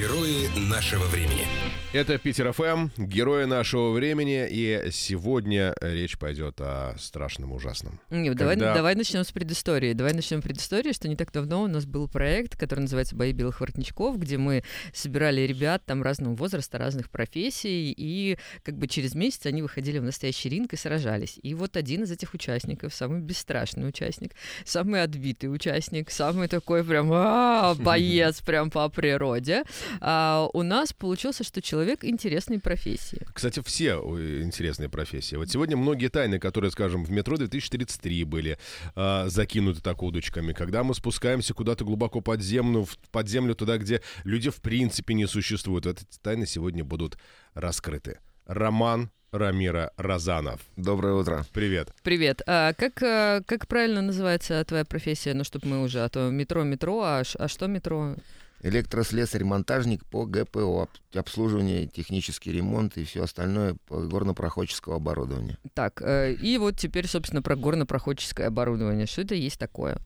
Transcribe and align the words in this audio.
Герои 0.00 0.48
нашего 0.56 1.04
времени. 1.08 1.46
Это 1.92 2.16
Питер 2.18 2.52
ФМ, 2.52 2.88
герои 2.96 3.46
нашего 3.46 3.90
времени, 3.90 4.46
и 4.48 4.90
сегодня 4.92 5.74
речь 5.80 6.16
пойдет 6.16 6.60
о 6.60 6.94
страшном 6.98 7.52
ужасном. 7.52 8.00
Нет, 8.10 8.36
давай, 8.36 8.54
давай 8.54 8.94
начнем 8.94 9.24
с 9.24 9.32
предыстории. 9.32 9.92
Давай 9.92 10.14
начнем 10.14 10.40
с 10.40 10.44
предыстории, 10.44 10.92
что 10.92 11.08
не 11.08 11.16
так 11.16 11.32
давно 11.32 11.64
у 11.64 11.66
нас 11.66 11.84
был 11.84 12.06
проект, 12.06 12.56
который 12.56 12.80
называется 12.80 13.16
«Бои 13.16 13.32
белых 13.32 13.60
воротничков», 13.60 14.18
где 14.18 14.38
мы 14.38 14.62
собирали 14.94 15.40
ребят 15.40 15.82
там 15.84 16.04
разного 16.04 16.34
возраста, 16.36 16.78
разных 16.78 17.10
профессий, 17.10 17.92
и 17.94 18.38
как 18.62 18.78
бы 18.78 18.86
через 18.86 19.16
месяц 19.16 19.46
они 19.46 19.60
выходили 19.60 19.98
в 19.98 20.04
настоящий 20.04 20.48
ринг 20.48 20.72
и 20.72 20.76
сражались. 20.76 21.40
И 21.42 21.54
вот 21.54 21.76
один 21.76 22.04
из 22.04 22.12
этих 22.12 22.34
участников, 22.34 22.94
самый 22.94 23.20
бесстрашный 23.20 23.88
участник, 23.88 24.32
самый 24.64 25.02
отбитый 25.02 25.52
участник, 25.52 26.12
самый 26.12 26.46
такой 26.46 26.84
прям 26.84 27.10
а, 27.12 27.74
боец 27.74 28.40
прям 28.42 28.70
по 28.70 28.88
природе, 28.88 29.64
а, 30.00 30.48
у 30.52 30.62
нас 30.62 30.92
получился, 30.92 31.44
что 31.44 31.62
человек 31.62 32.04
интересной 32.04 32.58
профессии. 32.58 33.26
Кстати, 33.32 33.62
все 33.64 33.94
интересные 33.94 34.88
профессии. 34.88 35.36
Вот 35.36 35.50
сегодня 35.50 35.76
многие 35.76 36.08
тайны, 36.08 36.38
которые, 36.38 36.70
скажем, 36.70 37.04
в 37.04 37.10
метро 37.10 37.36
2033 37.36 38.24
были 38.24 38.58
э, 38.94 39.24
закинуты 39.28 39.80
так 39.80 40.02
удочками, 40.02 40.52
когда 40.52 40.84
мы 40.84 40.94
спускаемся 40.94 41.54
куда-то 41.54 41.84
глубоко 41.84 42.20
под 42.20 42.42
землю, 42.42 42.84
в, 42.84 42.96
под 43.10 43.28
землю 43.28 43.54
туда, 43.54 43.78
где 43.78 44.02
люди 44.24 44.50
в 44.50 44.56
принципе 44.56 45.14
не 45.14 45.26
существуют. 45.26 45.86
Вот 45.86 46.02
эти 46.02 46.18
тайны 46.20 46.46
сегодня 46.46 46.84
будут 46.84 47.18
раскрыты. 47.54 48.18
Роман 48.46 49.10
Рамира 49.32 49.92
Розанов. 49.96 50.60
Доброе 50.76 51.14
утро. 51.14 51.44
Привет. 51.52 51.92
Привет. 52.02 52.42
А 52.46 52.72
как, 52.72 53.00
а, 53.02 53.42
как 53.46 53.68
правильно 53.68 54.02
называется 54.02 54.64
твоя 54.64 54.84
профессия? 54.84 55.34
Ну, 55.34 55.44
чтобы 55.44 55.68
мы 55.68 55.82
уже, 55.82 56.00
а 56.00 56.08
то 56.08 56.30
метро, 56.30 56.64
метро, 56.64 57.00
а, 57.02 57.22
а 57.38 57.48
что 57.48 57.66
метро? 57.68 58.16
Электрослесарь-монтажник 58.62 60.04
по 60.06 60.26
ГПО, 60.26 60.88
обслуживание, 61.14 61.86
технический 61.86 62.52
ремонт 62.52 62.96
и 62.98 63.04
все 63.04 63.24
остальное 63.24 63.76
по 63.86 64.00
горнопроходческого 64.00 64.96
оборудования. 64.96 65.58
Так, 65.74 66.02
э, 66.02 66.34
и 66.34 66.58
вот 66.58 66.76
теперь, 66.76 67.06
собственно, 67.06 67.42
про 67.42 67.56
горнопроходческое 67.56 68.46
оборудование. 68.46 69.06
Что 69.06 69.22
это 69.22 69.34
есть 69.34 69.58
такое? 69.58 69.98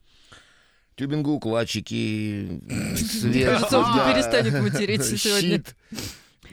Тюбингоукладчики, 0.96 2.62
свет. 2.96 3.60
перестанет 3.68 4.62
материться 4.62 5.16
сегодня. 5.16 5.62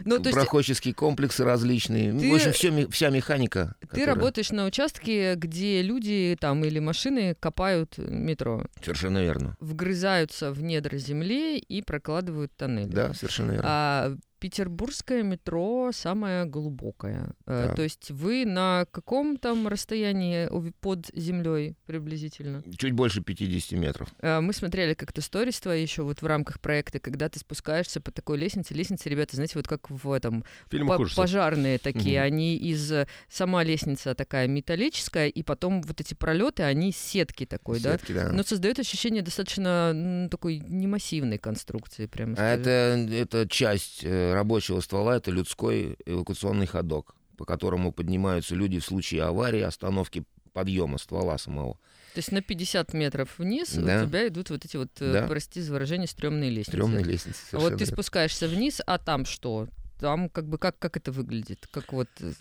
Ну, 0.05 0.19
то 0.19 0.31
проходческие 0.31 0.93
комплексы 0.93 1.43
различные. 1.43 2.11
Ты, 2.11 2.31
в 2.31 2.35
общем, 2.35 2.51
все, 2.51 2.87
вся 2.87 3.09
механика. 3.09 3.75
Ты 3.79 3.87
которая... 3.87 4.15
работаешь 4.15 4.51
на 4.51 4.65
участке, 4.65 5.35
где 5.35 5.81
люди 5.81 6.37
там 6.39 6.63
или 6.65 6.79
машины 6.79 7.35
копают 7.39 7.97
метро. 7.97 8.65
Совершенно 8.83 9.19
верно. 9.19 9.55
Вгрызаются 9.59 10.51
в 10.51 10.61
недра 10.61 10.97
земли 10.97 11.57
и 11.57 11.81
прокладывают 11.81 12.51
тоннели. 12.55 12.91
Да, 12.91 13.13
совершенно 13.13 13.51
верно. 13.51 13.67
А 13.67 14.15
Петербургское 14.41 15.21
метро 15.21 15.91
самое 15.93 16.45
глубокое. 16.45 17.35
Э, 17.45 17.67
да. 17.67 17.75
То 17.75 17.83
есть 17.83 18.09
вы 18.09 18.43
на 18.43 18.87
каком 18.89 19.37
там 19.37 19.67
расстоянии 19.67 20.49
под 20.79 21.11
землей 21.13 21.75
приблизительно? 21.85 22.63
Чуть 22.75 22.93
больше 22.93 23.21
50 23.21 23.77
метров. 23.79 24.09
Э, 24.19 24.39
мы 24.39 24.53
смотрели 24.53 24.95
как-то 24.95 25.21
сторис 25.21 25.59
твои 25.59 25.83
еще 25.83 26.01
вот 26.01 26.23
в 26.23 26.25
рамках 26.25 26.59
проекта, 26.59 26.99
когда 26.99 27.29
ты 27.29 27.37
спускаешься 27.37 28.01
по 28.01 28.09
такой 28.11 28.39
лестнице. 28.39 28.73
Лестницы, 28.73 29.09
ребята, 29.09 29.35
знаете, 29.35 29.53
вот 29.57 29.67
как 29.67 29.91
в 29.91 30.11
этом 30.11 30.43
по 30.69 31.07
пожарные 31.15 31.77
такие. 31.77 32.19
Угу. 32.19 32.25
Они 32.25 32.57
из 32.57 32.91
сама 33.29 33.63
лестница 33.63 34.15
такая 34.15 34.47
металлическая, 34.47 35.27
и 35.27 35.43
потом 35.43 35.83
вот 35.83 36.01
эти 36.01 36.15
пролеты, 36.15 36.63
они 36.63 36.91
сетки 36.91 37.45
такой, 37.45 37.79
сетки, 37.79 38.11
да? 38.11 38.29
да? 38.29 38.33
Но 38.33 38.41
создает 38.41 38.79
ощущение 38.79 39.21
достаточно 39.21 39.93
ну, 39.93 40.29
такой 40.29 40.57
немассивной 40.57 41.37
конструкции, 41.37 42.07
прямо. 42.07 42.33
А 42.39 42.55
это 42.55 43.07
это 43.11 43.47
часть 43.47 44.01
э, 44.03 44.30
рабочего 44.33 44.79
ствола 44.81 45.17
это 45.17 45.31
людской 45.31 45.97
эвакуационный 46.05 46.65
ходок, 46.65 47.15
по 47.37 47.45
которому 47.45 47.91
поднимаются 47.91 48.55
люди 48.55 48.79
в 48.79 48.85
случае 48.85 49.23
аварии, 49.23 49.61
остановки 49.61 50.23
подъема 50.53 50.97
ствола 50.97 51.37
самого. 51.37 51.77
То 52.13 52.17
есть 52.17 52.31
на 52.31 52.41
50 52.41 52.93
метров 52.93 53.39
вниз 53.39 53.71
да. 53.73 54.03
у 54.03 54.07
тебя 54.07 54.27
идут 54.27 54.49
вот 54.49 54.65
эти 54.65 54.75
вот, 54.75 54.89
э, 54.99 55.13
да. 55.13 55.27
прости 55.27 55.61
за 55.61 55.71
выражение, 55.71 56.07
стрёмные 56.07 56.49
лестницы. 56.49 56.71
Стрёмные 56.71 57.03
лестницы, 57.03 57.39
А 57.53 57.59
вот 57.59 57.77
ты 57.77 57.85
спускаешься 57.85 58.47
вниз, 58.47 58.81
а 58.85 58.97
там 58.97 59.25
что? 59.25 59.69
Там 59.99 60.29
как 60.29 60.47
бы 60.47 60.57
как, 60.57 60.77
как 60.77 60.97
это 60.97 61.11
выглядит? 61.11 61.67
Как 61.71 61.93
вот 61.93 62.09
э, 62.19 62.31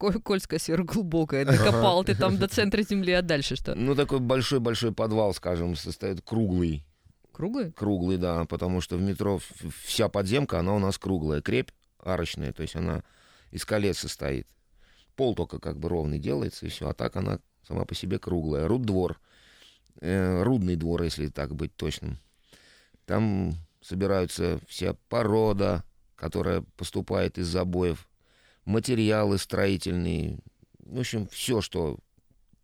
Кольская 0.24 0.58
сверхглубокая. 0.58 1.44
Докопал 1.46 2.02
ты 2.02 2.16
там 2.16 2.36
до 2.36 2.48
центра 2.48 2.82
земли, 2.82 3.12
а 3.12 3.22
дальше 3.22 3.54
что? 3.54 3.76
Ну, 3.76 3.94
такой 3.94 4.18
большой-большой 4.18 4.92
подвал, 4.92 5.34
скажем, 5.34 5.76
состоит 5.76 6.20
круглый 6.22 6.84
Круглый? 7.32 7.72
Круглый, 7.72 8.18
да, 8.18 8.44
потому 8.44 8.80
что 8.80 8.96
в 8.96 9.02
метро 9.02 9.40
вся 9.84 10.08
подземка, 10.08 10.58
она 10.58 10.74
у 10.74 10.78
нас 10.78 10.98
круглая. 10.98 11.40
Крепь 11.40 11.70
арочная, 11.98 12.52
то 12.52 12.62
есть 12.62 12.76
она 12.76 13.02
из 13.50 13.64
колец 13.64 13.98
состоит. 13.98 14.46
Пол 15.16 15.34
только 15.34 15.58
как 15.58 15.78
бы 15.78 15.88
ровный 15.88 16.18
делается, 16.18 16.66
и 16.66 16.68
все. 16.68 16.88
А 16.88 16.94
так 16.94 17.16
она 17.16 17.40
сама 17.66 17.84
по 17.84 17.94
себе 17.94 18.18
круглая. 18.18 18.66
Руд-двор, 18.68 19.20
э, 20.00 20.42
рудный 20.42 20.76
двор, 20.76 21.02
если 21.02 21.28
так 21.28 21.54
быть 21.54 21.74
точным. 21.76 22.18
Там 23.06 23.54
собираются 23.80 24.60
вся 24.68 24.94
порода, 25.08 25.84
которая 26.14 26.62
поступает 26.76 27.38
из 27.38 27.48
забоев, 27.48 28.08
материалы 28.64 29.38
строительные, 29.38 30.38
в 30.78 31.00
общем, 31.00 31.26
все, 31.26 31.60
что 31.60 31.98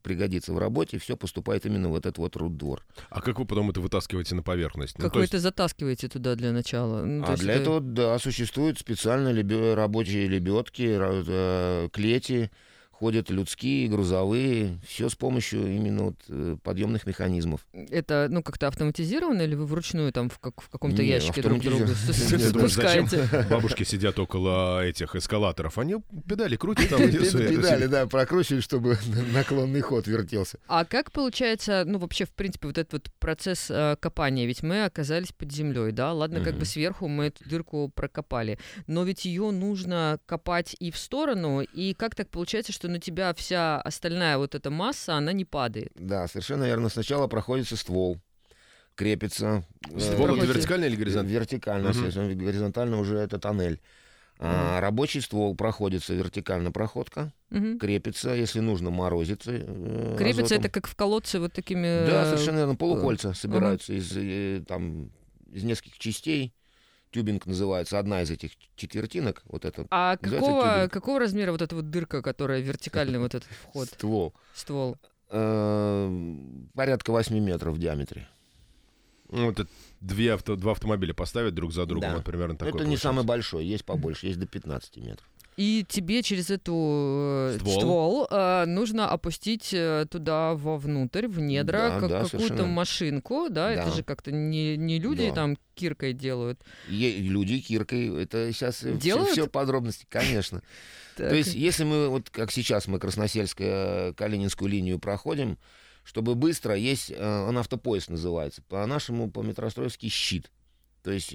пригодится 0.03 0.53
в 0.53 0.59
работе, 0.59 0.99
все 0.99 1.17
поступает 1.17 1.67
именно 1.67 1.89
в 1.89 1.97
этот 1.97 2.19
вот 2.19 2.37
руд-двор. 2.37 2.85
А 3.11 3.21
как 3.21 3.39
вы 3.39 3.45
потом 3.45 3.71
это 3.71 3.81
вытаскиваете 3.81 4.35
на 4.35 4.43
поверхность? 4.43 4.95
Как 4.95 5.13
ну, 5.13 5.19
вы 5.19 5.21
есть... 5.23 5.35
это 5.35 5.41
затаскиваете 5.41 6.09
туда 6.09 6.35
для 6.35 6.53
начала? 6.53 7.05
Ну, 7.05 7.25
а 7.27 7.37
для 7.37 7.55
это... 7.55 7.63
этого, 7.63 7.81
да, 7.81 8.19
существуют 8.19 8.79
специальные 8.79 9.35
лебе... 9.35 9.75
рабочие 9.75 10.27
лебедки, 10.29 10.97
э, 10.99 11.89
клети, 11.93 12.51
ходят 12.99 13.31
людские, 13.31 13.89
грузовые, 13.89 14.81
все 14.85 15.09
с 15.09 15.15
помощью 15.15 15.73
именно 15.73 16.05
вот 16.05 16.17
э, 16.29 16.57
подъемных 16.65 17.07
механизмов. 17.07 17.61
Это, 17.73 18.27
ну, 18.29 18.43
как-то 18.43 18.67
автоматизировано 18.67 19.43
или 19.43 19.55
вы 19.55 19.67
вручную 19.67 20.13
там 20.13 20.29
в, 20.29 20.41
как, 20.41 20.61
в 20.61 20.69
каком-то 20.69 21.03
ящике 21.03 21.43
друг 21.43 21.61
друга 21.61 21.87
спускаете? 21.87 23.29
Бабушки 23.51 23.85
сидят 23.85 24.19
около 24.19 24.85
этих 24.85 25.15
эскалаторов, 25.15 25.79
они 25.79 25.97
педали 26.27 26.57
крутят 26.57 26.89
там 26.89 26.99
Педали, 27.01 27.87
да, 27.87 28.07
прокручивают, 28.07 28.65
чтобы 28.65 28.99
наклонный 29.33 29.81
ход 29.81 30.09
вертелся. 30.09 30.59
А 30.67 30.85
как 30.85 31.13
получается, 31.13 31.85
ну, 31.87 31.99
вообще, 31.99 32.25
в 32.25 32.31
принципе, 32.31 32.67
вот 32.67 32.79
этот 32.79 32.93
вот 32.95 33.13
процесс 33.21 33.71
э, 33.71 33.97
копания, 34.01 34.45
ведь 34.47 34.65
мы 34.65 34.85
оказались 34.85 35.31
под 35.31 35.53
землей, 35.53 35.93
да, 35.93 36.13
ладно, 36.13 36.41
как 36.43 36.57
бы 36.57 36.65
сверху 36.65 37.07
мы 37.07 37.27
эту 37.27 37.49
дырку 37.49 37.93
прокопали, 37.95 38.59
но 38.89 39.05
ведь 39.05 39.25
ее 39.25 39.53
нужно 39.53 40.19
копать 40.27 40.75
и 40.81 40.91
в 40.91 40.99
сторону, 40.99 41.63
и 41.63 41.95
как 41.95 42.17
так 42.17 42.29
получается, 42.29 42.73
что 42.73 42.88
на 42.89 42.99
тебя 42.99 43.33
вся 43.35 43.81
остальная 43.81 44.39
вот 44.39 44.55
эта 44.55 44.71
масса, 44.71 45.15
она 45.15 45.33
не 45.33 45.45
падает. 45.45 45.93
Да, 45.95 46.27
совершенно 46.27 46.65
верно. 46.65 46.89
Сначала 46.89 47.27
проходится 47.27 47.77
ствол, 47.77 48.19
крепится. 48.95 49.65
Ствол 49.99 50.37
это 50.37 50.47
вертикально 50.47 50.87
или 50.87 50.97
горизонтально? 50.97 51.39
Вертикально, 51.39 51.91
угу. 51.91 52.45
горизонтально 52.45 52.99
уже 52.99 53.19
это 53.19 53.39
тоннель. 53.39 53.81
А, 54.41 54.81
рабочий 54.81 55.21
ствол 55.21 55.57
проходится 55.57 56.15
вертикально 56.15 56.71
проходка, 56.71 57.33
угу. 57.51 57.77
крепится, 57.79 58.31
если 58.35 58.61
нужно, 58.61 58.91
морозится. 58.91 59.51
Э, 59.53 60.15
крепится 60.17 60.55
азотом. 60.55 60.61
это 60.61 60.69
как 60.69 60.87
в 60.87 60.95
колодце 60.95 61.41
вот 61.41 61.53
такими. 61.53 62.07
Да, 62.07 62.25
совершенно 62.25 62.59
верно. 62.59 62.77
Полукольца 62.77 63.35
собираются 63.35 63.93
угу. 63.93 64.01
из 64.01 64.13
э, 64.17 64.63
там 64.67 65.11
из 65.53 65.65
нескольких 65.65 65.99
частей 65.99 66.55
Тюбинг 67.11 67.47
называется 67.47 67.99
одна 67.99 68.23
из 68.23 68.31
этих 68.31 68.53
четвертинок. 68.77 69.43
Вот 69.47 69.65
это. 69.65 69.87
А 69.91 70.17
какого, 70.17 70.89
какого 70.91 71.21
размера 71.21 71.53
вот 71.53 71.63
эта 71.63 71.75
вот 71.75 71.91
дырка, 71.91 72.23
которая 72.23 72.61
вертикальный 72.61 73.19
вот 73.19 73.35
этот 73.35 73.49
вход? 73.49 73.89
Ствол. 73.89 74.35
Ствол. 74.55 74.97
Э, 75.31 76.37
порядка 76.75 77.11
8 77.11 77.39
метров 77.39 77.75
в 77.75 77.79
диаметре. 77.79 78.29
Ну, 79.31 79.51
это 79.51 79.67
две 80.01 80.33
авто, 80.33 80.57
два 80.57 80.73
автомобиля 80.73 81.13
поставить 81.13 81.55
друг 81.55 81.73
за 81.73 81.85
другом, 81.85 82.11
да. 82.11 82.17
вот 82.17 82.25
примерно 82.25 82.57
такой. 82.57 82.81
Это 82.81 82.89
не 82.89 82.97
самый 82.97 83.25
большой, 83.25 83.67
есть 83.67 83.85
побольше, 83.85 84.27
есть 84.27 84.39
до 84.39 84.47
15 84.47 84.97
метров. 84.97 85.29
И 85.59 85.85
тебе 85.89 86.23
через 86.23 86.51
эту 86.51 87.51
э, 87.51 87.57
ствол, 87.59 87.81
ствол 87.81 88.29
э, 88.31 88.65
нужно 88.67 89.11
опустить 89.11 89.75
э, 89.75 90.07
туда 90.09 90.55
вовнутрь, 90.55 91.27
в 91.27 91.41
недра, 91.41 91.79
да, 91.79 91.99
как, 91.99 92.11
да, 92.11 92.23
какую-то 92.23 92.47
совершенно. 92.47 92.67
машинку, 92.69 93.49
да? 93.49 93.55
да? 93.55 93.73
Это 93.73 93.91
же 93.91 94.05
как-то 94.05 94.31
не, 94.31 94.77
не 94.77 95.01
люди 95.01 95.29
да. 95.31 95.35
там 95.35 95.59
киркой 95.75 96.13
делают. 96.13 96.61
Е- 96.89 97.19
люди 97.19 97.59
киркой, 97.59 98.23
это 98.23 98.53
сейчас 98.53 98.85
делают? 98.85 99.31
Все, 99.31 99.43
все 99.43 99.51
подробности, 99.51 100.07
конечно. 100.09 100.63
То 101.17 101.35
есть, 101.35 101.55
если 101.55 101.83
мы, 101.83 102.09
вот 102.09 102.31
как 102.31 102.53
сейчас 102.53 102.87
мы 102.87 103.01
Красносельскую, 103.01 104.15
Калининскую 104.15 104.71
линию 104.71 105.01
проходим, 105.01 105.59
чтобы 106.05 106.37
быстро, 106.37 106.77
есть, 106.77 107.11
он 107.11 107.59
автопоезд 107.59 108.11
называется, 108.11 108.63
по-нашему, 108.69 109.29
по 109.29 109.43
метростроевски 109.43 110.09
щит. 110.09 110.53
То 111.03 111.11
есть, 111.11 111.35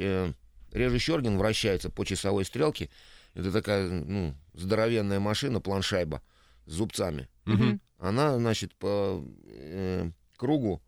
режущий 0.72 1.14
орган 1.14 1.38
вращается 1.38 1.90
по 1.90 2.06
часовой 2.06 2.46
стрелке, 2.46 2.90
это 3.34 3.52
такая, 3.52 3.90
ну, 3.90 4.36
здоровенная 4.54 5.20
машина, 5.20 5.60
планшайба 5.60 6.22
с 6.66 6.74
зубцами. 6.74 7.30
Угу. 7.46 7.80
Она, 8.00 8.38
значит, 8.38 8.76
по 8.76 9.24
э, 9.46 10.12
кругу 10.38 10.82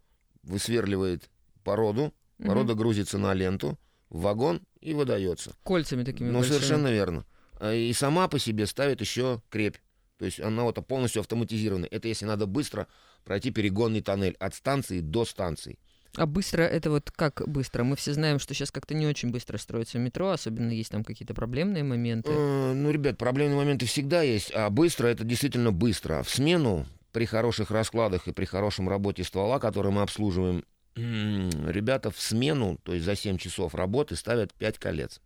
высверливает 0.44 1.30
породу, 1.64 2.14
порода 2.38 2.74
угу. 2.74 2.82
грузится 2.82 3.18
на 3.18 3.34
ленту, 3.34 3.80
в 4.10 4.22
вагон 4.22 4.62
и 4.80 4.94
выдается. 4.94 5.56
Кольцами 5.64 6.04
такими 6.04 6.28
Ну, 6.30 6.40
большими. 6.40 6.58
совершенно 6.58 6.92
верно. 6.92 7.26
А 7.60 7.74
И 7.74 7.92
сама 7.94 8.28
по 8.28 8.38
себе 8.38 8.66
ставит 8.68 9.02
еще 9.02 9.42
крепь. 9.50 9.78
То 10.18 10.26
есть 10.26 10.40
она 10.40 10.64
вот 10.64 10.76
полностью 10.88 11.22
автоматизирована. 11.22 11.88
Это 11.90 12.08
если 12.08 12.26
надо 12.26 12.46
быстро 12.46 12.88
пройти 13.24 13.52
перегонный 13.52 14.02
тоннель 14.02 14.36
от 14.40 14.54
станции 14.54 15.02
до 15.02 15.26
станции. 15.26 15.80
А 16.18 16.26
быстро 16.26 16.64
это 16.64 16.90
вот 16.90 17.12
как 17.12 17.42
быстро? 17.48 17.84
Мы 17.84 17.96
все 17.96 18.14
знаем, 18.14 18.40
что 18.40 18.54
сейчас 18.54 18.72
как-то 18.72 18.94
не 18.94 19.06
очень 19.06 19.32
быстро 19.32 19.58
строится 19.58 20.00
метро, 20.00 20.30
особенно 20.30 20.72
есть 20.72 20.92
там 20.92 21.04
какие-то 21.04 21.34
проблемные 21.34 21.84
моменты. 21.84 22.32
Э, 22.32 22.74
Ну, 22.74 22.92
ребят, 22.92 23.18
проблемные 23.18 23.58
моменты 23.58 23.86
всегда 23.86 24.22
есть, 24.22 24.52
а 24.54 24.70
быстро 24.70 25.08
это 25.08 25.24
действительно 25.24 25.72
быстро. 25.72 26.24
В 26.24 26.30
смену 26.30 26.86
при 27.12 27.26
хороших 27.26 27.72
раскладах 27.72 28.28
и 28.28 28.32
при 28.32 28.46
хорошем 28.46 28.90
работе 28.90 29.24
ствола, 29.24 29.60
который 29.60 29.92
мы 29.92 30.02
обслуживаем, 30.02 30.64
ребята 30.96 32.12
в 32.12 32.20
смену, 32.20 32.78
то 32.84 32.94
есть 32.94 33.06
за 33.06 33.16
7 33.16 33.38
часов 33.38 33.76
работы, 33.76 34.16
ставят 34.16 34.54
5 34.54 34.80
колец. 34.80 35.22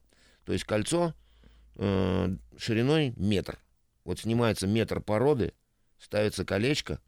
То 0.46 0.54
есть 0.54 0.66
кольцо 0.66 1.14
э, 1.76 2.36
шириной 2.58 3.14
метр. 3.18 3.60
Вот 4.06 4.20
снимается 4.20 4.66
метр 4.66 5.02
породы, 5.02 5.54
ставится 6.00 6.46
колечко, 6.46 7.00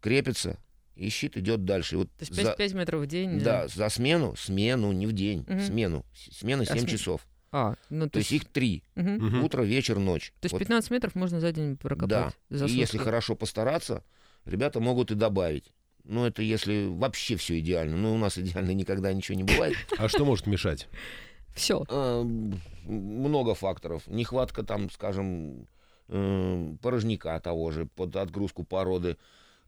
крепится, 0.00 0.58
и 0.96 1.08
щит 1.10 1.36
идет 1.36 1.64
дальше. 1.64 1.94
И 1.94 1.98
вот 1.98 2.08
То 2.18 2.24
есть 2.24 2.34
за- 2.34 2.54
5, 2.54 2.74
метров 2.74 3.02
в 3.02 3.06
день? 3.06 3.40
да, 3.40 3.68
за 3.68 3.88
смену, 3.88 4.34
смену, 4.36 4.92
не 4.92 5.06
в 5.06 5.12
день, 5.12 5.44
Мгм. 5.46 5.60
смену. 5.60 6.04
Смена 6.32 6.62
А 6.62 6.66
7 6.66 6.84
сме- 6.84 6.88
часов. 6.90 7.26
А, 7.52 7.74
ну 7.90 8.08
То 8.08 8.18
есть 8.18 8.32
их 8.32 8.44
три. 8.46 8.82
Мгм. 8.96 9.44
Утро, 9.44 9.62
вечер, 9.62 9.98
ночь. 9.98 10.32
То 10.40 10.46
есть 10.46 10.52
Вот 10.52 10.58
15 10.58 10.90
метров 10.90 11.14
можно 11.14 11.40
за 11.40 11.52
день 11.52 11.76
прокопать? 11.76 12.08
Да. 12.08 12.32
За 12.50 12.66
и 12.66 12.70
если 12.72 12.98
хорошо 12.98 13.34
постараться, 13.36 14.02
ребята 14.44 14.80
могут 14.80 15.10
и 15.10 15.14
добавить. 15.14 15.72
Ну, 16.04 16.24
это 16.24 16.42
если 16.42 16.86
вообще 16.86 17.36
все 17.36 17.58
идеально. 17.58 17.96
Ну, 17.96 18.14
у 18.14 18.18
нас 18.18 18.38
идеально 18.38 18.72
никогда 18.72 19.12
ничего 19.12 19.36
не 19.36 19.44
бывает. 19.44 19.76
А 19.98 20.08
что 20.08 20.24
может 20.24 20.46
мешать? 20.46 20.88
Все. 21.54 21.84
А, 21.88 22.22
м, 22.22 22.60
Много 22.84 23.54
факторов. 23.54 24.06
Нехватка 24.06 24.62
там, 24.62 24.88
скажем, 24.90 25.66
э, 26.08 26.74
порожняка 26.80 27.40
того 27.40 27.72
же 27.72 27.86
под 27.86 28.14
отгрузку 28.14 28.62
породы. 28.62 29.16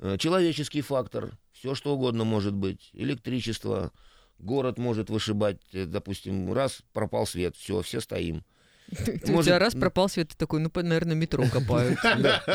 Э, 0.01 0.17
Человеческий 0.19 0.81
фактор. 0.81 1.33
Все 1.53 1.75
что 1.75 1.95
угодно 1.95 2.25
может 2.25 2.55
быть. 2.55 2.91
Электричество. 2.93 3.93
Город 4.39 4.79
может 4.79 5.11
вышибать, 5.11 5.61
э, 5.73 5.87
допустим, 5.87 6.53
раз 6.53 6.83
пропал 6.93 7.27
свет, 7.27 7.57
все, 7.57 7.83
все 7.83 8.01
стоим. 8.01 8.45
У 9.27 9.33
Может, 9.33 9.47
тебя 9.47 9.59
раз 9.59 9.75
пропал 9.75 10.09
свет, 10.09 10.31
ты 10.31 10.37
такой, 10.37 10.61
ну, 10.61 10.71
наверное, 10.75 11.15
метро 11.15 11.45
копают. 11.53 11.99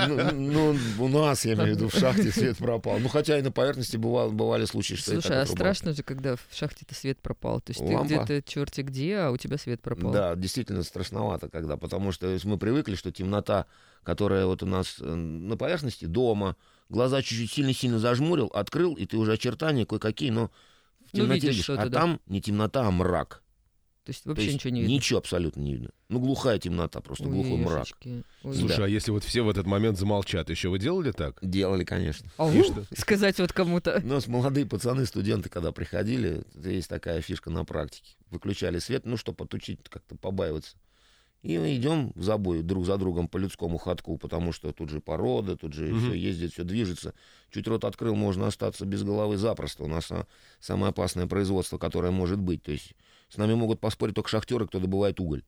Ну, 0.08 0.32
ну, 0.34 0.78
у 1.00 1.08
нас, 1.08 1.46
я 1.46 1.54
имею 1.54 1.74
в 1.74 1.78
виду, 1.78 1.90
в 1.90 1.94
шахте 1.94 2.32
свет 2.32 2.58
пропал. 2.58 3.00
Ну, 3.00 3.08
хотя 3.08 3.38
и 3.38 3.42
на 3.42 3.52
поверхности 3.52 3.98
бывали 3.98 4.66
случаи, 4.66 4.96
что 4.96 5.12
Слушай, 5.12 5.42
а 5.42 5.46
страшно 5.46 5.94
же, 5.94 6.02
когда 6.02 6.36
в 6.36 6.42
шахте-то 6.52 6.96
свет 6.96 7.20
пропал. 7.20 7.62
То 7.62 7.72
есть 7.72 7.86
ты 7.86 7.94
где-то 7.94 8.42
черти 8.42 8.82
где, 8.82 9.18
а 9.18 9.32
у 9.32 9.38
тебя 9.38 9.58
свет 9.58 9.82
пропал. 9.82 10.12
Да, 10.12 10.36
действительно 10.36 10.84
страшновато, 10.84 11.50
когда, 11.50 11.78
потому 11.78 12.12
что 12.12 12.36
мы 12.46 12.58
привыкли, 12.58 12.96
что 12.96 13.12
темнота, 13.12 13.68
которая 14.04 14.46
вот 14.46 14.64
у 14.64 14.66
нас 14.66 14.98
э, 15.00 15.06
на 15.06 15.56
поверхности 15.56 16.06
дома, 16.06 16.56
глаза 16.94 17.22
чуть-чуть 17.22 17.52
сильно-сильно 17.52 18.00
зажмурил, 18.00 18.48
открыл, 18.48 18.94
и 18.94 19.06
ты 19.06 19.18
уже 19.18 19.34
очертания 19.34 19.86
кое-какие, 19.86 20.30
но 20.30 20.48
в 20.48 21.14
Ну, 21.14 21.20
темноте 21.22 21.34
видишь 21.42 21.50
видишь. 21.56 21.64
что-то, 21.66 21.82
А 21.84 21.90
да. 21.90 22.00
там 22.00 22.22
не 22.28 22.42
темнота, 22.42 22.88
а 22.88 22.92
мрак. 22.92 23.42
То 24.06 24.10
есть 24.10 24.24
То 24.24 24.30
вообще 24.32 24.46
есть 24.46 24.56
ничего 24.56 24.72
не 24.74 24.82
видно. 24.82 24.94
Ничего 24.94 25.20
абсолютно 25.20 25.62
не 25.62 25.74
видно. 25.76 25.90
Ну, 26.10 26.20
глухая 26.20 26.60
темнота, 26.60 27.00
просто 27.00 27.24
Ой, 27.24 27.32
глухой 27.32 27.58
мрак. 27.58 27.88
Ой. 28.44 28.56
Слушай, 28.56 28.78
Да. 28.78 28.84
а 28.84 28.88
если 28.90 29.12
вот 29.12 29.24
все 29.24 29.44
в 29.44 29.50
этот 29.50 29.66
момент 29.66 29.98
замолчат, 29.98 30.50
еще 30.50 30.68
вы 30.68 30.78
делали 30.78 31.12
так? 31.14 31.40
Делали, 31.42 31.86
конечно. 31.86 32.30
Ау, 32.38 32.52
И 32.52 32.64
что? 32.64 32.84
сказать 32.98 33.40
вот 33.40 33.54
кому-то. 33.54 34.02
У 34.04 34.08
нас 34.08 34.28
молодые 34.28 34.66
пацаны, 34.66 35.06
студенты, 35.06 35.48
когда 35.50 35.72
приходили, 35.72 36.44
есть 36.54 36.90
такая 36.90 37.22
фишка 37.22 37.50
на 37.50 37.64
практике. 37.64 38.16
Выключали 38.30 38.80
свет, 38.80 39.06
ну, 39.06 39.16
чтобы 39.16 39.46
отучить, 39.46 39.80
как-то 39.90 40.16
побаиваться. 40.18 40.76
И 41.44 41.58
мы 41.58 41.76
идем 41.76 42.14
в 42.16 42.24
забой 42.24 42.64
друг 42.64 42.86
за 42.86 42.98
другом 42.98 43.28
по 43.28 43.36
людскому 43.36 43.78
ходку, 43.78 44.18
потому 44.18 44.54
что 44.54 44.72
тут 44.72 44.90
же 44.90 45.02
порода, 45.02 45.58
тут 45.58 45.74
же 45.74 45.88
Мгм. 45.88 46.00
все 46.00 46.14
ездит, 46.14 46.54
все 46.54 46.64
движется. 46.64 47.14
Чуть 47.52 47.68
рот 47.68 47.84
открыл, 47.84 48.16
можно 48.16 48.48
остаться 48.48 48.86
без 48.86 49.04
головы 49.04 49.36
запросто. 49.38 49.84
У 49.84 49.88
нас 49.88 50.10
а, 50.10 50.26
самое 50.62 50.92
опасное 50.92 51.28
производство, 51.28 51.78
которое 51.78 52.12
может 52.12 52.40
быть. 52.40 52.64
То 52.64 52.72
есть 52.72 52.94
с 53.28 53.36
нами 53.36 53.56
могут 53.56 53.82
поспорить 53.82 54.16
только 54.16 54.30
шахтеры, 54.30 54.68
кто 54.68 54.80
добывает 54.80 55.20
уголь. 55.20 55.44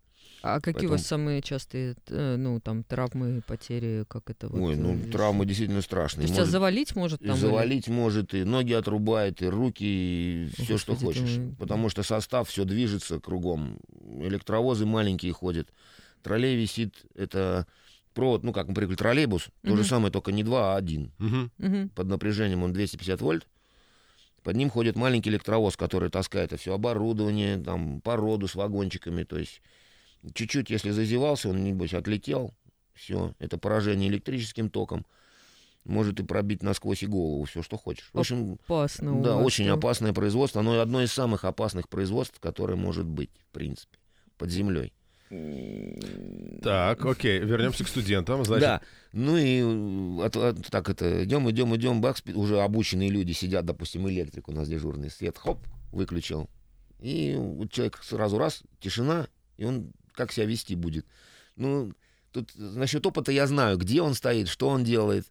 А 0.47 0.59
какие 0.61 0.71
у 0.71 0.73
Поэтому- 0.73 0.91
вас 0.91 1.07
самые 1.07 1.41
частые, 1.41 1.95
э, 2.07 2.35
ну, 2.37 2.59
там, 2.59 2.83
травмы, 2.83 3.41
потери, 3.47 4.05
как 4.07 4.29
это 4.29 4.47
вот? 4.47 4.59
Ой, 4.61 4.75
ну, 4.75 4.95
э, 4.95 5.09
травмы 5.11 5.45
действительно 5.45 5.79
То 5.81 5.85
страшные. 5.85 6.23
есть 6.23 6.33
тебя 6.35 6.41
Может- 6.43 6.51
завалить 6.51 6.95
может 6.95 7.19
там? 7.21 7.31
или- 7.31 7.37
завалить 7.37 7.87
может, 7.87 8.33
и 8.35 8.43
ноги 8.43 8.73
отрубает, 8.73 9.41
и 9.41 9.47
руки, 9.47 9.83
и 9.83 10.49
все, 10.61 10.77
что 10.77 10.95
ты 10.95 11.05
хочешь. 11.05 11.37
мой. 11.37 11.55
Потому 11.57 11.89
что 11.89 12.03
состав 12.03 12.47
все 12.49 12.63
движется 12.63 13.19
кругом. 13.19 13.79
Электровозы 14.21 14.85
маленькие 14.85 15.33
ходят. 15.33 15.69
Троллей 16.21 16.55
висит, 16.55 17.03
это 17.15 17.65
провод, 18.13 18.43
ну 18.43 18.53
как 18.53 18.67
мы 18.67 18.75
привыкли, 18.75 18.95
троллейбус. 18.97 19.49
То 19.63 19.69
Мгм. 19.69 19.77
же 19.77 19.83
самое, 19.83 20.11
только 20.11 20.31
не 20.31 20.43
два, 20.43 20.73
а 20.73 20.77
один. 20.77 21.11
Мгм. 21.17 21.89
Под 21.95 22.07
напряжением 22.07 22.61
он 22.63 22.71
250 22.71 23.19
вольт. 23.21 23.47
Под 24.43 24.55
ним 24.55 24.69
ходит 24.69 24.95
маленький 24.95 25.31
электровоз, 25.31 25.75
который 25.75 26.11
таскает 26.11 26.53
это 26.53 26.57
все 26.61 26.73
оборудование, 26.75 27.57
там, 27.57 27.99
породу 28.01 28.47
с 28.47 28.53
вагончиками. 28.53 29.23
То 29.23 29.39
есть 29.39 29.59
чуть-чуть, 30.33 30.69
если 30.69 30.91
зазевался, 30.91 31.49
он, 31.49 31.63
небось, 31.63 31.93
отлетел. 31.93 32.53
Все, 32.93 33.33
это 33.39 33.57
поражение 33.57 34.09
электрическим 34.09 34.69
током. 34.69 35.05
Может 35.83 36.19
и 36.19 36.23
пробить 36.23 36.63
насквозь 36.63 37.03
и 37.03 37.07
голову, 37.07 37.43
все, 37.43 37.61
что 37.61 37.77
хочешь. 37.77 38.09
В 38.13 38.19
общем, 38.19 38.57
Опасно 38.65 39.21
да, 39.21 39.37
очень 39.37 39.67
там. 39.67 39.77
опасное 39.77 40.13
производство. 40.13 40.61
Оно 40.61 40.79
одно 40.79 41.01
из 41.03 41.11
самых 41.11 41.43
опасных 41.45 41.89
производств, 41.89 42.39
которое 42.39 42.75
может 42.75 43.05
быть, 43.05 43.29
в 43.49 43.53
принципе, 43.53 43.97
под 44.37 44.49
землей. 44.49 44.93
Так, 46.61 47.05
окей, 47.05 47.39
вернемся 47.39 47.83
к 47.83 47.87
студентам. 47.87 48.43
Значит, 48.45 48.61
Да. 48.61 48.81
Ну 49.11 49.37
и 49.37 49.61
э, 50.21 50.25
от- 50.25 50.35
от- 50.35 50.67
так 50.67 50.89
это 50.89 51.23
идем, 51.23 51.49
идем, 51.49 51.75
идем, 51.75 52.03
спи- 52.15 52.33
уже 52.33 52.59
обученные 52.61 53.09
люди 53.09 53.31
сидят, 53.33 53.65
допустим, 53.65 54.07
электрик 54.09 54.47
у 54.49 54.51
нас 54.51 54.67
дежурный, 54.67 55.09
свет, 55.09 55.37
хоп, 55.37 55.59
выключил. 55.91 56.49
И 56.99 57.35
вот 57.37 57.71
человек 57.71 57.99
сразу 58.03 58.37
раз, 58.37 58.63
тишина, 58.79 59.27
и 59.57 59.65
он 59.65 59.91
как 60.15 60.31
себя 60.31 60.45
вести 60.45 60.75
будет. 60.75 61.05
Ну, 61.55 61.93
тут 62.31 62.51
насчет 62.55 63.05
опыта 63.05 63.31
я 63.31 63.47
знаю, 63.47 63.77
где 63.77 64.01
он 64.01 64.13
стоит, 64.13 64.47
что 64.47 64.67
он 64.69 64.83
делает. 64.83 65.27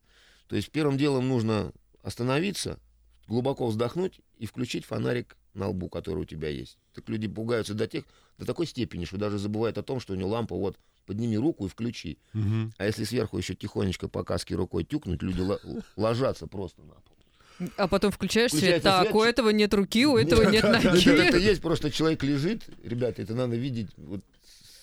То 0.48 0.56
есть 0.56 0.70
первым 0.70 0.96
делом 0.96 1.28
нужно 1.28 1.72
остановиться, 2.02 2.78
глубоко 3.26 3.66
вздохнуть 3.66 4.20
и 4.38 4.46
включить 4.46 4.84
фонарик 4.84 5.36
на 5.54 5.68
лбу, 5.68 5.88
который 5.88 6.20
у 6.20 6.24
тебя 6.24 6.48
есть. 6.48 6.78
Так 6.94 7.08
люди 7.08 7.26
пугаются 7.28 7.74
до 7.74 7.86
тех, 7.86 8.04
до 8.38 8.44
такой 8.44 8.66
степени, 8.66 9.04
что 9.04 9.16
даже 9.16 9.38
забывают 9.38 9.78
о 9.78 9.82
том, 9.82 10.00
что 10.00 10.12
у 10.12 10.16
него 10.16 10.28
лампа, 10.30 10.56
вот, 10.56 10.76
подними 11.06 11.36
руку 11.38 11.66
и 11.66 11.68
включи. 11.68 12.18
Мгм. 12.32 12.72
А 12.76 12.86
если 12.86 13.04
сверху 13.04 13.38
еще 13.38 13.54
тихонечко 13.54 14.08
по 14.08 14.24
каске 14.24 14.54
рукой 14.54 14.84
тюкнуть, 14.84 15.22
люди 15.22 15.40
ло- 15.40 15.60
ложатся 15.96 16.46
просто 16.46 16.82
на 16.82 16.94
пол. 16.94 17.68
А 17.76 17.86
потом 17.86 18.10
включаешь 18.10 18.50
свет, 18.50 18.82
так, 18.82 19.02
свет, 19.04 19.14
у 19.14 19.22
этого 19.22 19.50
нет 19.50 19.72
руки, 19.74 20.04
у 20.06 20.16
этого 20.16 20.42
нет 20.42 20.64
Нет, 20.64 20.84
это 21.06 21.32
ноги. 21.36 21.44
есть, 21.44 21.62
просто 21.62 21.90
человек 21.90 22.22
лежит, 22.24 22.64
ребята, 22.82 23.22
это 23.22 23.34
надо 23.34 23.54
видеть, 23.54 23.90
вот 23.96 24.24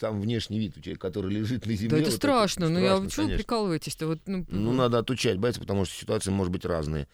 сам 0.01 0.19
внешний 0.19 0.57
вид 0.59 0.75
у 0.77 0.81
человека, 0.81 1.07
который 1.07 1.31
лежит 1.31 1.65
на 1.67 1.73
земле. 1.75 1.89
Да 1.89 1.97
это 1.97 2.05
вот 2.09 2.15
страшно, 2.15 2.69
ну 2.69 2.79
я 2.79 2.95
страшно, 2.97 3.09
чего 3.11 3.27
вы 3.27 3.35
прикалываетесь-то? 3.37 4.07
Вот, 4.07 4.19
ну, 4.25 4.45
Ну, 4.49 4.73
надо 4.73 4.97
отучать 4.97 5.37
бояться, 5.37 5.61
потому 5.61 5.85
что 5.85 5.95
ситуации 5.95 6.31
может 6.31 6.51
быть 6.51 6.65
разные. 6.65 7.07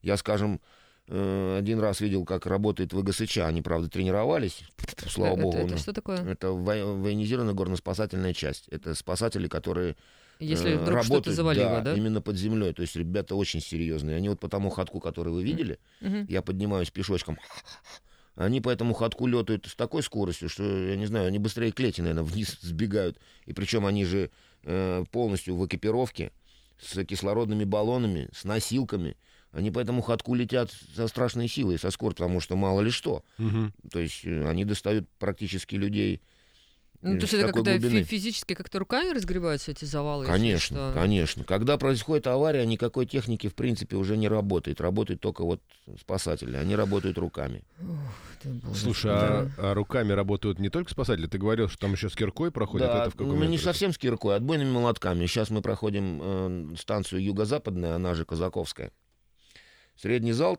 Я, 0.00 0.16
скажем, 0.16 0.58
э, 1.08 1.56
один 1.58 1.80
раз 1.80 2.00
видел, 2.00 2.24
как 2.24 2.46
работает 2.46 2.94
ВГСЧ. 2.94 3.38
Они, 3.38 3.60
правда, 3.60 3.90
тренировались, 3.90 4.62
слава 5.08 5.34
это- 5.34 5.42
богу. 5.42 5.58
Это 5.58 5.72
но- 5.72 5.76
что 5.76 5.92
такое? 5.92 6.24
Это 6.24 6.52
во- 6.52 6.94
военизированная 6.96 7.52
горно-спасательная 7.54 8.32
часть. 8.32 8.68
Это 8.68 8.94
спасатели, 8.94 9.46
которые 9.46 9.96
Если 10.38 10.70
э, 10.70 10.76
вдруг 10.78 10.96
работают, 11.02 11.36
завалило, 11.36 11.82
да? 11.82 11.94
именно 11.94 12.22
под 12.22 12.36
землей. 12.36 12.72
То 12.72 12.80
есть 12.80 12.96
ребята 12.96 13.34
очень 13.36 13.60
серьезные. 13.60 14.16
Они 14.16 14.30
вот 14.30 14.40
по 14.40 14.48
тому 14.48 14.70
ходку, 14.70 14.98
который 14.98 15.30
вы 15.34 15.42
видели, 15.42 15.78
Мгм. 16.00 16.24
я 16.26 16.40
поднимаюсь 16.40 16.90
пешочком, 16.90 17.36
они 18.36 18.60
по 18.60 18.70
этому 18.70 18.94
ходку 18.94 19.26
летают 19.26 19.66
с 19.66 19.74
такой 19.74 20.02
скоростью, 20.02 20.48
что, 20.48 20.62
я 20.62 20.96
не 20.96 21.06
знаю, 21.06 21.26
они 21.26 21.38
быстрее 21.38 21.72
клети, 21.72 22.00
наверное, 22.00 22.24
вниз 22.24 22.58
сбегают. 22.62 23.18
И 23.46 23.52
причем 23.52 23.86
они 23.86 24.04
же 24.04 24.30
э, 24.62 25.04
полностью 25.10 25.56
в 25.56 25.66
экипировке, 25.66 26.32
с 26.78 27.04
кислородными 27.04 27.64
баллонами, 27.64 28.28
с 28.32 28.44
носилками. 28.44 29.16
Они 29.52 29.70
по 29.70 29.80
этому 29.80 30.00
ходку 30.00 30.34
летят 30.34 30.70
со 30.94 31.08
страшной 31.08 31.48
силой, 31.48 31.78
со 31.78 31.90
скоростью, 31.90 32.24
потому 32.24 32.40
что 32.40 32.56
мало 32.56 32.80
ли 32.80 32.90
что. 32.90 33.24
Мгм. 33.38 33.72
То 33.90 33.98
есть 33.98 34.24
э, 34.24 34.48
они 34.48 34.64
достают 34.64 35.08
практически 35.18 35.74
людей 35.74 36.22
Ну, 37.02 37.14
то 37.16 37.22
есть 37.22 37.32
это 37.32 37.46
как-то 37.46 37.62
глубины. 37.62 38.02
фи- 38.02 38.16
физически 38.16 38.54
как-то 38.54 38.78
руками 38.78 39.10
разгребаются 39.14 39.70
эти 39.70 39.86
завалы? 39.86 40.24
если 40.24 40.32
Конечно, 40.32 40.76
что? 40.76 40.92
конечно. 40.94 41.44
Когда 41.44 41.78
происходит 41.78 42.26
авария, 42.26 42.66
никакой 42.66 43.06
техники, 43.06 43.48
в 43.48 43.54
принципе, 43.54 43.96
уже 43.96 44.18
не 44.18 44.28
работает. 44.28 44.82
Работают 44.82 45.20
только 45.20 45.42
вот 45.42 45.62
спасатели. 45.98 46.56
Они 46.56 46.76
работают 46.76 47.16
руками. 47.16 47.64
Ты, 48.42 48.50
боже. 48.50 48.78
Слушай, 48.78 49.12
а, 49.12 49.50
а 49.56 49.74
руками 49.74 50.12
работают 50.12 50.58
не 50.58 50.68
только 50.68 50.90
спасатели? 50.90 51.26
Ты 51.26 51.38
говорил, 51.38 51.68
что 51.68 51.78
там 51.78 51.92
еще 51.92 52.10
с 52.10 52.14
киркой 52.14 52.50
проходят? 52.50 52.88
да, 52.88 53.02
Это 53.02 53.10
в 53.10 53.14
каком 53.14 53.38
ну, 53.38 53.44
не 53.46 53.58
совсем 53.58 53.92
с 53.94 53.98
киркой, 53.98 54.36
отбойными 54.36 54.70
молотками. 54.70 55.24
Сейчас 55.24 55.48
мы 55.48 55.62
проходим 55.62 56.20
э, 56.22 56.76
станцию 56.78 57.22
юго-западная, 57.22 57.94
она 57.94 58.14
же 58.14 58.26
Казаковская. 58.26 58.92
Средний 59.96 60.32
зал 60.32 60.58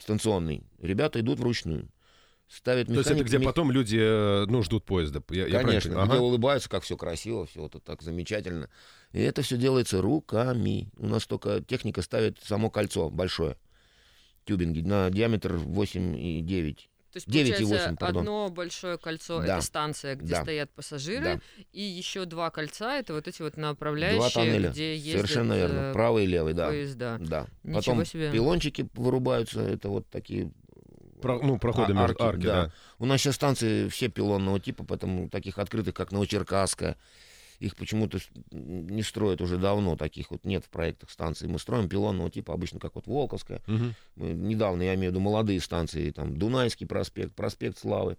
станционный. 0.00 0.62
Ребята 0.80 1.20
идут 1.20 1.40
вручную. 1.40 1.88
Ставят 2.48 2.86
То 2.86 2.94
есть 2.94 3.02
это 3.06 3.14
механик. 3.14 3.26
где 3.28 3.38
мех- 3.38 3.46
потом 3.46 3.70
люди, 3.70 3.98
э, 4.00 4.46
ну, 4.48 4.62
ждут 4.62 4.84
поезда. 4.84 5.22
Я, 5.30 5.46
я 5.46 5.62
Конечно, 5.62 5.90
где 5.90 5.98
Ага. 5.98 6.16
улыбаются, 6.20 6.68
как 6.68 6.82
все 6.82 6.96
красиво, 6.96 7.46
все 7.46 7.66
это 7.66 7.78
так 7.80 8.02
замечательно. 8.02 8.68
И 9.12 9.20
это 9.20 9.42
все 9.42 9.56
делается 9.56 10.00
руками. 10.02 10.90
У 10.96 11.06
нас 11.06 11.26
только 11.26 11.62
техника 11.62 12.02
ставит 12.02 12.38
само 12.42 12.70
кольцо 12.70 13.10
большое. 13.10 13.56
Тюбинги 14.44 14.80
на 14.80 15.10
диаметр 15.10 15.56
8,9. 15.56 16.88
То 17.10 17.16
есть, 17.16 17.26
9,8, 17.28 17.58
получается, 17.68 17.96
пардон. 17.98 18.20
одно 18.20 18.48
большое 18.50 18.98
кольцо 18.98 19.40
Да. 19.40 19.56
это 19.56 19.62
станция, 19.66 20.14
где 20.14 20.30
Да. 20.34 20.42
стоят 20.42 20.70
пассажиры, 20.72 21.24
Да. 21.36 21.40
и 21.72 21.80
еще 21.80 22.26
два 22.26 22.50
кольца 22.50 22.98
это 22.98 23.14
вот 23.14 23.26
эти 23.26 23.40
вот 23.40 23.54
Два 23.54 23.68
направляющие, 23.68 24.30
тоннеля. 24.30 24.70
где 24.70 24.94
ездят 24.94 25.22
Совершенно 25.22 25.54
верно. 25.54 25.78
э, 25.78 25.92
Правый 25.94 26.24
и 26.24 26.26
левый, 26.26 26.52
да. 26.52 26.68
поезда. 26.68 27.16
Да. 27.18 27.46
Ничего 27.62 27.80
Потом 27.94 28.04
себе. 28.04 28.30
пилончики 28.30 28.88
вырубаются. 28.92 29.60
Это 29.62 29.88
вот 29.88 30.06
такие 30.10 30.52
Про- 31.20 31.40
ну, 31.42 31.58
проходы 31.58 31.92
А- 31.94 32.04
арки, 32.04 32.22
арки, 32.22 32.42
да. 32.44 32.64
да. 32.66 32.72
У 32.98 33.06
нас 33.06 33.20
сейчас 33.20 33.36
станции 33.36 33.88
все 33.88 34.08
пилонного 34.08 34.60
типа, 34.60 34.84
поэтому 34.84 35.28
таких 35.28 35.58
открытых, 35.58 35.94
как 35.94 36.12
Новочеркасская, 36.12 36.96
их 37.58 37.74
почему-то 37.76 38.18
не 38.50 39.02
строят 39.02 39.40
уже 39.40 39.56
давно, 39.58 39.96
таких 39.96 40.30
вот 40.30 40.44
нет 40.44 40.64
в 40.64 40.68
проектах 40.68 41.10
станций. 41.10 41.48
Мы 41.48 41.58
строим 41.58 41.88
пилонного 41.88 42.30
типа, 42.30 42.54
обычно 42.54 42.78
как 42.78 42.94
вот 42.94 43.06
Волковская. 43.06 43.62
Мгм. 43.66 43.94
Мы 44.16 44.28
недавно, 44.28 44.82
я 44.82 44.94
имею 44.94 45.10
в 45.10 45.14
виду 45.14 45.20
молодые 45.20 45.60
станции, 45.60 46.10
там 46.10 46.36
Дунайский 46.36 46.86
проспект, 46.86 47.34
проспект 47.34 47.78
Славы. 47.78 48.16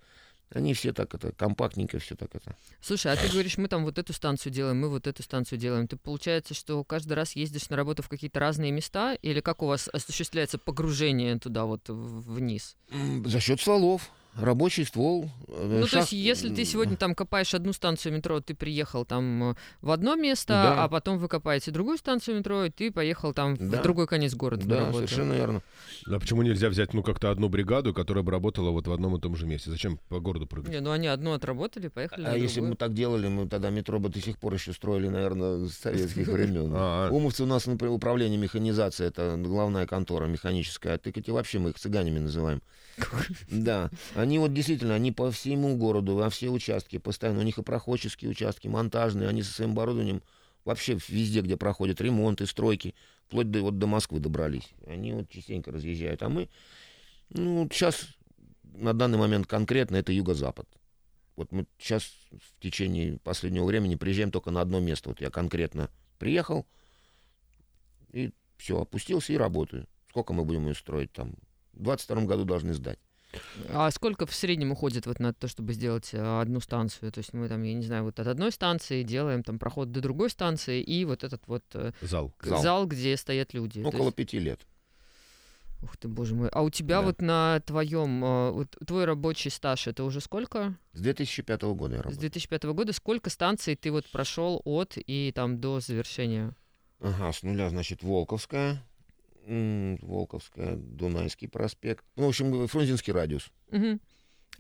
Они 0.52 0.74
все 0.74 0.94
так 0.94 1.14
это, 1.14 1.32
компактненько 1.32 2.00
все 2.00 2.16
так 2.16 2.34
это. 2.34 2.56
Слушай, 2.82 3.14
а 3.14 3.16
ты 3.16 3.28
говоришь, 3.30 3.58
мы 3.58 3.68
там 3.68 3.84
вот 3.84 4.00
эту 4.00 4.14
станцию 4.14 4.52
делаем, 4.52 4.80
мы 4.80 4.90
вот 4.90 5.06
эту 5.06 5.22
станцию 5.22 5.60
делаем. 5.60 5.88
Ты 5.88 5.96
получается, 5.96 6.56
что 6.56 6.84
каждый 6.84 7.14
раз 7.14 7.36
ездишь 7.36 7.70
на 7.70 7.76
работу 7.76 8.02
в 8.02 8.10
какие-то 8.10 8.40
разные 8.40 8.72
места, 8.72 9.14
или 9.14 9.42
как 9.42 9.62
у 9.62 9.68
вас 9.68 9.88
осуществляется 9.94 10.58
погружение 10.58 11.38
туда 11.38 11.66
вот 11.66 11.88
вниз? 11.88 12.76
За 13.26 13.40
счет 13.40 13.62
стволов. 13.62 14.10
Рабочий 14.36 14.86
ствол. 14.86 15.30
э, 15.48 15.80
Ну, 15.82 15.88
то 15.88 15.98
есть, 15.98 16.14
шах- 16.14 16.16
если 16.16 16.54
ты 16.54 16.64
сегодня 16.64 16.96
там 16.96 17.14
копаешь 17.16 17.54
одну 17.54 17.74
станцию 17.74 18.14
метро, 18.14 18.40
ты 18.40 18.54
приехал 18.56 19.04
там 19.04 19.52
э, 19.52 19.56
в 19.82 19.92
одно 19.92 20.16
место, 20.16 20.54
Да. 20.54 20.84
а 20.84 20.88
потом 20.88 21.18
вы 21.18 21.28
копаете 21.28 21.72
другую 21.72 21.98
станцию 21.98 22.38
метро, 22.38 22.66
и 22.66 22.70
ты 22.70 22.92
поехал 22.92 23.34
там 23.34 23.56
Да. 23.58 23.80
в 23.80 23.84
другой 23.84 24.08
конец 24.08 24.36
города 24.36 24.66
Да, 24.66 24.94
совершенно 24.94 25.34
верно. 25.34 25.62
А 26.08 26.20
почему 26.20 26.42
нельзя 26.44 26.70
взять, 26.70 26.94
ну, 26.94 27.04
как-то 27.04 27.32
одну 27.32 27.50
бригаду, 27.50 27.94
которая 27.94 28.24
бы 28.24 28.32
работала 28.32 28.70
вот 28.70 28.88
в 28.88 28.94
одном 28.94 29.18
и 29.18 29.20
том 29.20 29.36
же 29.36 29.46
месте? 29.46 29.72
Зачем 29.72 30.00
по 30.10 30.20
городу 30.20 30.48
прыгать? 30.48 30.72
Не, 30.72 30.80
ну 30.80 30.92
они 30.92 31.08
одну 31.08 31.34
отработали, 31.34 31.88
поехали 31.90 32.26
А 32.26 32.36
если 32.38 32.62
бы 32.62 32.68
мы 32.70 32.76
так 32.76 32.94
делали, 32.94 33.28
мы 33.28 33.48
тогда 33.48 33.70
метро 33.72 34.00
бы 34.00 34.10
до 34.10 34.22
сих 34.22 34.38
пор 34.38 34.54
еще 34.54 34.74
строили, 34.74 35.10
наверное, 35.10 35.66
с 35.66 35.74
советских 35.74 36.28
времен. 36.28 36.72
А, 36.76 37.10
а. 37.10 37.12
Умовцы 37.12 37.44
у 37.44 37.48
нас, 37.48 37.66
например, 37.66 37.94
управление 37.94 38.38
механизации, 38.40 39.06
это 39.08 39.36
главная 39.38 39.86
контора 39.86 40.28
механическая, 40.28 40.94
а 40.94 41.10
и 41.10 41.32
вообще 41.32 41.60
мы 41.60 41.72
их 41.72 41.80
цыганями 41.80 42.20
называем. 42.20 42.62
Да, 43.50 43.90
они 44.20 44.40
вот 44.40 44.54
действительно, 44.54 44.96
они 44.96 45.12
по 45.12 45.32
всему 45.32 45.78
городу, 45.78 46.16
во 46.16 46.30
все 46.30 46.50
участки 46.50 46.98
постоянно, 46.98 47.40
у 47.40 47.44
них 47.44 47.58
и 47.58 47.64
проходческие 47.64 48.32
участки, 48.32 48.68
монтажные, 48.68 49.30
они 49.30 49.44
со 49.44 49.54
своим 49.54 49.72
оборудованием 49.72 50.22
вообще 50.66 50.98
везде, 51.08 51.42
где 51.42 51.58
проходят 51.58 52.02
ремонты, 52.02 52.46
стройки, 52.46 52.96
вплоть 53.28 53.52
до, 53.52 53.62
вот 53.62 53.78
до 53.78 53.88
Москвы 53.88 54.20
добрались. 54.20 54.70
Они 54.88 55.14
вот 55.14 55.30
частенько 55.30 55.72
разъезжают, 55.72 56.22
а 56.24 56.30
мы, 56.30 56.50
ну, 57.30 57.68
сейчас 57.72 58.08
на 58.64 58.94
данный 58.94 59.18
момент 59.18 59.48
конкретно 59.48 59.98
это 59.98 60.12
юго-запад. 60.12 60.68
Вот 61.36 61.52
мы 61.52 61.66
сейчас 61.78 62.04
в 62.32 62.62
течение 62.62 63.18
последнего 63.20 63.66
времени 63.66 63.96
приезжаем 63.96 64.32
только 64.32 64.52
на 64.52 64.62
одно 64.62 64.80
место. 64.80 65.10
Вот 65.10 65.22
я 65.22 65.30
конкретно 65.30 65.90
приехал 66.18 66.66
и 68.12 68.32
все, 68.58 68.82
опустился 68.82 69.32
и 69.32 69.38
работаю. 69.38 69.88
Сколько 70.10 70.34
мы 70.34 70.44
будем 70.44 70.68
ее 70.68 70.76
строить 70.76 71.14
там? 71.14 71.36
В 71.74 71.84
22 71.84 72.24
году 72.24 72.44
должны 72.44 72.74
сдать. 72.74 73.00
А 73.72 73.92
сколько 73.92 74.26
в 74.26 74.34
среднем 74.34 74.72
уходит 74.72 75.06
вот 75.06 75.20
на 75.20 75.34
то, 75.34 75.48
чтобы 75.48 75.74
сделать 75.74 76.10
э, 76.14 76.42
одну 76.42 76.60
станцию? 76.60 77.12
То 77.12 77.20
есть 77.20 77.34
мы 77.34 77.48
там, 77.48 77.62
я 77.64 77.74
не 77.74 77.86
знаю, 77.86 78.04
вот 78.04 78.20
от 78.20 78.28
одной 78.28 78.52
станции 78.52 79.04
делаем 79.04 79.44
там 79.44 79.60
проход 79.60 79.92
до 79.92 80.02
другой 80.02 80.30
станции 80.30 80.82
и 80.82 81.06
вот 81.06 81.24
этот 81.24 81.44
вот 81.48 81.64
э, 81.74 81.92
Зал. 82.02 82.34
зал, 82.42 82.62
Зал. 82.62 82.88
где 82.88 83.16
стоят 83.18 83.54
люди. 83.54 83.82
Около 83.82 84.06
есть- 84.06 84.16
пяти 84.16 84.40
лет. 84.40 84.62
Ух 85.82 85.96
ты, 85.96 86.08
боже 86.10 86.36
мой. 86.36 86.50
А 86.50 86.62
у 86.62 86.70
тебя 86.70 87.00
Да. 87.00 87.06
вот 87.08 87.22
на 87.22 87.62
твоем, 87.66 88.24
э, 88.26 88.52
вот 88.52 88.76
твой 88.86 89.06
рабочий 89.06 89.50
стаж, 89.50 89.88
это 89.88 90.04
уже 90.04 90.20
сколько? 90.22 90.76
С 90.94 91.00
2005 91.00 91.74
года 91.76 91.96
я 91.96 92.02
С 92.02 92.04
работаю. 92.06 92.20
2005 92.22 92.74
года 92.74 92.92
сколько 92.94 93.30
станций 93.30 93.76
ты 93.76 93.92
вот 93.92 94.06
прошел 94.12 94.62
от 94.66 94.94
и 94.98 95.32
там 95.34 95.62
до 95.62 95.80
завершения? 95.80 96.54
Ага, 97.00 97.32
с 97.32 97.44
нуля, 97.44 97.70
значит, 97.70 98.04
Волковская. 98.04 98.84
Волковская, 100.02 100.76
Дунайский 100.76 101.48
проспект. 101.48 102.06
Ну, 102.16 102.26
в 102.26 102.30
общем, 102.30 102.68
Фрунзенский 102.68 103.14
радиус. 103.14 103.50
Мгм. 103.72 104.00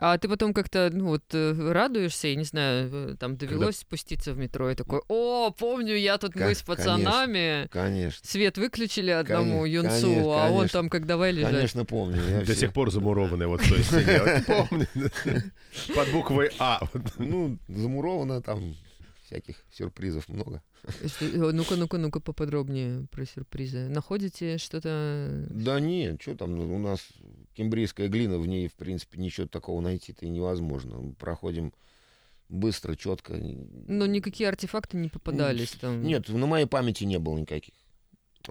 А 0.01 0.17
ты 0.17 0.29
потом 0.29 0.53
как-то, 0.53 0.89
ну 0.93 1.07
вот, 1.07 1.23
э, 1.33 1.71
радуешься, 1.73 2.29
я 2.29 2.35
не 2.35 2.45
знаю, 2.45 2.89
э, 3.11 3.15
там 3.19 3.35
довелось 3.35 3.79
спуститься 3.79 4.31
в 4.31 4.37
метро 4.37 4.71
и 4.71 4.75
такой, 4.75 5.01
о, 5.09 5.51
помню, 5.51 5.93
я 5.97 6.17
тут 6.17 6.35
мы 6.35 6.41
Ка- 6.41 6.55
с 6.55 6.61
пацанами, 6.61 7.67
Конечно. 7.69 8.25
свет 8.25 8.57
выключили 8.57 9.11
одному 9.11 9.63
Коне- 9.63 9.71
юнцу, 9.73 10.01
конечно, 10.07 10.45
а 10.45 10.49
он 10.51 10.57
конечно. 10.59 10.79
там 10.79 10.89
как 10.89 11.05
давай 11.05 11.33
лежать. 11.33 11.51
Конечно, 11.53 11.83
помню. 11.83 12.21
я 12.29 12.39
До 12.39 12.45
все- 12.45 12.55
сих 12.55 12.73
пор 12.73 12.91
замурованные 12.91 13.49
вот 13.49 13.61
стене. 13.61 14.21
Вот 14.23 14.69
помню. 14.69 14.87
Под 15.95 16.11
буквой 16.13 16.51
А. 16.59 16.79
Ну, 17.17 17.57
замуровано 17.67 18.41
там 18.41 18.75
всяких 19.29 19.63
сюрпризов 19.71 20.27
много. 20.27 20.61
Э, 21.21 21.51
Ну-ка, 21.51 21.75
ну-ка, 21.75 21.97
ну-ка 21.97 22.19
поподробнее 22.19 23.07
про 23.11 23.25
сюрпризы. 23.25 23.87
Находите 23.87 24.57
что-то... 24.57 25.45
Да 25.49 25.79
нет, 25.79 26.21
что 26.21 26.35
там, 26.35 26.55
ну, 26.55 26.75
у 26.75 26.79
нас 26.79 27.07
кембрийская 27.53 28.07
глина, 28.07 28.39
в 28.39 28.47
ней, 28.47 28.67
в 28.67 28.73
принципе, 28.73 29.19
ничего 29.19 29.47
такого 29.47 29.81
найти-то 29.81 30.25
и 30.25 30.29
невозможно. 30.29 30.97
Мы 30.97 31.13
Проходим 31.13 31.73
быстро, 32.49 32.95
четко. 32.95 33.35
Ну, 33.35 34.05
никакие 34.05 34.49
артефакты 34.49 34.97
не 34.97 35.09
попадались 35.09 35.71
там. 35.71 36.03
Нет, 36.03 36.27
на 36.29 36.47
моей 36.47 36.65
памяти 36.65 37.03
не 37.03 37.19
было 37.19 37.37
никаких. 37.37 37.75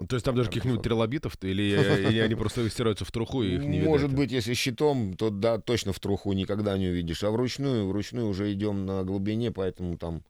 То 0.07 0.15
есть 0.15 0.23
там 0.23 0.35
даже 0.35 0.49
каких-нибудь 0.49 0.83
трилобитов 0.83 1.35
или, 1.41 1.75
э, 1.75 2.09
или 2.09 2.19
они 2.19 2.35
просто 2.35 2.69
стираются 2.69 3.03
в 3.03 3.11
труху 3.11 3.43
и 3.43 3.55
их 3.55 3.63
не 3.63 3.79
видно? 3.79 3.89
Может 3.89 4.13
быть, 4.13 4.31
если 4.31 4.53
щитом, 4.53 5.15
то 5.15 5.29
да, 5.29 5.57
точно 5.57 5.91
в 5.91 5.99
труху 5.99 6.31
никогда 6.33 6.77
не 6.77 6.87
увидишь. 6.87 7.23
А 7.23 7.31
вручную, 7.31 7.87
вручную 7.87 8.27
уже 8.27 8.53
идем 8.53 8.85
на 8.85 9.03
глубине, 9.03 9.51
поэтому 9.51 9.97
там... 9.97 10.23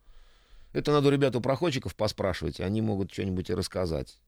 Это 0.72 0.92
надо 0.92 1.10
ребят 1.10 1.34
у 1.36 1.40
проходчиков 1.40 1.94
поспрашивать, 1.96 2.60
они 2.60 2.80
могут 2.80 3.12
что-нибудь 3.12 3.50
и 3.50 3.54
рассказать. 3.54 4.18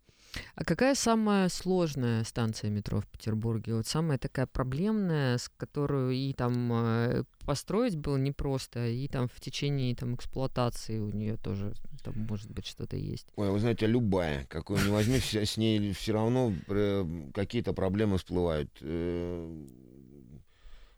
А 0.55 0.65
какая 0.65 0.95
самая 0.95 1.49
сложная 1.49 2.25
станция 2.25 2.71
метро 2.71 3.01
в 3.01 3.07
Петербурге? 3.07 3.75
Вот 3.75 3.87
самая 3.87 4.19
такая 4.19 4.47
проблемная, 4.47 5.37
с 5.37 5.51
которую 5.51 6.13
и 6.13 6.33
там 6.33 6.73
э, 6.73 7.25
построить 7.45 7.97
было 7.97 8.17
непросто, 8.17 8.87
и 8.87 9.09
там 9.09 9.29
в 9.29 9.41
течение 9.41 9.95
там 9.95 10.15
эксплуатации 10.15 10.99
у 10.99 11.11
нее 11.11 11.37
тоже 11.37 11.75
там 12.03 12.15
может 12.17 12.51
быть 12.51 12.67
что-то 12.67 12.97
есть. 12.97 13.27
Ой, 13.37 13.51
вы 13.51 13.59
знаете, 13.59 13.87
любая, 13.87 14.47
какую 14.47 14.83
ни 14.85 14.89
возьми, 14.89 15.19
с 15.19 15.57
ней 15.57 15.93
все 15.93 16.13
равно 16.13 16.53
э, 16.69 17.05
какие-то 17.35 17.75
проблемы 17.75 18.17
всплывают. 18.17 18.71
Э, 18.81 19.67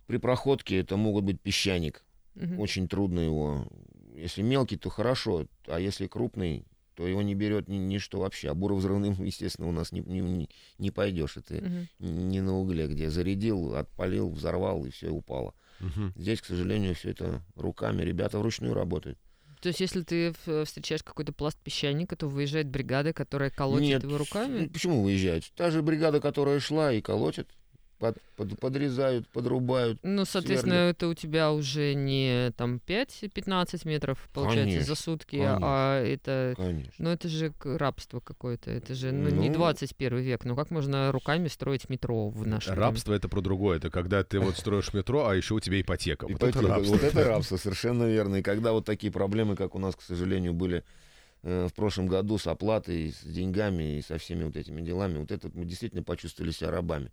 При 0.06 0.18
проходке 0.18 0.78
это 0.78 0.96
могут 0.96 1.24
быть 1.24 1.40
песчаник. 1.40 2.04
Очень 2.58 2.88
трудно 2.88 3.20
его. 3.20 3.66
Если 4.14 4.42
мелкий, 4.42 4.76
то 4.76 4.90
хорошо, 4.90 5.46
а 5.66 5.80
если 5.80 6.06
крупный, 6.06 6.64
то 6.94 7.06
его 7.06 7.22
не 7.22 7.34
берет 7.34 7.68
ни, 7.68 7.76
ничто 7.76 8.20
вообще. 8.20 8.50
А 8.50 8.54
буровзрывным, 8.54 9.14
естественно, 9.24 9.68
у 9.68 9.72
нас 9.72 9.90
не, 9.92 10.00
не, 10.00 10.48
не- 10.78 10.90
пойдешь. 10.90 11.36
Это 11.36 11.54
Мгм. 11.54 11.88
не 11.98 12.40
на 12.40 12.56
угле, 12.56 12.86
где 12.86 13.10
зарядил, 13.10 13.74
отпалил, 13.74 14.30
взорвал, 14.30 14.84
и 14.86 14.90
все 14.90 15.10
упало. 15.10 15.54
Мгм. 15.80 16.12
Здесь, 16.16 16.40
к 16.40 16.44
сожалению, 16.44 16.94
все 16.94 17.10
это 17.10 17.42
руками. 17.56 18.02
Ребята 18.02 18.38
вручную 18.38 18.74
работают. 18.74 19.18
То 19.60 19.68
есть, 19.68 19.80
если 19.80 20.02
ты 20.02 20.32
в- 20.44 20.64
встречаешь 20.66 21.02
какой-то 21.02 21.32
пласт 21.32 21.58
песчаника, 21.58 22.16
то 22.16 22.28
выезжает 22.28 22.68
бригада, 22.68 23.12
которая 23.12 23.50
колотит 23.50 23.88
Нет, 23.88 24.02
его 24.04 24.18
руками? 24.18 24.66
Почему 24.68 25.02
выезжают? 25.02 25.50
Та 25.56 25.70
же 25.70 25.82
бригада, 25.82 26.20
которая 26.20 26.60
шла 26.60 26.92
и 26.92 27.00
колотит, 27.00 27.48
под- 28.12 28.22
под- 28.50 28.60
подрезают, 28.60 29.26
подрубают. 29.28 29.98
Ну, 30.02 30.24
соответственно, 30.24 30.74
сверлят. 30.74 30.96
это 30.96 31.08
у 31.08 31.14
тебя 31.14 31.52
уже 31.52 31.94
не 31.94 32.50
там 32.56 32.80
5-15 32.86 33.86
метров, 33.88 34.28
получается, 34.32 34.70
за 34.80 34.84
Конечно, 34.86 34.94
сутки, 34.96 35.36
конечно. 35.36 35.58
а 35.62 36.02
это... 36.04 36.54
Конечно. 36.56 36.92
Ну, 36.98 37.10
это 37.10 37.28
же 37.28 37.52
рабство 37.64 38.20
какое-то. 38.20 38.70
Это 38.70 38.94
же 38.94 39.12
ну, 39.12 39.30
не 39.30 39.48
Ну. 39.48 39.54
21 39.54 40.18
век. 40.18 40.44
Ну, 40.44 40.56
как 40.56 40.70
можно 40.70 41.10
руками 41.12 41.48
строить 41.48 41.88
метро 41.88 42.28
в 42.28 42.46
наше 42.46 42.70
время? 42.70 42.80
Рабство 42.86 43.14
это 43.14 43.28
про 43.28 43.40
другое. 43.40 43.78
Это 43.78 43.90
когда 43.90 44.22
ты 44.24 44.40
вот 44.40 44.56
строишь 44.56 44.92
метро, 44.92 45.26
а 45.26 45.34
еще 45.34 45.54
у 45.54 45.60
тебя 45.60 45.80
ипотека. 45.80 46.24
Вот 46.26 46.42
это 46.42 46.50
Ипотека. 46.50 46.68
рабство. 46.68 46.92
Вот 46.94 47.02
это 47.02 47.24
рабство, 47.28 47.56
совершенно 47.56 48.04
верно. 48.04 48.36
И 48.36 48.42
когда 48.42 48.72
вот 48.72 48.84
такие 48.84 49.12
проблемы, 49.12 49.56
как 49.56 49.74
у 49.74 49.78
нас, 49.78 49.94
к 49.96 50.02
сожалению, 50.02 50.52
были 50.54 50.84
э, 51.42 51.68
в 51.70 51.74
прошлом 51.74 52.06
году 52.06 52.38
с 52.38 52.46
оплатой, 52.46 53.12
с 53.12 53.22
деньгами 53.24 53.98
и 53.98 54.02
со 54.02 54.18
всеми 54.18 54.44
вот 54.44 54.56
этими 54.56 54.80
делами, 54.80 55.18
вот 55.18 55.30
это 55.30 55.50
мы 55.54 55.64
действительно 55.64 56.02
почувствовали 56.02 56.50
себя 56.52 56.70
рабами. 56.70 57.10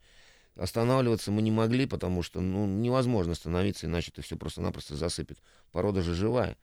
Останавливаться 0.55 1.31
мы 1.31 1.41
не 1.41 1.51
могли, 1.51 1.85
потому 1.85 2.23
что 2.23 2.41
ну, 2.41 2.65
невозможно 2.67 3.33
остановиться, 3.33 3.87
иначе 3.87 4.11
это 4.11 4.21
все 4.21 4.35
просто-напросто 4.35 4.95
засыпет. 4.95 5.37
Порода 5.71 6.01
же 6.01 6.13
живая. 6.13 6.57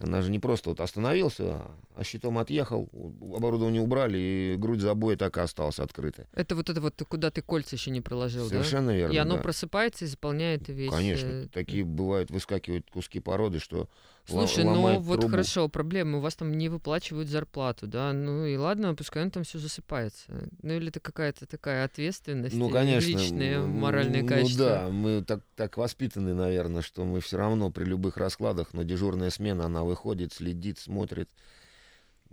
Она 0.00 0.22
же 0.22 0.30
не 0.30 0.38
просто 0.38 0.68
вот 0.70 0.80
остановился, 0.80 1.62
а 1.96 2.04
щитом 2.04 2.38
отъехал, 2.38 2.88
оборудование 3.34 3.82
убрали, 3.82 4.18
и 4.18 4.56
грудь 4.56 4.80
забоя 4.80 5.16
так 5.16 5.36
и 5.36 5.40
осталась 5.40 5.80
открытой. 5.80 6.26
Это 6.34 6.54
вот 6.54 6.70
это 6.70 6.80
вот, 6.80 7.02
куда 7.08 7.32
ты 7.32 7.42
кольца 7.42 7.74
еще 7.74 7.90
не 7.90 8.00
проложил, 8.00 8.44
да? 8.44 8.50
Совершенно 8.50 8.96
верно. 8.96 9.12
И 9.12 9.16
оно 9.16 9.36
да. 9.36 9.42
просыпается 9.42 10.04
и 10.04 10.08
заполняет 10.08 10.68
весь... 10.68 10.90
Конечно, 10.90 11.26
э, 11.26 11.48
такие 11.52 11.84
бывают, 11.84 12.30
выскакивают 12.30 12.88
куски 12.90 13.18
породы, 13.18 13.58
что 13.58 13.88
Слушай, 14.28 14.64
ну 14.64 14.98
вот 15.00 15.20
трубу. 15.20 15.30
хорошо, 15.30 15.68
проблема, 15.68 16.18
у 16.18 16.20
вас 16.20 16.36
там 16.36 16.52
не 16.52 16.68
выплачивают 16.68 17.28
зарплату, 17.28 17.86
да, 17.86 18.12
ну 18.12 18.44
и 18.44 18.56
ладно, 18.56 18.94
пускай 18.94 19.22
он 19.22 19.30
там 19.30 19.44
все 19.44 19.58
засыпается. 19.58 20.50
Ну 20.62 20.74
или 20.74 20.88
это 20.88 21.00
какая-то 21.00 21.46
такая 21.46 21.84
ответственность, 21.84 22.54
Ну, 22.54 22.68
конечно. 22.68 23.06
личные 23.08 23.60
моральные 23.60 24.22
ну, 24.22 24.28
качества. 24.28 24.66
да, 24.66 24.88
мы 24.90 25.24
так, 25.24 25.40
так 25.56 25.76
воспитаны, 25.76 26.34
наверное, 26.34 26.82
что 26.82 27.04
мы 27.04 27.20
все 27.20 27.38
равно 27.38 27.70
при 27.70 27.84
любых 27.84 28.16
раскладах, 28.18 28.74
но 28.74 28.82
дежурная 28.82 29.30
смена, 29.30 29.64
она 29.64 29.84
выходит, 29.84 30.32
следит, 30.32 30.78
смотрит. 30.78 31.28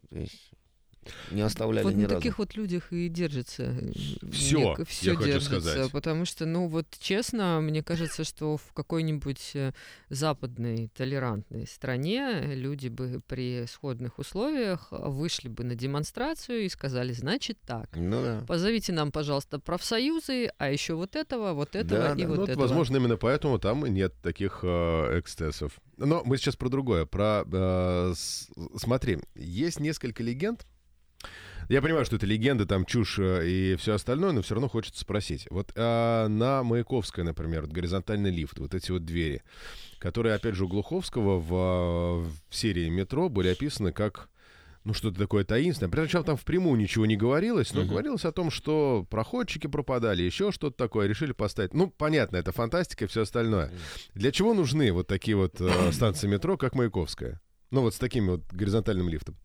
То 0.09 0.17
есть 0.19 0.51
не 1.31 1.41
оставляли 1.41 1.83
Вот 1.83 1.93
ни 1.93 2.03
на 2.03 2.07
разу. 2.09 2.15
таких 2.15 2.37
вот 2.39 2.55
людях 2.55 2.91
и 2.91 3.09
держится. 3.09 3.73
Всё, 4.31 4.75
все 4.87 5.11
я 5.11 5.15
хочу 5.15 5.27
держится, 5.27 5.61
сказать. 5.61 5.91
потому 5.91 6.25
что, 6.25 6.45
ну 6.45 6.67
вот 6.67 6.87
честно, 6.99 7.59
мне 7.61 7.83
кажется, 7.83 8.23
что 8.23 8.57
в 8.57 8.73
какой-нибудь 8.73 9.51
э, 9.53 9.71
западной 10.09 10.89
толерантной 10.95 11.67
стране 11.67 12.53
люди 12.55 12.87
бы 12.87 13.21
при 13.27 13.65
сходных 13.67 14.19
условиях 14.19 14.87
вышли 14.91 15.47
бы 15.49 15.63
на 15.63 15.75
демонстрацию 15.75 16.65
и 16.65 16.69
сказали, 16.69 17.11
значит 17.13 17.57
так. 17.65 17.89
Ну 17.95 18.21
да. 18.21 18.43
Позовите 18.47 18.93
нам, 18.93 19.11
пожалуйста, 19.11 19.59
профсоюзы, 19.59 20.51
а 20.57 20.71
еще 20.71 20.93
вот 20.95 21.15
этого, 21.15 21.53
вот 21.53 21.75
этого 21.75 22.01
Да, 22.01 22.13
и 22.15 22.21
да. 22.23 22.27
вот 22.27 22.37
Ну, 22.37 22.43
этого. 22.45 22.61
возможно, 22.61 22.97
именно 22.97 23.17
поэтому 23.17 23.59
там 23.59 23.85
и 23.85 23.89
нет 23.89 24.13
таких 24.21 24.59
э, 24.63 25.19
эксцессов. 25.19 25.79
Но 25.97 26.23
мы 26.25 26.37
сейчас 26.37 26.55
про 26.55 26.69
другое. 26.69 27.05
Про 27.05 27.43
э, 27.51 28.13
с- 28.15 28.49
смотри, 28.77 29.19
есть 29.35 29.79
несколько 29.79 30.23
легенд. 30.23 30.65
Я 31.69 31.81
понимаю, 31.81 32.05
что 32.05 32.15
это 32.15 32.25
легенды, 32.25 32.65
там 32.65 32.85
чушь 32.85 33.17
э, 33.19 33.47
и 33.47 33.75
все 33.77 33.95
остальное, 33.95 34.31
но 34.31 34.41
все 34.41 34.55
равно 34.55 34.69
хочется 34.69 35.01
спросить. 35.01 35.47
Вот 35.49 35.71
э, 35.75 36.27
на 36.27 36.63
Маяковской, 36.63 37.23
например, 37.23 37.61
вот 37.61 37.71
горизонтальный 37.71 38.31
лифт, 38.31 38.59
вот 38.59 38.73
эти 38.73 38.91
вот 38.91 39.03
двери, 39.05 39.41
которые, 39.99 40.35
опять 40.35 40.55
же, 40.55 40.65
у 40.65 40.67
Глуховского 40.67 41.39
в, 41.39 42.27
в 42.49 42.55
серии 42.55 42.89
«Метро» 42.89 43.29
были 43.29 43.49
описаны 43.49 43.91
как 43.91 44.29
ну, 44.83 44.93
что-то 44.93 45.17
такое 45.17 45.43
таинственное. 45.43 45.91
Причем 45.91 46.23
там 46.23 46.37
впрямую 46.37 46.77
ничего 46.79 47.07
не 47.07 47.17
говорилось, 47.17 47.73
но 47.73 47.81
Мгм. 47.81 47.89
говорилось 47.89 48.23
о 48.23 48.31
том, 48.31 48.51
что 48.51 49.05
проходчики 49.09 49.65
пропадали, 49.65 50.21
еще 50.21 50.51
что-то 50.51 50.77
такое, 50.77 51.07
решили 51.07 51.31
поставить. 51.31 51.73
Ну, 51.73 51.89
понятно, 51.89 52.37
это 52.37 52.51
фантастика 52.51 53.05
и 53.05 53.07
все 53.07 53.23
остальное. 53.23 53.71
Для 54.13 54.31
чего 54.31 54.53
нужны 54.53 54.91
вот 54.91 55.07
такие 55.07 55.35
вот 55.35 55.59
э, 55.59 55.91
станции 55.91 56.27
метро, 56.27 56.55
как 56.55 56.75
Маяковская? 56.75 57.41
Ну, 57.71 57.81
вот 57.81 57.95
с 57.95 57.97
таким 57.97 58.27
вот 58.27 58.43
горизонтальным 58.51 59.09
лифтом. 59.09 59.35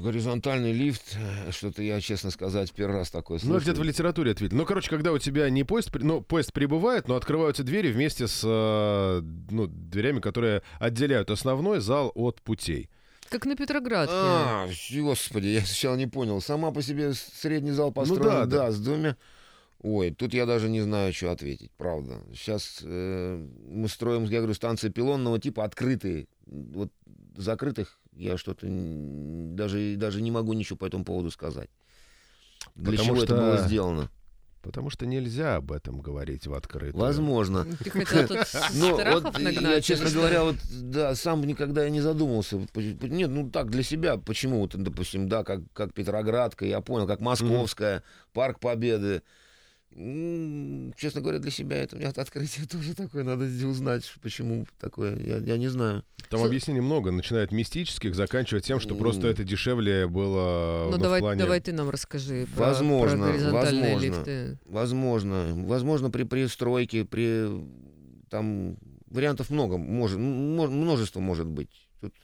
Горизонтальный 0.00 0.72
лифт, 0.72 1.16
э, 1.16 1.50
что-то 1.52 1.82
я, 1.82 2.00
честно 2.00 2.30
сказать, 2.30 2.72
первый 2.72 2.96
раз 2.96 3.10
такое 3.10 3.38
Ну, 3.42 3.48
слышу. 3.50 3.62
где-то 3.64 3.80
в 3.80 3.84
литературе 3.84 4.32
это 4.32 4.42
видно. 4.42 4.58
Ну, 4.58 4.64
короче, 4.66 4.90
когда 4.90 5.12
у 5.12 5.18
тебя 5.18 5.48
не 5.50 5.64
поезд, 5.64 5.90
ну, 5.94 6.20
поезд 6.22 6.52
прибывает, 6.52 7.08
но 7.08 7.16
открываются 7.16 7.62
двери 7.62 7.90
вместе 7.92 8.26
с 8.26 8.42
э, 8.44 9.22
ну, 9.50 9.66
дверями, 9.66 10.20
которые 10.20 10.62
отделяют 10.78 11.30
основной 11.30 11.80
зал 11.80 12.10
от 12.14 12.42
путей. 12.42 12.90
Как 13.30 13.46
на 13.46 13.56
Петроградке. 13.56 14.12
А, 14.14 14.68
господи, 14.92 15.46
я 15.48 15.60
сначала 15.62 15.96
не 15.96 16.06
понял. 16.06 16.40
Сама 16.40 16.70
по 16.72 16.82
себе 16.82 17.14
средний 17.14 17.72
зал 17.72 17.90
построен, 17.90 18.22
Ну 18.22 18.28
да, 18.28 18.46
да, 18.46 18.66
да. 18.66 18.72
с 18.72 18.78
двумя. 18.78 19.16
Ой, 19.82 20.10
тут 20.12 20.32
я 20.34 20.46
даже 20.46 20.68
не 20.68 20.80
знаю, 20.80 21.12
что 21.12 21.30
ответить, 21.30 21.70
правда. 21.76 22.20
Сейчас 22.34 22.80
э, 22.82 23.46
мы 23.68 23.88
строим, 23.88 24.24
я 24.24 24.38
говорю, 24.38 24.54
станции 24.54 24.88
пилонного 24.88 25.38
типа 25.38 25.64
открытые. 25.64 26.26
Вот 26.46 26.90
закрытых 27.36 27.98
я 28.16 28.36
что-то 28.36 28.66
даже, 28.68 29.96
даже 29.96 30.22
не 30.22 30.30
могу 30.30 30.52
ничего 30.52 30.76
по 30.76 30.86
этому 30.86 31.04
поводу 31.04 31.30
сказать. 31.30 31.70
Для 32.74 32.92
Потому 32.92 33.06
чего 33.06 33.16
что- 33.16 33.24
это 33.24 33.36
было 33.36 33.58
сделано? 33.58 34.10
Потому 34.62 34.88
что 34.88 35.04
нельзя 35.04 35.56
об 35.56 35.72
этом 35.72 36.00
говорить 36.00 36.46
в 36.46 36.54
открытую. 36.54 36.98
Возможно. 36.98 37.66
Ты 37.84 37.90
хотел 37.90 38.26
тут 38.26 38.38
Ну, 38.74 38.96
вот 38.96 39.38
я, 39.38 39.80
честно 39.82 40.08
говоря, 40.08 40.42
вот, 40.44 40.56
да, 40.80 41.14
сам 41.14 41.42
никогда 41.46 41.86
и 41.86 41.90
не 41.90 42.00
задумывался. 42.00 42.58
Нет, 42.74 43.28
ну 43.28 43.50
так, 43.50 43.68
для 43.70 43.82
себя, 43.82 44.16
почему, 44.16 44.60
вот, 44.60 44.74
допустим, 44.74 45.28
да, 45.28 45.44
как, 45.44 45.60
как 45.74 45.92
Петроградка, 45.92 46.64
я 46.64 46.80
понял, 46.80 47.06
как 47.06 47.20
Московская, 47.20 48.02
Парк 48.32 48.58
Победы. 48.58 49.22
Честно 49.94 51.20
говоря, 51.20 51.38
для 51.38 51.52
себя 51.52 51.76
это 51.76 51.94
у 51.94 51.98
меня 52.00 52.08
открытие 52.08 52.66
тоже 52.70 52.94
такое, 52.94 53.22
надо 53.22 53.44
узнать, 53.44 54.12
почему 54.22 54.66
такое, 54.80 55.16
я, 55.20 55.36
я 55.36 55.56
не 55.56 55.68
знаю. 55.68 56.04
Там 56.28 56.40
Слу- 56.40 56.46
объяснений 56.46 56.80
много, 56.80 57.12
начиная 57.12 57.44
от 57.44 57.52
мистических, 57.52 58.14
заканчивая 58.16 58.60
тем, 58.60 58.80
что 58.80 58.96
просто 58.96 59.28
это 59.28 59.44
дешевле 59.44 60.08
было 60.08 60.86
Ну, 60.86 60.96
ну, 60.96 61.02
давай, 61.02 61.20
плане... 61.20 61.40
давай 61.40 61.60
ты 61.60 61.72
нам 61.72 61.90
расскажи 61.90 62.46
про, 62.56 62.66
Возможно, 62.66 63.18
про 63.18 63.26
горизонтальные 63.32 63.94
возможно. 63.94 64.16
лифты. 64.18 64.58
Возможно, 64.64 65.46
возможно, 65.54 66.10
при 66.10 66.24
пристройке, 66.24 67.04
при 67.04 67.48
там 68.30 68.76
вариантов 69.06 69.50
много, 69.50 69.76
может, 69.76 70.18
множество 70.18 71.20
может 71.20 71.46
быть. 71.46 71.88
Тут 72.00 72.14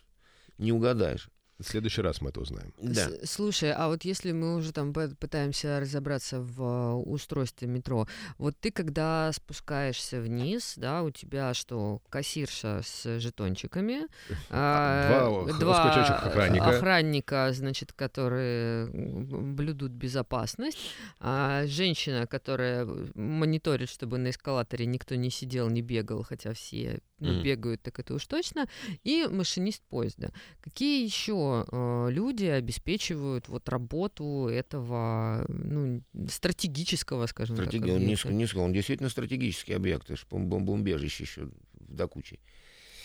не 0.59 0.73
угадаешь. 0.73 1.31
В 1.61 1.65
следующий 1.69 2.01
раз 2.03 2.21
мы 2.23 2.31
это 2.31 2.41
узнаем. 2.41 2.73
Да. 2.81 3.09
С- 3.11 3.31
Слушай, 3.31 3.73
а 3.73 3.89
вот 3.89 4.05
если 4.05 4.33
мы 4.33 4.57
уже 4.57 4.73
там 4.73 4.93
пытаемся 4.95 5.79
разобраться 5.81 6.41
в 6.41 6.63
а, 6.63 6.95
устройстве 6.97 7.69
метро, 7.69 8.07
вот 8.39 8.55
ты 8.59 8.71
когда 8.71 9.31
спускаешься 9.33 10.21
вниз, 10.21 10.75
да, 10.77 11.03
у 11.03 11.11
тебя 11.11 11.53
что, 11.55 12.01
кассирша 12.09 12.81
с 12.83 13.19
жетончиками, 13.21 14.07
а, 14.49 15.47
Два 15.59 15.75
скачущих 15.93 16.27
охранника. 16.27 16.69
охранника, 16.69 17.53
значит, 17.53 17.93
которые 17.93 18.87
блюдут 18.87 19.93
безопасность, 19.93 20.79
а, 21.19 21.67
женщина, 21.67 22.27
которая 22.27 22.87
мониторит, 23.15 23.89
чтобы 23.91 24.19
на 24.19 24.31
эскалаторе 24.31 24.87
никто 24.87 25.15
не 25.15 25.31
сидел, 25.31 25.69
не 25.69 25.83
бегал, 25.83 26.23
хотя 26.23 26.53
все 26.55 27.01
ну, 27.21 27.33
Мгм. 27.35 27.43
бегают, 27.43 27.83
так 27.83 27.99
это 27.99 28.15
уж 28.15 28.27
точно, 28.27 28.67
и 29.05 29.27
машинист 29.31 29.83
поезда. 29.89 30.33
Какие 30.61 31.05
еще 31.05 31.67
э, 31.71 32.09
люди 32.11 32.47
обеспечивают 32.47 33.49
вот 33.49 33.69
работу 33.69 34.49
этого 34.51 35.45
ну, 35.49 36.03
стратегического, 36.29 37.27
скажем 37.27 37.57
Стратеги- 37.57 37.87
так, 37.87 37.97
объекта? 37.97 38.33
не 38.33 38.47
сказал, 38.47 38.65
он 38.67 38.73
действительно 38.73 39.09
стратегический 39.11 39.75
объект, 39.75 40.05
это 40.05 40.17
же 40.17 40.25
бом- 40.31 40.47
бомбоубежище 40.49 41.25
еще 41.25 41.49
до 41.79 42.09
кучи. 42.09 42.41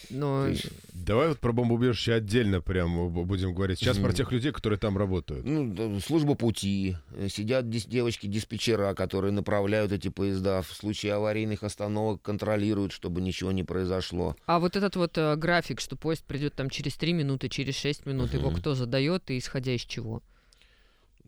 Но 0.09 0.47
есть, 0.47 0.65
Давай 0.93 1.27
вот 1.27 1.39
про 1.39 1.51
бомбоубежище 1.51 2.13
отдельно 2.13 2.61
прям 2.61 3.09
будем 3.11 3.53
говорить. 3.53 3.77
Сейчас 3.79 3.97
про 3.97 4.11
тех 4.11 4.31
людей, 4.31 4.51
которые 4.51 4.79
там 4.79 4.97
работают. 4.97 5.45
ну, 5.45 5.71
да, 5.71 5.99
служба 5.99 6.33
пути, 6.35 6.95
сидят 7.29 7.69
девочки-диспетчера, 7.69 8.93
которые 8.95 9.31
направляют 9.31 9.91
эти 9.91 10.07
поезда 10.07 10.61
в 10.61 10.71
случае 10.73 11.13
аварийных 11.13 11.63
остановок, 11.63 12.21
контролируют, 12.21 12.91
чтобы 12.91 13.21
ничего 13.21 13.51
не 13.51 13.63
произошло. 13.63 14.35
А 14.45 14.59
вот 14.59 14.75
этот 14.75 14.95
вот 14.95 15.17
э, 15.17 15.35
график, 15.35 15.79
что 15.79 15.95
поезд 15.95 16.23
придет 16.23 16.55
там 16.55 16.69
через 16.69 16.95
3 16.95 17.13
минуты, 17.13 17.49
через 17.49 17.75
6 17.75 18.05
минут, 18.05 18.33
его 18.33 18.49
Мгм. 18.49 18.59
кто 18.59 18.73
задает 18.73 19.29
и 19.29 19.37
исходя 19.37 19.73
из 19.73 19.81
чего? 19.81 20.23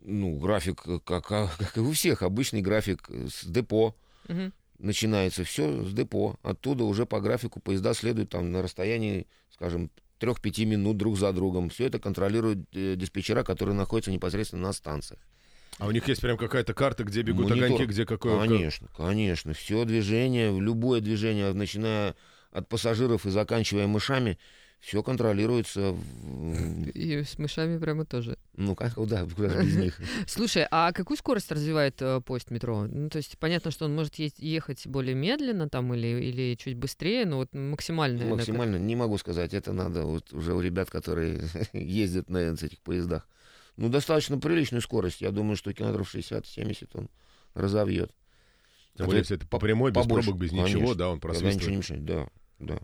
Ну, 0.04 0.38
график, 0.38 0.82
э, 0.86 0.98
как, 1.04 1.30
а- 1.30 1.50
как 1.58 1.76
и 1.76 1.80
у 1.80 1.92
всех, 1.92 2.22
обычный 2.22 2.62
график 2.62 3.04
э, 3.10 3.28
с 3.30 3.44
депо. 3.44 3.94
Мгм. 4.28 4.52
Начинается 4.78 5.44
все 5.44 5.84
с 5.84 5.92
депо. 5.92 6.36
Оттуда 6.42 6.84
уже 6.84 7.06
по 7.06 7.20
графику 7.20 7.60
поезда 7.60 7.94
следуют 7.94 8.30
там 8.30 8.52
на 8.52 8.62
расстоянии, 8.62 9.26
скажем, 9.50 9.90
3-5 10.20 10.64
минут 10.64 10.96
друг 10.96 11.18
за 11.18 11.32
другом. 11.32 11.70
Все 11.70 11.86
это 11.86 11.98
контролируют 11.98 12.60
э, 12.74 12.94
диспетчера, 12.96 13.44
которые 13.44 13.74
находятся 13.74 14.10
непосредственно 14.10 14.62
на 14.62 14.72
станциях. 14.72 15.20
А 15.78 15.86
у 15.86 15.90
них 15.92 16.08
есть 16.08 16.20
прям 16.20 16.36
какая-то 16.36 16.74
карта, 16.74 17.04
где 17.04 17.22
бегут 17.22 17.50
Монитор. 17.50 17.66
огоньки, 17.66 17.84
где 17.84 18.04
какое... 18.04 18.38
Конечно, 18.40 18.88
конечно. 18.96 19.52
Все 19.54 19.84
движение, 19.84 20.58
любое 20.58 21.00
движение, 21.00 21.52
начиная 21.52 22.16
от 22.50 22.68
пассажиров 22.68 23.26
и 23.26 23.30
заканчивая 23.30 23.86
мышами, 23.86 24.38
все 24.80 25.02
контролируется. 25.02 25.92
в- 25.92 26.88
И 26.90 27.22
с 27.24 27.38
мышами 27.38 27.78
прямо 27.78 28.04
тоже. 28.04 28.38
Ну, 28.54 28.74
как, 28.76 28.94
да, 29.06 29.26
куда 29.36 29.48
же 29.50 29.62
без 29.64 29.76
них. 29.76 30.00
Слушай, 30.26 30.66
а 30.70 30.92
какую 30.92 31.16
скорость 31.16 31.50
развивает 31.50 32.00
э, 32.00 32.20
поезд 32.20 32.50
метро? 32.50 32.86
Ну, 32.86 33.08
то 33.10 33.16
есть 33.18 33.38
понятно, 33.38 33.70
что 33.70 33.86
он 33.86 33.94
может 33.94 34.14
е- 34.16 34.32
ехать 34.38 34.86
более 34.86 35.14
медленно 35.14 35.68
там 35.68 35.92
или, 35.94 36.06
или 36.06 36.54
чуть 36.56 36.76
быстрее, 36.76 37.26
но 37.26 37.38
вот 37.38 37.52
максимальная. 37.54 38.24
на- 38.24 38.36
Максимально 38.36 38.76
не 38.76 38.94
могу 38.96 39.18
сказать. 39.18 39.52
Это 39.52 39.72
надо 39.72 40.04
вот 40.04 40.32
уже 40.32 40.54
у 40.54 40.60
ребят, 40.60 40.90
которые 40.90 41.40
ездят 41.72 42.30
на 42.30 42.38
этих 42.38 42.78
поездах. 42.80 43.28
Ну, 43.76 43.88
достаточно 43.88 44.38
приличную 44.38 44.82
скорость. 44.82 45.20
Я 45.20 45.30
думаю, 45.30 45.56
что 45.56 45.72
километров 45.72 46.12
60-70 46.14 46.88
он 46.94 47.08
разовьет. 47.54 48.12
Тем 48.96 49.06
более, 49.06 49.20
если 49.20 49.36
это 49.36 49.46
по 49.46 49.58
прямой, 49.60 49.92
без 49.92 50.02
побольше. 50.02 50.26
пробок, 50.30 50.42
без 50.42 50.50
ничего, 50.52 50.64
Конечно. 50.66 50.94
да, 50.96 51.08
он 51.10 51.20
Когда 51.20 51.34
ничего 51.38 51.50
не 51.50 51.56
просвистывает. 51.58 51.78
мешает. 51.78 52.04
Да, 52.04 52.28
да. 52.58 52.80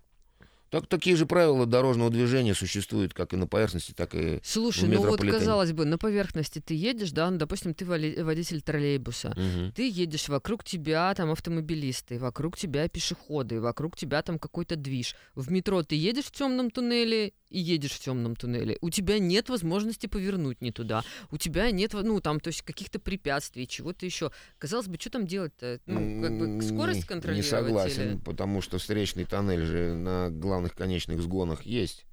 Так, 0.70 0.86
такие 0.88 1.14
же 1.14 1.24
правила 1.26 1.66
дорожного 1.66 2.10
движения 2.10 2.54
существуют 2.54 3.14
как 3.14 3.32
и 3.32 3.36
на 3.36 3.46
поверхности, 3.46 3.92
так 3.92 4.14
и 4.14 4.40
Слушай, 4.42 4.84
в 4.84 4.88
ну 4.88 5.02
вот 5.02 5.20
казалось 5.20 5.72
бы, 5.72 5.84
на 5.84 5.98
поверхности 5.98 6.60
ты 6.60 6.74
едешь, 6.74 7.12
да, 7.12 7.30
ну, 7.30 7.38
допустим, 7.38 7.74
ты 7.74 7.84
водитель 7.84 8.60
троллейбуса, 8.60 9.34
Мгм. 9.36 9.72
ты 9.72 9.88
едешь, 9.88 10.28
вокруг 10.28 10.64
тебя 10.64 11.14
там 11.14 11.30
автомобилисты, 11.30 12.18
вокруг 12.18 12.56
тебя 12.56 12.88
пешеходы, 12.88 13.60
вокруг 13.60 13.96
тебя 13.96 14.22
там 14.22 14.38
какой-то 14.38 14.74
движ. 14.76 15.14
В 15.34 15.50
метро 15.50 15.82
ты 15.84 15.94
едешь 15.94 16.24
в 16.24 16.32
темном 16.32 16.70
туннеле 16.70 17.34
и 17.50 17.60
едешь 17.60 17.92
в 17.92 18.00
темном 18.00 18.34
туннеле. 18.34 18.76
У 18.80 18.90
тебя 18.90 19.20
нет 19.20 19.48
возможности 19.48 20.08
повернуть 20.08 20.60
не 20.60 20.72
туда. 20.72 21.04
У 21.30 21.36
тебя 21.38 21.70
нет, 21.70 21.92
ну, 21.92 22.20
там, 22.20 22.40
то 22.40 22.48
есть 22.48 22.62
каких-то 22.62 22.98
препятствий, 22.98 23.68
чего-то 23.68 24.04
еще. 24.04 24.32
Казалось 24.58 24.88
бы, 24.88 24.96
что 24.98 25.10
там 25.10 25.24
делать-то? 25.26 25.78
Ну, 25.86 26.20
как 26.20 26.36
бы 26.36 26.62
скорость 26.62 27.04
контролировать? 27.06 27.44
Не 27.44 27.48
согласен, 27.48 28.10
или- 28.12 28.18
потому 28.18 28.60
что 28.60 28.78
встречный 28.78 29.24
тоннель 29.24 29.64
же 29.64 29.94
на 29.94 30.30
главных 30.64 30.74
конечных 30.74 31.22
сгонах 31.22 31.66
есть. 31.66 32.04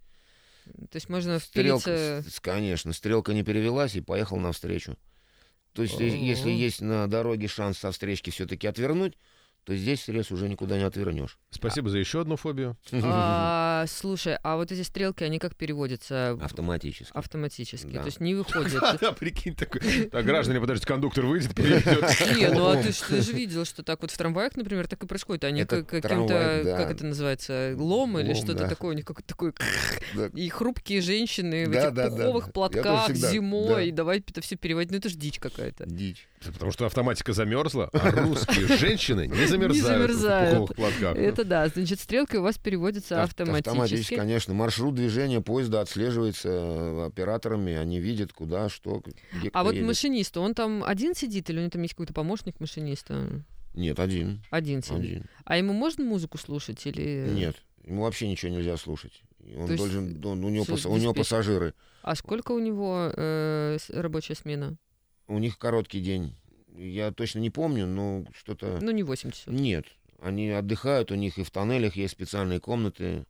То 0.66 0.96
есть 0.96 1.10
можно 1.10 1.40
Стрелка, 1.40 2.24
с- 2.28 2.40
конечно, 2.40 2.94
стрелка 2.94 3.34
не 3.34 3.44
перевелась 3.44 3.96
и 3.96 4.02
поехал 4.02 4.38
навстречу. 4.38 4.96
То 5.74 5.84
есть, 5.84 6.00
е- 6.00 6.28
если 6.28 6.50
О. 6.50 6.54
есть 6.54 6.82
на 6.82 7.08
дороге 7.08 7.48
шанс 7.48 7.80
со 7.80 7.92
встречки 7.92 8.30
все-таки 8.30 8.68
отвернуть, 8.68 9.18
то 9.66 9.76
здесь 9.76 10.04
срез 10.04 10.32
уже 10.32 10.50
никуда 10.50 10.78
не 10.78 10.84
отвернешь. 10.84 11.38
Спасибо 11.52 11.90
за 11.90 12.00
еще 12.00 12.22
одну 12.22 12.36
фобию. 12.36 12.78
А, 12.92 13.86
слушай, 13.88 14.38
а 14.42 14.56
вот 14.56 14.72
эти 14.72 14.82
стрелки, 14.82 15.24
они 15.24 15.38
как 15.38 15.56
переводятся? 15.56 16.32
Автоматически. 16.42 17.12
Автоматически. 17.16 17.88
Да. 17.88 18.02
То 18.02 18.08
есть 18.08 18.20
не 18.20 18.36
выходят. 18.36 18.82
Да, 19.02 19.14
прикинь, 19.14 19.56
такой. 19.56 19.82
Так, 20.12 20.26
граждане, 20.26 20.60
подождите, 20.60 20.88
кондуктор 20.88 21.26
выйдет, 21.26 21.56
перейдет. 21.56 22.02
Не, 22.38 22.50
ну 22.50 22.68
а 22.68 22.76
ты, 22.82 22.92
же 22.92 23.34
видел, 23.34 23.66
что 23.66 23.84
так 23.84 24.02
вот 24.02 24.12
в 24.12 24.18
трамваях, 24.18 24.56
например, 24.56 24.88
так 24.88 25.04
и 25.04 25.08
происходит. 25.08 25.44
Они 25.44 25.66
каким-то, 25.66 26.62
как 26.78 26.92
это 26.92 27.06
называется, 27.06 27.74
лом 27.78 28.20
или 28.20 28.34
что-то 28.34 28.68
такое, 28.68 28.92
у 28.92 28.96
них 28.96 29.06
какой-то 29.06 29.28
такой... 29.28 29.54
И 30.34 30.50
хрупкие 30.50 31.02
женщины 31.02 31.66
в 31.68 31.72
этих 31.72 31.94
пуховых 31.94 32.52
платках 32.52 33.12
зимой, 33.16 33.90
и 33.90 33.92
давай 33.92 34.20
это 34.20 34.42
все 34.42 34.56
переводить. 34.56 34.92
Ну 34.92 34.98
это 34.98 35.10
ж 35.10 35.14
дичь 35.14 35.40
какая-то. 35.40 35.86
Дичь. 35.86 36.28
Потому 36.44 36.72
что 36.72 36.86
автоматика 36.86 37.34
замерзла, 37.34 37.90
а 37.94 38.12
русские 38.12 38.68
женщины 38.78 39.28
не 39.28 39.46
замерзают, 39.52 40.12
замерзают. 40.12 40.52
пуховых 40.60 40.76
платках. 40.76 41.18
Это 41.18 41.44
да, 41.46 41.68
значит, 41.68 42.00
стрелка 42.00 42.38
у 42.38 42.42
вас 42.42 42.58
переводится 42.58 43.24
Ав- 43.24 43.30
автоматически. 43.40 44.16
конечно. 44.16 44.54
Маршрут 44.54 44.96
движения 44.96 45.42
поезда 45.42 45.82
отслеживается 45.82 46.50
э, 46.50 47.06
операторами, 47.08 47.74
они 47.76 48.00
видят, 48.00 48.34
куда, 48.34 48.70
что, 48.70 49.04
где 49.34 49.50
А 49.54 49.64
вот 49.64 49.76
машинист, 49.76 50.36
он 50.38 50.54
там 50.54 50.84
один 50.84 51.14
сидит 51.16 51.50
или 51.50 51.58
у 51.58 51.62
него 51.62 51.70
там 51.72 51.82
есть 51.84 51.94
какой-то 51.94 52.14
помощник 52.14 52.60
машиниста? 52.60 53.44
Нет, 53.74 54.00
один. 54.00 54.44
Один 54.50 54.84
сидит. 54.84 55.00
Один. 55.00 55.26
А 55.46 55.58
ему 55.58 55.74
можно 55.74 56.04
музыку 56.04 56.38
слушать 56.38 56.86
или... 56.86 57.28
Нет, 57.32 57.56
ему 57.86 58.04
вообще 58.04 58.28
ничего 58.28 58.52
нельзя 58.52 58.76
слушать. 58.78 59.24
Он 59.58 59.68
То 59.68 59.78
должен, 59.78 60.26
он- 60.26 60.44
у, 60.44 60.50
него 60.50 60.66
пас- 60.66 60.86
у 60.86 60.98
него 60.98 61.14
пассажиры. 61.14 61.74
А 62.04 62.16
сколько 62.16 62.52
у 62.52 62.60
него 62.60 63.12
э, 63.16 63.78
рабочая 63.90 64.36
смена? 64.36 64.78
У 65.28 65.40
них 65.40 65.58
короткий 65.58 66.02
день. 66.02 66.36
Я 66.76 67.12
точно 67.12 67.40
не 67.40 67.50
помню, 67.50 67.86
но 67.86 68.26
что-то... 68.34 68.80
Ну, 68.82 68.92
не 68.92 69.04
8 69.04 69.32
часов. 69.32 69.54
Нет, 69.54 69.86
они 70.22 70.50
отдыхают, 70.50 71.12
у 71.12 71.16
них 71.16 71.38
и 71.38 71.44
в 71.44 71.52
тоннелях 71.52 71.96
есть 71.96 72.14
специальные 72.14 72.60
комнаты, 72.60 73.26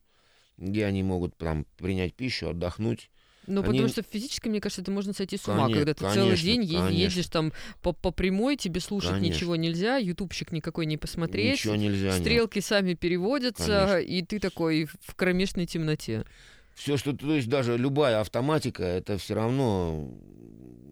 где 0.58 0.86
они 0.86 1.02
могут 1.04 1.36
там 1.38 1.66
принять 1.78 2.14
пищу, 2.14 2.50
отдохнуть. 2.50 3.10
Ну, 3.48 3.62
Они- 3.62 3.72
потому 3.72 3.88
что 3.88 4.04
физически, 4.04 4.48
мне 4.50 4.62
кажется, 4.62 4.84
это 4.84 4.92
можно 4.92 5.14
сойти 5.14 5.36
с 5.36 5.48
ума, 5.48 5.66
Коне- 5.66 5.74
когда 5.74 5.94
ты 5.96 6.02
целый 6.02 6.16
конечно, 6.36 6.46
день 6.46 6.64
е- 6.64 6.78
конечно. 6.78 6.96
едешь 6.96 7.28
там 7.28 7.52
по, 7.82 7.92
по 7.92 8.12
прямой, 8.12 8.56
тебе 8.56 8.80
слушать 8.80 9.14
Конечно. 9.14 9.34
ничего 9.34 9.56
нельзя, 9.56 9.98
ютубчик 9.98 10.52
никакой 10.52 10.86
не 10.86 10.98
посмотреть, 10.98 11.54
Ничего 11.54 11.76
нельзя. 11.76 12.12
стрелки 12.20 12.60
сами 12.60 12.94
переводятся, 12.94 13.66
Конечно. 13.66 13.98
и 13.98 14.22
ты 14.22 14.40
такой 14.40 14.86
в 14.86 15.16
кромешной 15.16 15.66
темноте. 15.66 16.24
Все, 16.76 16.98
что, 16.98 17.14
то 17.14 17.34
есть 17.36 17.50
даже 17.50 17.78
любая 17.78 18.22
автоматика, 18.22 18.84
это 18.84 19.18
все 19.18 19.34
равно 19.34 20.08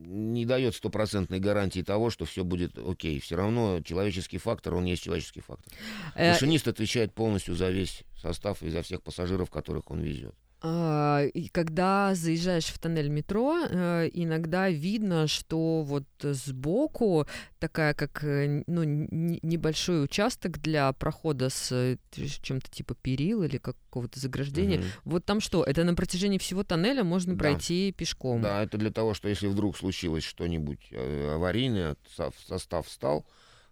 не 0.09 0.45
дает 0.45 0.75
стопроцентной 0.75 1.39
гарантии 1.39 1.81
того, 1.81 2.09
что 2.09 2.25
все 2.25 2.43
будет 2.43 2.77
окей. 2.77 3.19
Все 3.19 3.35
равно 3.35 3.81
человеческий 3.81 4.39
фактор, 4.39 4.73
он 4.73 4.85
есть 4.85 5.03
человеческий 5.03 5.41
фактор. 5.41 5.71
Э, 6.15 6.31
Машинист 6.31 6.67
отвечает 6.67 7.13
полностью 7.13 7.55
за 7.55 7.69
весь 7.69 8.03
состав 8.19 8.63
и 8.63 8.69
за 8.69 8.81
всех 8.81 9.03
пассажиров, 9.03 9.49
которых 9.49 9.91
он 9.91 9.99
везет. 9.99 10.35
А, 10.61 11.23
и 11.23 11.47
когда 11.47 12.13
заезжаешь 12.15 12.65
в 12.65 12.79
тоннель 12.79 13.07
метро, 13.07 13.57
э, 13.69 14.09
иногда 14.11 14.69
видно, 14.69 15.25
что 15.27 15.83
вот 15.83 16.03
сбоку 16.21 17.25
такая, 17.59 17.93
как 17.93 18.23
э, 18.25 18.63
ну, 18.67 18.83
небольшой 18.83 20.03
участок 20.03 20.59
для 20.61 20.91
прохода 20.91 21.49
с 21.49 21.71
э, 21.71 21.97
чем-то 22.11 22.69
типа 22.69 22.93
перил 22.95 23.43
или 23.43 23.57
какого-то 23.57 24.19
заграждения. 24.19 24.79
Мгм. 24.79 24.87
Вот 25.05 25.23
там 25.25 25.39
что? 25.39 25.63
Это 25.63 25.85
на 25.85 25.95
протяжении 25.95 26.37
всего 26.39 26.65
тоннеля 26.65 27.05
можно 27.05 27.35
Да. 27.35 27.39
пройти 27.39 27.93
пешком. 27.93 28.41
Да, 28.41 28.61
это 28.61 28.77
для 28.77 28.91
того, 28.91 29.13
что 29.13 29.29
если 29.29 29.47
вдруг 29.47 29.77
случилось 29.77 30.25
что-нибудь 30.25 30.91
аварийное, 30.91 31.95
со- 32.13 32.33
состав 32.45 32.85
встал, 32.87 33.25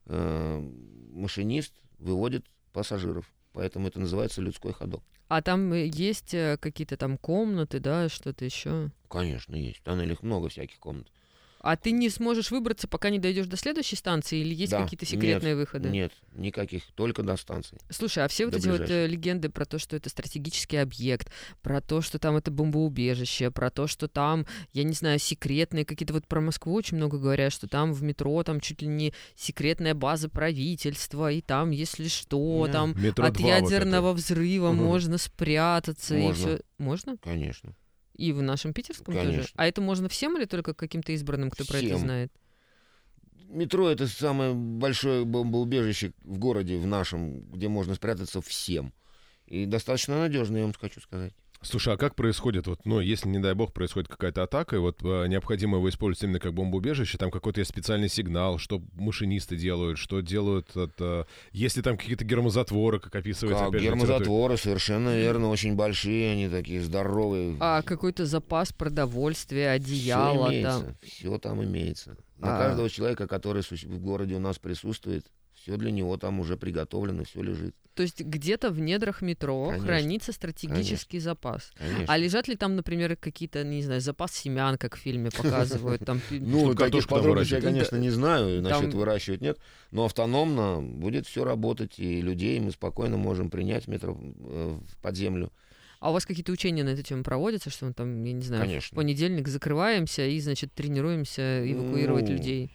машинист 0.05 1.73
выводит 1.99 2.45
пассажиров. 2.71 3.25
Поэтому 3.53 3.87
это 3.87 3.99
называется 3.99 4.41
людской 4.41 4.71
ходок. 4.71 5.03
А 5.27 5.41
там 5.41 5.73
э, 5.73 5.87
есть 5.87 6.33
э, 6.33 6.57
какие-то 6.59 6.97
там 6.97 7.17
комнаты, 7.17 7.79
да, 7.79 8.09
что-то 8.09 8.45
еще. 8.45 8.91
Конечно, 9.09 9.55
есть. 9.55 9.79
В 9.79 9.83
тоннелях 9.83 10.23
много 10.23 10.49
всяких 10.49 10.79
комнат. 10.79 11.07
А 11.67 11.75
ты 11.75 11.91
не 11.91 12.09
сможешь 12.09 12.49
выбраться, 12.49 12.87
пока 12.87 13.09
не 13.09 13.19
дойдешь 13.19 13.47
до 13.47 13.57
следующей 13.57 13.97
станции, 13.97 14.39
или 14.39 14.53
есть 14.55 14.71
Да, 14.71 14.83
какие-то 14.83 15.05
секретные 15.05 15.53
выходы? 15.53 15.89
Нет, 15.89 16.13
никаких, 16.33 16.83
только 16.95 17.23
до 17.23 17.35
станции. 17.35 17.77
Слушай, 17.89 18.23
а 18.23 18.29
все 18.29 18.45
вот 18.45 18.53
До 18.53 18.57
эти 18.59 18.67
вот 18.67 18.79
ближайшей. 18.79 19.03
э, 19.03 19.07
легенды 19.07 19.49
про 19.49 19.65
то, 19.65 19.77
что 19.77 19.97
это 19.97 20.07
стратегический 20.09 20.77
объект, 20.77 21.29
про 21.61 21.81
то, 21.81 21.99
что 21.99 22.19
там 22.19 22.37
это 22.37 22.51
бомбоубежище, 22.51 23.51
про 23.51 23.69
то, 23.69 23.85
что 23.87 24.07
там, 24.07 24.45
я 24.71 24.85
не 24.85 24.93
знаю, 24.93 25.19
секретные 25.19 25.83
какие-то 25.83 26.13
вот 26.13 26.25
про 26.25 26.39
Москву 26.39 26.73
очень 26.73 26.95
много 26.95 27.17
говорят, 27.17 27.51
что 27.51 27.67
там 27.67 27.91
в 27.91 28.01
метро 28.01 28.41
там 28.43 28.61
чуть 28.61 28.81
ли 28.81 28.87
не 28.87 29.13
секретная 29.35 29.93
база 29.93 30.29
правительства, 30.29 31.29
и 31.29 31.41
там, 31.41 31.71
если 31.71 32.07
что, 32.07 32.65
Не, 32.65 32.71
там 32.71 32.93
Метро 32.97 33.25
от 33.25 33.33
2 33.33 33.41
вот 33.41 33.65
это. 33.65 33.73
ядерного 33.75 34.13
взрыва 34.13 34.71
Мгм. 34.71 34.85
можно 34.85 35.17
спрятаться 35.17 36.15
и 36.15 36.21
Можно. 36.21 36.35
все. 36.55 36.61
Можно? 36.77 37.17
Конечно. 37.17 37.75
И 38.17 38.31
в 38.33 38.41
нашем 38.41 38.73
питерском 38.73 39.13
тоже. 39.13 39.29
Конечно. 39.29 39.53
А 39.55 39.67
это 39.67 39.79
можно 39.81 40.09
всем 40.09 40.37
или 40.37 40.45
только 40.45 40.73
каким-то 40.73 41.11
избранным, 41.11 41.51
кто 41.51 41.65
про 41.65 41.77
это 41.77 41.87
Всем. 41.87 41.99
знает? 41.99 42.31
Метро 43.47 43.87
это 43.89 44.07
самое 44.07 44.53
большое 44.53 45.23
бомбоубежище 45.23 46.11
в 46.23 46.37
городе, 46.37 46.77
в 46.77 46.85
нашем, 46.85 47.41
где 47.51 47.69
можно 47.69 47.95
спрятаться 47.95 48.41
всем. 48.41 48.91
И 49.45 49.65
достаточно 49.65 50.19
надежно, 50.19 50.57
я 50.57 50.63
вам 50.63 50.73
хочу 50.73 50.99
сказать. 50.99 51.33
Слушай, 51.61 51.95
а 51.95 51.97
как 51.97 52.15
происходит, 52.15 52.67
вот, 52.67 52.85
ну, 52.85 52.99
если, 52.99 53.27
не 53.29 53.39
дай 53.39 53.53
бог, 53.55 53.73
происходит 53.73 54.07
какая-то 54.07 54.43
атака, 54.43 54.75
и 54.75 54.79
вот 54.79 55.01
э, 55.03 55.27
необходимо 55.27 55.77
его 55.77 55.89
использовать 55.89 56.23
именно 56.23 56.39
как 56.39 56.53
бомбоубежище, 56.53 57.17
там 57.17 57.31
какой-то 57.31 57.59
есть 57.59 57.71
специальный 57.71 58.09
сигнал, 58.09 58.57
что 58.59 58.81
машинисты 58.93 59.55
делают, 59.55 59.97
что 59.97 60.21
делают, 60.21 60.75
это, 60.75 61.27
если 61.51 61.81
там 61.81 61.97
какие-то 61.97 62.25
гермозатворы, 62.25 62.99
как 62.99 63.15
описывается, 63.15 63.65
Как 63.65 63.69
опять 63.69 63.81
же, 63.81 63.87
гермозатворы, 63.87 64.57
совершенно 64.57 65.17
верно, 65.17 65.49
очень 65.49 65.75
большие, 65.75 66.31
они 66.31 66.47
такие 66.47 66.81
здоровые. 66.81 67.57
А 67.59 67.81
какой-то 67.81 68.25
запас 68.25 68.71
продовольствия, 68.71 69.71
одеяло 69.71 70.49
все 70.49 70.61
там. 70.61 70.81
имеется, 70.81 70.97
все 71.03 71.37
там 71.39 71.63
имеется. 71.63 72.17
На 72.37 72.55
А. 72.55 72.59
каждого 72.59 72.89
человека, 72.89 73.27
который 73.27 73.63
в 73.63 73.99
городе 73.99 74.35
у 74.35 74.39
нас 74.39 74.59
присутствует, 74.59 75.25
все 75.67 75.75
для 75.77 75.91
него 75.91 76.15
там 76.17 76.39
уже 76.39 76.55
приготовлено, 76.55 77.25
все 77.25 77.41
лежит. 77.41 77.75
То 77.93 78.03
есть 78.03 78.21
где-то 78.21 78.69
в 78.69 78.79
недрах 78.79 79.21
метро 79.21 79.65
Конечно. 79.69 79.85
хранится 79.87 80.31
стратегический 80.31 81.19
запас. 81.19 81.71
Конечно. 81.77 82.05
А 82.07 82.17
лежат 82.17 82.47
ли 82.47 82.55
там, 82.55 82.75
например, 82.75 83.17
какие-то, 83.17 83.63
не 83.63 83.81
знаю, 83.81 83.99
запас 84.01 84.33
семян, 84.33 84.77
как 84.77 84.95
в 84.95 84.99
фильме 84.99 85.29
показывают? 85.31 86.05
Там, 86.05 86.21
Ну, 86.29 86.73
таких 86.75 87.07
подробностей 87.07 87.57
я, 87.57 87.61
конечно, 87.61 87.97
не 87.97 88.11
знаю, 88.11 88.63
Там- 88.63 88.71
насчет 88.71 88.93
выращивать 88.93 89.41
нет, 89.41 89.57
но 89.91 90.05
автономно 90.05 90.81
будет 90.81 91.25
все 91.27 91.43
работать, 91.43 91.99
и 91.99 92.21
людей 92.21 92.59
мы 92.61 92.71
спокойно 92.71 93.17
можем 93.17 93.49
принять 93.49 93.85
в 93.85 93.87
метро 93.89 94.17
э, 94.39 94.77
под 95.01 95.15
землю. 95.17 95.51
А 95.99 96.11
у 96.11 96.13
вас 96.13 96.27
какие-то 96.27 96.51
учения 96.51 96.83
на 96.83 96.89
эту 96.89 97.01
тему 97.01 97.23
проводятся, 97.23 97.71
что 97.71 97.87
мы 97.87 97.93
там, 97.93 98.23
я 98.23 98.31
не 98.31 98.43
знаю, 98.43 98.61
в 98.61 98.65
Конечно. 98.67 98.95
понедельник 98.95 99.47
закрываемся 99.47 100.27
и, 100.27 100.39
значит, 100.39 100.71
тренируемся 100.73 101.69
эвакуировать 101.69 102.25
Ну, 102.29 102.33
людей? 102.35 102.71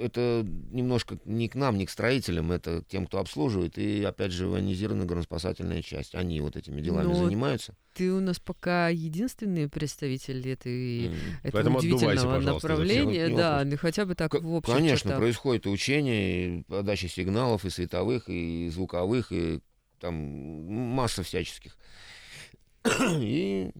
Это 0.00 0.46
немножко 0.70 1.18
не 1.24 1.48
к 1.48 1.54
нам, 1.54 1.76
не 1.78 1.86
к 1.86 1.90
строителям, 1.90 2.52
это 2.52 2.82
к 2.82 2.88
тем, 2.88 3.06
кто 3.06 3.18
обслуживает, 3.18 3.78
и, 3.78 4.02
опять 4.04 4.32
же, 4.32 4.46
военизированная 4.46 5.06
горноспасательная 5.06 5.82
часть. 5.82 6.14
Они 6.14 6.40
вот 6.40 6.56
этими 6.56 6.80
делами 6.80 7.08
Но 7.08 7.14
занимаются. 7.14 7.74
Ты 7.94 8.12
у 8.12 8.20
нас 8.20 8.38
пока 8.38 8.88
единственный 8.88 9.68
представитель 9.68 10.48
этой, 10.48 11.06
М. 11.06 11.14
этого 11.42 11.52
Поэтому 11.52 11.78
удивительного 11.78 12.40
направления. 12.40 13.34
Да, 13.34 13.62
ну 13.64 13.76
хотя 13.76 14.04
бы 14.04 14.14
так 14.14 14.30
К- 14.32 14.40
в 14.40 14.54
общем 14.56 14.72
Конечно, 14.72 15.16
происходит 15.16 15.66
и 15.66 15.68
учение, 15.70 16.58
и 16.58 16.62
подача 16.64 17.08
сигналов, 17.08 17.64
и 17.64 17.70
световых, 17.70 18.28
и 18.28 18.68
звуковых, 18.68 19.32
и 19.32 19.60
там 19.98 20.14
масса 20.14 21.22
всяческих. 21.22 21.76
И, 23.20 23.70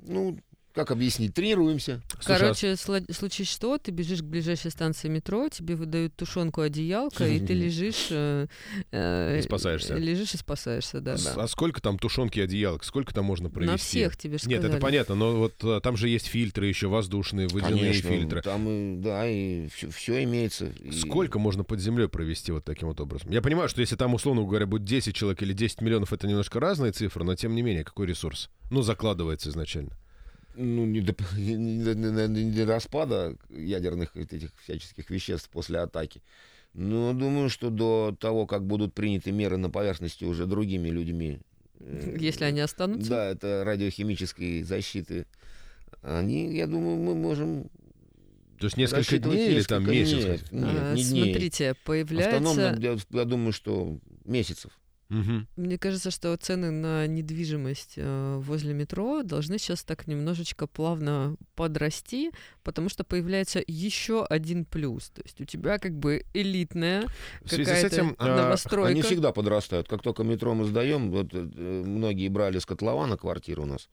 ну, 0.00 0.38
как 0.76 0.90
объяснить, 0.90 1.34
тренируемся. 1.34 2.02
А 2.18 2.22
Короче, 2.24 2.76
случись 2.76 3.48
что, 3.50 3.78
ты 3.78 3.90
бежишь 3.90 4.20
к 4.20 4.24
ближайшей 4.24 4.70
станции 4.70 5.08
метро, 5.08 5.48
тебе 5.48 5.74
выдают 5.74 6.14
тушенку, 6.14 6.60
одеялко, 6.60 7.26
и 7.26 7.40
ты 7.40 7.54
лежишь... 7.54 8.08
э, 8.10 8.46
э, 8.92 9.38
И 9.38 9.42
спасаешься. 9.42 9.94
Лежишь 9.96 10.34
и 10.34 10.36
спасаешься, 10.36 11.00
да. 11.00 11.16
с- 11.16 11.36
а 11.36 11.48
сколько 11.48 11.80
там 11.80 11.98
тушенки 11.98 12.38
одеялок? 12.38 12.84
Сколько 12.84 13.14
там 13.14 13.24
можно 13.24 13.48
провести? 13.50 13.72
На 13.72 13.78
всех 13.78 14.16
тебе 14.16 14.38
же 14.38 14.46
Нет, 14.48 14.58
это 14.58 14.66
сказали. 14.68 14.80
понятно, 14.82 15.14
но 15.14 15.36
вот 15.36 15.54
а, 15.64 15.80
там 15.80 15.96
же 15.96 16.08
есть 16.08 16.26
фильтры 16.26 16.66
еще, 16.66 16.88
воздушные, 16.88 17.48
водяные 17.48 17.78
Конечно, 17.80 18.10
фильтры. 18.10 18.42
там 18.42 18.68
и, 18.68 18.96
да, 18.98 19.26
и 19.26 19.68
все, 19.68 20.22
имеется. 20.24 20.66
И- 20.80 20.92
Сколько 20.92 21.38
можно 21.38 21.64
под 21.64 21.80
землей 21.80 22.08
провести 22.08 22.52
вот 22.52 22.64
таким 22.66 22.88
вот 22.88 23.00
образом? 23.00 23.30
Я 23.30 23.40
понимаю, 23.40 23.68
что 23.70 23.80
если 23.80 23.96
там, 23.96 24.12
условно 24.14 24.42
говоря, 24.42 24.66
будет 24.66 24.84
10 24.84 25.14
человек 25.16 25.40
или 25.42 25.54
10 25.54 25.80
миллионов, 25.80 26.12
это 26.12 26.26
немножко 26.28 26.60
разные 26.60 26.92
цифры, 26.92 27.24
но 27.24 27.34
тем 27.34 27.54
не 27.54 27.62
менее, 27.62 27.82
какой 27.82 28.06
ресурс? 28.06 28.50
Ну, 28.70 28.82
закладывается 28.82 29.48
изначально. 29.48 29.96
Ну, 30.56 30.84
не 30.86 31.00
до, 31.00 31.14
не 31.36 31.84
до- 31.84 31.94
не 31.94 32.10
до- 32.12 32.28
не 32.28 32.50
до 32.50 32.66
распада 32.66 33.36
ядерных 33.50 34.16
этих 34.16 34.50
всяческих 34.62 35.10
веществ 35.10 35.48
после 35.50 35.78
атаки. 35.80 36.22
Но 36.74 37.12
думаю, 37.14 37.48
что 37.48 37.70
до 37.70 38.14
того, 38.18 38.46
как 38.46 38.66
будут 38.66 38.92
приняты 38.94 39.32
меры 39.32 39.56
на 39.56 39.70
поверхности 39.70 40.24
уже 40.24 40.46
другими 40.46 40.88
людьми. 40.90 41.38
э, 41.80 42.16
Если 42.20 42.44
они 42.44 42.60
останутся. 42.60 43.08
Да, 43.10 43.24
это 43.30 43.62
радиохимической 43.64 44.62
защиты. 44.62 45.26
Они, 46.02 46.54
я 46.54 46.66
думаю, 46.66 46.96
мы 46.96 47.14
можем 47.14 47.70
То 48.58 48.66
есть 48.66 48.76
несколько 48.76 49.18
дней 49.18 49.48
или 49.52 49.62
там 49.62 49.86
несколько- 49.86 49.92
месяц? 49.92 50.52
Нет, 50.52 50.52
нет, 50.52 50.82
А, 50.82 50.94
не 50.94 51.04
дней. 51.04 51.32
Смотрите, 51.32 51.74
появляется... 51.84 52.36
Автономно, 52.36 52.78
я, 52.80 52.96
я 53.10 53.24
думаю, 53.24 53.52
что 53.52 53.98
месяцев. 54.24 54.70
Мгм. 55.08 55.46
Мне 55.56 55.78
кажется, 55.78 56.10
что 56.10 56.36
цены 56.36 56.70
на 56.70 57.06
недвижимость 57.06 57.94
э, 57.96 58.36
возле 58.40 58.74
метро 58.74 59.22
должны 59.22 59.58
сейчас 59.58 59.84
так 59.84 60.06
немножечко 60.08 60.66
плавно 60.66 61.36
подрасти, 61.54 62.32
потому 62.64 62.88
что 62.88 63.04
появляется 63.04 63.62
еще 63.66 64.24
один 64.24 64.64
плюс. 64.64 65.10
То 65.10 65.22
есть 65.22 65.40
у 65.40 65.44
тебя 65.44 65.78
как 65.78 65.92
бы 65.92 66.24
элитная 66.34 67.06
В 67.42 67.48
связи 67.50 67.70
с 67.70 67.84
этим, 67.84 68.16
а, 68.18 68.36
новостройка. 68.36 68.90
Они 68.90 69.02
всегда 69.02 69.32
подрастают. 69.32 69.88
Как 69.88 70.02
только 70.02 70.24
метро 70.24 70.54
мы 70.54 70.64
сдаем, 70.64 71.10
вот, 71.12 71.28
э, 71.32 71.38
многие 71.38 72.28
брали 72.28 72.58
с 72.58 72.66
котлована 72.66 73.16
квартиру 73.16 73.62
у 73.62 73.66
нас, 73.66 73.88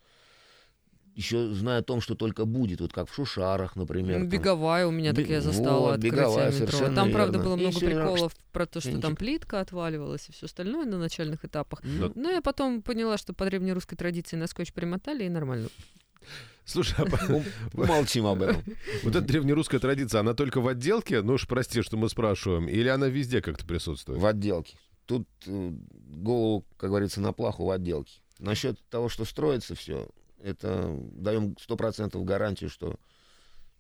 еще 1.16 1.54
зная 1.54 1.80
о 1.80 1.84
том, 1.84 2.02
что 2.02 2.16
только 2.16 2.46
будет, 2.46 2.82
вот 2.82 2.92
как 2.94 3.10
в 3.10 3.14
Шушарах, 3.14 3.76
например. 3.76 4.20
Ну. 4.20 4.28
Беговая 4.28 4.88
у 4.88 4.92
меня 4.92 5.12
Би- 5.12 5.22
так 5.24 5.30
я 5.32 5.42
застала 5.42 5.80
вот, 5.80 5.90
открытие 5.96 6.12
Беговая, 6.12 6.52
метро. 6.52 6.58
совершенно 6.68 6.96
Там, 6.96 7.12
правда, 7.12 7.38
верно. 7.38 7.50
было 7.50 7.58
И 7.58 7.62
много 7.68 7.80
приколов 7.80 8.36
про 8.52 8.66
то, 8.66 8.82
что 8.82 9.00
там 9.00 9.16
плитка 9.16 9.60
отваливалась 9.60 10.28
и 10.30 10.32
все 10.32 10.46
остальное 10.48 10.86
на 10.86 10.98
начальных 10.98 11.46
этапах. 11.46 11.82
Но- 11.84 12.12
Но 12.16 12.30
я 12.32 12.42
потом 12.42 12.82
поняла, 12.82 13.18
что 13.18 13.34
по 13.34 13.46
древнерусской 13.46 13.98
традиции 13.98 14.36
на 14.38 14.48
скотч 14.48 14.74
примотали 14.74 15.24
и 15.26 15.30
нормально. 15.30 15.70
Слушай, 16.66 16.96
а 17.00 17.26
Ну, 17.30 17.44
Молчим 17.74 18.26
об 18.26 18.42
этом. 18.42 18.64
вот 19.04 19.16
эта 19.16 19.22
древнерусская 19.22 19.80
традиция, 19.82 20.22
она 20.22 20.34
только 20.34 20.62
в 20.62 20.68
отделке? 20.68 21.22
Ну 21.22 21.34
уж 21.34 21.46
прости, 21.48 21.82
что 21.82 21.98
мы 21.98 22.10
спрашиваем. 22.10 22.68
Или 22.70 22.88
она 22.88 23.08
везде 23.08 23.42
как-то 23.42 23.66
присутствует? 23.66 24.20
В 24.20 24.26
отделке. 24.26 24.78
Тут 25.06 25.28
э, 25.46 25.72
голову, 25.94 26.66
как 26.78 26.90
говорится, 26.92 27.20
на 27.20 27.34
плаху 27.34 27.66
в 27.66 27.70
отделке. 27.72 28.22
Насчет 28.40 28.80
того, 28.90 29.10
что 29.10 29.26
строится 29.26 29.76
все, 29.76 30.08
это 30.44 30.96
даем 31.14 31.56
сто 31.60 31.76
процентов 31.76 32.24
гарантию, 32.26 32.70
что 32.70 33.00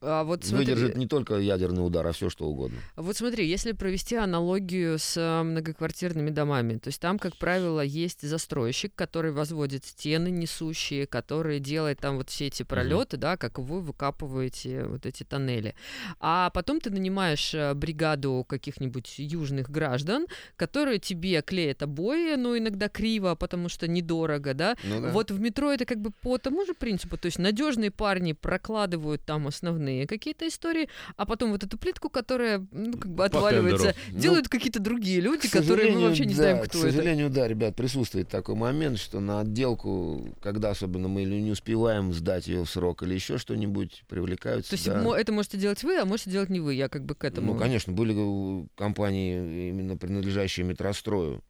А 0.05 0.23
вот 0.23 0.43
смотри, 0.43 0.73
выдержит 0.73 0.97
не 0.97 1.07
только 1.07 1.37
ядерный 1.37 1.85
удар, 1.85 2.05
а 2.05 2.11
все 2.11 2.29
что 2.29 2.45
угодно. 2.45 2.77
Вот 2.97 3.15
смотри, 3.15 3.47
если 3.47 3.71
провести 3.71 4.15
аналогию 4.15 4.99
с 4.99 5.15
а, 5.17 5.43
многоквартирными 5.43 6.29
домами, 6.29 6.77
то 6.77 6.89
есть 6.89 6.99
там, 6.99 7.17
как 7.17 7.37
правило, 7.37 7.79
есть 7.79 8.27
застройщик, 8.27 8.93
который 8.95 9.31
возводит 9.31 9.85
стены 9.85 10.29
несущие, 10.29 11.07
который 11.07 11.59
делает 11.59 11.99
там 11.99 12.17
вот 12.17 12.29
все 12.29 12.47
эти 12.47 12.63
пролеты, 12.63 13.15
да, 13.17 13.37
как 13.37 13.59
вы 13.59 13.81
выкапываете 13.81 14.83
вот 14.83 15.05
эти 15.05 15.23
тоннели. 15.23 15.73
А 16.19 16.49
потом 16.49 16.81
ты 16.81 16.89
нанимаешь 16.89 17.53
а, 17.55 17.73
бригаду 17.73 18.45
каких-нибудь 18.47 19.15
южных 19.19 19.69
граждан, 19.69 20.27
которые 20.57 20.99
тебе 20.99 21.41
клеят 21.41 21.81
обои, 21.81 22.35
ну, 22.35 22.57
иногда 22.57 22.89
криво, 22.89 23.35
потому 23.35 23.69
что 23.69 23.87
недорого, 23.87 24.53
да. 24.53 24.75
Ну 24.83 25.01
да. 25.01 25.09
Вот 25.11 25.31
в 25.31 25.39
метро 25.39 25.71
это 25.71 25.85
как 25.85 26.01
бы 26.01 26.11
по 26.11 26.37
тому 26.37 26.65
же 26.65 26.73
принципу, 26.73 27.17
то 27.17 27.27
есть 27.27 27.39
надежные 27.39 27.89
парни 27.89 28.33
прокладывают 28.33 29.23
там 29.23 29.47
основные 29.47 29.92
какие-то 30.07 30.47
истории, 30.47 30.89
а 31.15 31.25
потом 31.25 31.51
вот 31.51 31.63
эту 31.63 31.77
плитку, 31.77 32.09
которая, 32.09 32.65
ну, 32.71 32.93
как 32.93 33.11
бы 33.11 33.17
По 33.17 33.25
отваливается, 33.25 33.93
тендеру. 33.93 34.21
делают 34.21 34.49
какие-то 34.49 34.79
другие 34.79 35.19
люди, 35.19 35.47
К 35.47 35.51
которые 35.51 35.63
мы 35.63 35.75
сожалению, 35.77 36.07
вообще 36.07 36.25
не 36.25 36.33
да, 36.33 36.35
знаем, 36.35 36.57
К 36.59 36.63
кто 36.65 36.79
это. 36.79 36.91
сожалению, 36.91 37.29
да, 37.29 37.47
ребят, 37.47 37.75
присутствует 37.75 38.29
такой 38.29 38.55
момент, 38.55 38.99
что 38.99 39.19
на 39.19 39.41
отделку, 39.41 40.35
когда 40.41 40.71
особенно 40.71 41.07
мы 41.07 41.23
или 41.23 41.39
не 41.39 41.51
успеваем 41.51 42.13
сдать 42.13 42.47
ее 42.47 42.63
в 42.63 42.69
срок 42.69 43.03
или 43.03 43.13
еще 43.13 43.37
что-нибудь, 43.37 44.03
привлекаются. 44.07 44.71
То 44.71 44.75
есть 44.75 44.85
да. 44.85 45.19
это 45.19 45.31
можете 45.31 45.57
делать 45.57 45.83
вы, 45.83 45.97
а 45.97 46.05
можете 46.05 46.31
делать 46.31 46.49
не 46.49 46.59
вы. 46.59 46.73
Я 46.73 46.89
как 46.89 47.03
бы 47.05 47.15
к 47.15 47.23
этому. 47.23 47.53
Ну, 47.53 47.59
конечно, 47.59 47.93
были 47.93 48.13
э, 48.15 48.65
компании, 48.75 49.69
именно 49.69 49.97
принадлежащие 49.97 50.65
метрострою. 50.65 51.41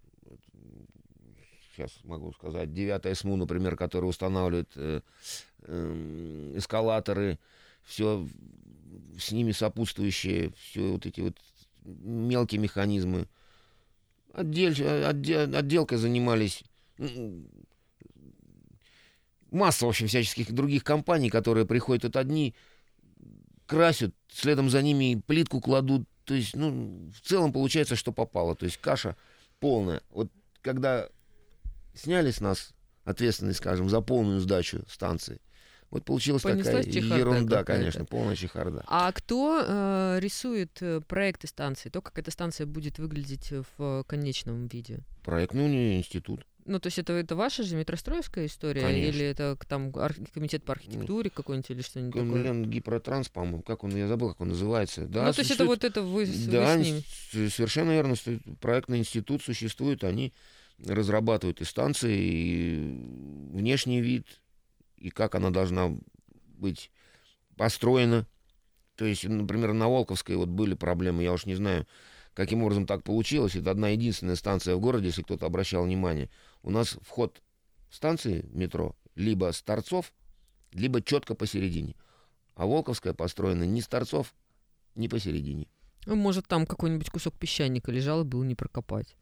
Сейчас 1.76 1.92
могу 2.04 2.32
сказать. 2.34 2.72
Девятая 2.74 3.16
СМУ, 3.16 3.36
например, 3.36 3.76
которая 3.76 4.10
устанавливает 4.10 4.70
э, 4.76 5.02
эм, 5.66 6.58
эскалаторы, 6.58 7.40
все 7.86 8.28
с 9.20 9.32
ними 9.32 9.52
сопутствующие, 9.52 10.54
все 10.58 10.92
вот 10.94 11.06
эти 11.06 11.22
вот 11.22 11.38
мелкие 11.84 12.60
механизмы. 12.60 13.28
Отдель, 14.34 14.76
э, 14.82 15.10
отде- 15.10 15.56
отделкой 15.56 15.98
занимались 15.98 16.64
масса, 19.52 19.86
в 19.86 19.90
общем, 19.90 20.08
всяческих 20.08 20.52
других 20.52 20.84
компаний, 20.84 21.30
которые 21.30 21.66
приходят 21.66 22.04
вот 22.04 22.16
одни, 22.16 22.56
красят, 23.66 24.14
следом 24.28 24.70
за 24.70 24.82
ними 24.82 25.22
плитку 25.26 25.62
кладут. 25.62 26.08
То 26.26 26.34
есть, 26.34 26.56
ну, 26.56 27.12
в 27.12 27.22
целом 27.22 27.54
получается, 27.54 27.96
что 27.96 28.12
попало. 28.12 28.56
То 28.56 28.66
есть 28.66 28.78
каша 28.78 29.16
полная. 29.60 30.02
Вот 30.10 30.32
когда 30.62 31.10
сняли 31.94 32.32
с 32.32 32.42
нас 32.42 32.74
ответственность, 33.04 33.60
скажем, 33.60 33.90
за 33.90 34.02
полную 34.02 34.40
сдачу 34.40 34.84
станции, 34.90 35.40
вот 35.94 36.06
получилась 36.06 36.42
Понеслась 36.42 36.86
такая 36.86 37.02
ерунда, 37.20 37.64
конечно, 37.64 38.04
полная 38.06 38.36
чехарда. 38.36 38.84
А 38.88 39.12
кто 39.12 39.64
э, 39.66 40.18
рисует 40.20 40.78
э, 40.82 41.02
проекты 41.02 41.48
станции? 41.48 41.90
То, 41.90 42.02
как 42.02 42.18
эта 42.18 42.32
станция 42.32 42.66
будет 42.66 42.98
выглядеть 42.98 43.52
в 43.52 43.66
э, 43.80 44.04
конечном 44.08 44.68
виде? 44.68 45.00
Проектный 45.24 45.98
институт. 45.98 46.46
Ну, 46.66 46.80
то 46.80 46.88
есть 46.88 46.98
это, 46.98 47.14
это 47.14 47.36
ваша 47.36 47.64
же 47.64 47.76
метростроевская 47.76 48.46
история? 48.46 48.82
Конечно. 48.82 49.10
Или 49.18 49.26
это 49.26 49.58
там 49.68 49.92
комитет 50.34 50.64
по 50.64 50.72
архитектуре 50.74 51.30
какой-нибудь 51.30 51.70
или 51.70 51.82
что-нибудь 51.82 52.14
такое? 52.24 52.42
Лен 52.44 52.70
Гипротранс, 52.70 53.30
по-моему, 53.30 53.62
как 53.62 53.84
он, 53.84 53.96
я 53.96 54.08
забыл, 54.08 54.30
как 54.30 54.42
он 54.42 54.48
называется. 54.50 55.06
Да, 55.06 55.26
ну, 55.26 55.34
то 55.34 55.42
есть 55.42 55.52
это 55.52 55.66
вот 55.66 55.84
это 55.84 56.02
вы, 56.02 56.26
с- 56.26 56.46
вы 56.48 56.52
Да, 56.54 56.76
с 56.76 56.80
ними. 56.80 57.04
с- 57.50 57.54
совершенно 57.54 57.92
верно. 57.92 58.16
Проектный 58.62 59.00
институт 59.00 59.44
существует, 59.44 60.04
они 60.06 60.34
разрабатывают 60.84 61.62
и 61.62 61.66
станции, 61.66 62.18
и 62.18 62.98
внешний 63.54 64.02
вид, 64.02 64.26
и 65.04 65.10
как 65.10 65.36
она 65.36 65.50
должна 65.50 65.92
быть 66.58 66.90
построена. 67.58 68.26
То 68.96 69.06
есть, 69.06 69.26
например, 69.26 69.74
на 69.74 69.90
Волковской 69.90 70.38
вот 70.38 70.48
были 70.48 70.76
проблемы, 70.76 71.24
я 71.24 71.34
уж 71.34 71.46
не 71.46 71.56
знаю, 71.56 71.86
каким 72.34 72.64
образом 72.64 72.88
так 72.88 73.04
получилось. 73.04 73.56
Это 73.56 73.72
одна 73.72 73.90
единственная 73.90 74.38
станция 74.38 74.76
в 74.76 74.80
городе, 74.80 75.08
если 75.08 75.22
кто-то 75.22 75.46
обращал 75.46 75.84
внимание. 75.84 76.30
У 76.62 76.70
нас 76.70 76.98
вход 77.02 77.42
станции 77.90 78.46
метро 78.54 78.96
либо 79.16 79.52
с 79.52 79.62
торцов, 79.62 80.14
либо 80.72 81.02
четко 81.02 81.36
посередине. 81.36 81.96
А 82.56 82.66
Волковская 82.66 83.14
построена 83.14 83.64
ни 83.64 83.82
с 83.82 83.88
торцов, 83.90 84.34
ни 84.96 85.10
посередине. 85.10 85.68
Ну, 86.06 86.16
Может, 86.16 86.48
там 86.48 86.66
какой-нибудь 86.66 87.10
кусок 87.10 87.38
песчаника 87.38 87.92
лежал 87.92 88.22
и 88.22 88.26
был 88.26 88.44
не 88.44 88.56
прокопать. 88.56 89.18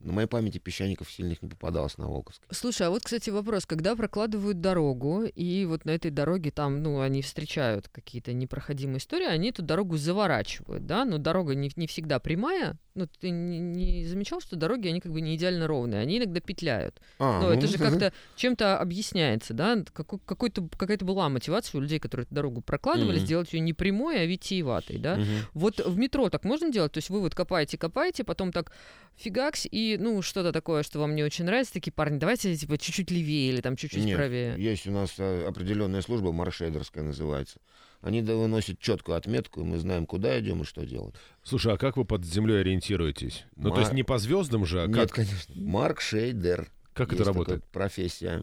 На 0.00 0.12
моей 0.14 0.26
памяти 0.26 0.58
песчаников 0.58 1.10
сильных 1.10 1.42
не 1.42 1.48
попадалось 1.48 1.98
на 1.98 2.08
Волковской. 2.08 2.48
Слушай, 2.50 2.86
а 2.86 2.90
вот, 2.90 3.02
кстати, 3.02 3.28
вопрос. 3.28 3.66
Когда 3.66 3.94
прокладывают 3.94 4.60
дорогу, 4.60 5.24
и 5.24 5.66
вот 5.66 5.84
на 5.84 5.90
этой 5.90 6.10
дороге 6.10 6.50
там, 6.50 6.82
ну, 6.82 7.00
они 7.00 7.20
встречают 7.20 7.88
какие-то 7.88 8.32
непроходимые 8.32 8.98
истории, 8.98 9.26
они 9.26 9.50
эту 9.50 9.62
дорогу 9.62 9.98
заворачивают, 9.98 10.86
да? 10.86 11.04
Но 11.04 11.18
дорога 11.18 11.54
не, 11.54 11.70
не 11.76 11.86
всегда 11.86 12.18
прямая. 12.18 12.78
Ну, 13.00 13.08
ты 13.18 13.30
не, 13.30 14.04
замечал, 14.04 14.42
что 14.42 14.56
дороги, 14.56 14.88
они 14.88 15.00
как 15.00 15.10
бы 15.10 15.22
не 15.22 15.34
идеально 15.34 15.66
ровные, 15.66 16.02
они 16.02 16.18
иногда 16.18 16.38
петляют. 16.40 17.00
А, 17.18 17.40
Но 17.40 17.50
это 17.50 17.66
же 17.66 17.78
как-то 17.78 18.12
чем-то 18.36 18.78
объясняется, 18.78 19.54
да? 19.54 19.82
Какой, 19.94 20.18
какой-то, 20.26 20.68
какая-то 20.76 21.06
была 21.06 21.30
мотивация 21.30 21.78
у 21.78 21.80
людей, 21.80 21.98
которые 21.98 22.26
эту 22.26 22.34
дорогу 22.34 22.60
прокладывали, 22.60 23.16
Мгм. 23.16 23.24
сделать 23.24 23.52
ее 23.54 23.60
не 23.60 23.72
прямой, 23.72 24.20
а 24.20 24.26
витиеватой, 24.26 24.98
да? 24.98 25.16
Мгм. 25.16 25.26
Вот 25.54 25.80
в 25.80 25.96
метро 25.96 26.28
так 26.28 26.44
можно 26.44 26.70
делать? 26.70 26.92
То 26.92 26.98
есть 26.98 27.08
вы 27.08 27.20
вот 27.20 27.34
копаете, 27.34 27.78
копаете, 27.78 28.22
потом 28.22 28.52
так 28.52 28.70
фигакс, 29.16 29.66
и, 29.70 29.96
ну, 29.98 30.20
что-то 30.20 30.52
такое, 30.52 30.82
что 30.82 30.98
вам 30.98 31.14
не 31.14 31.24
очень 31.24 31.46
нравится, 31.46 31.72
такие 31.72 31.92
парни, 31.92 32.18
давайте, 32.18 32.54
типа, 32.54 32.76
чуть-чуть 32.76 33.10
левее 33.10 33.50
или 33.50 33.62
там 33.62 33.76
чуть-чуть 33.76 34.04
Нет, 34.04 34.16
правее. 34.16 34.56
Есть 34.58 34.86
у 34.86 34.90
нас 34.90 35.14
э, 35.16 35.46
определенная 35.46 36.02
служба, 36.02 36.32
маршедерская 36.32 37.02
называется. 37.02 37.60
Они 38.02 38.22
да- 38.22 38.34
выносят 38.34 38.78
четкую 38.78 39.16
отметку, 39.16 39.60
и 39.60 39.64
мы 39.64 39.78
знаем, 39.78 40.06
куда 40.06 40.38
идем 40.40 40.62
и 40.62 40.64
что 40.64 40.86
делать. 40.86 41.14
Слушай, 41.42 41.74
а 41.74 41.76
как 41.76 41.96
вы 41.98 42.04
под 42.06 42.24
землей 42.24 42.60
ориентируетесь? 42.60 43.44
Ну, 43.56 43.68
то 43.70 43.74
Ма- 43.76 43.80
есть 43.80 43.92
не 43.92 44.02
по 44.04 44.18
звездам 44.18 44.64
же, 44.64 44.82
а 44.82 44.86
Нет, 44.86 44.96
как, 44.96 45.12
конечно. 45.12 45.54
Марк 45.56 46.00
Шейдер. 46.00 46.70
как 46.94 47.08
это 47.08 47.16
Есть 47.16 47.26
работает? 47.26 47.62
такая 47.64 47.72
профессия. 47.72 48.42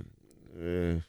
Э, 0.54 1.00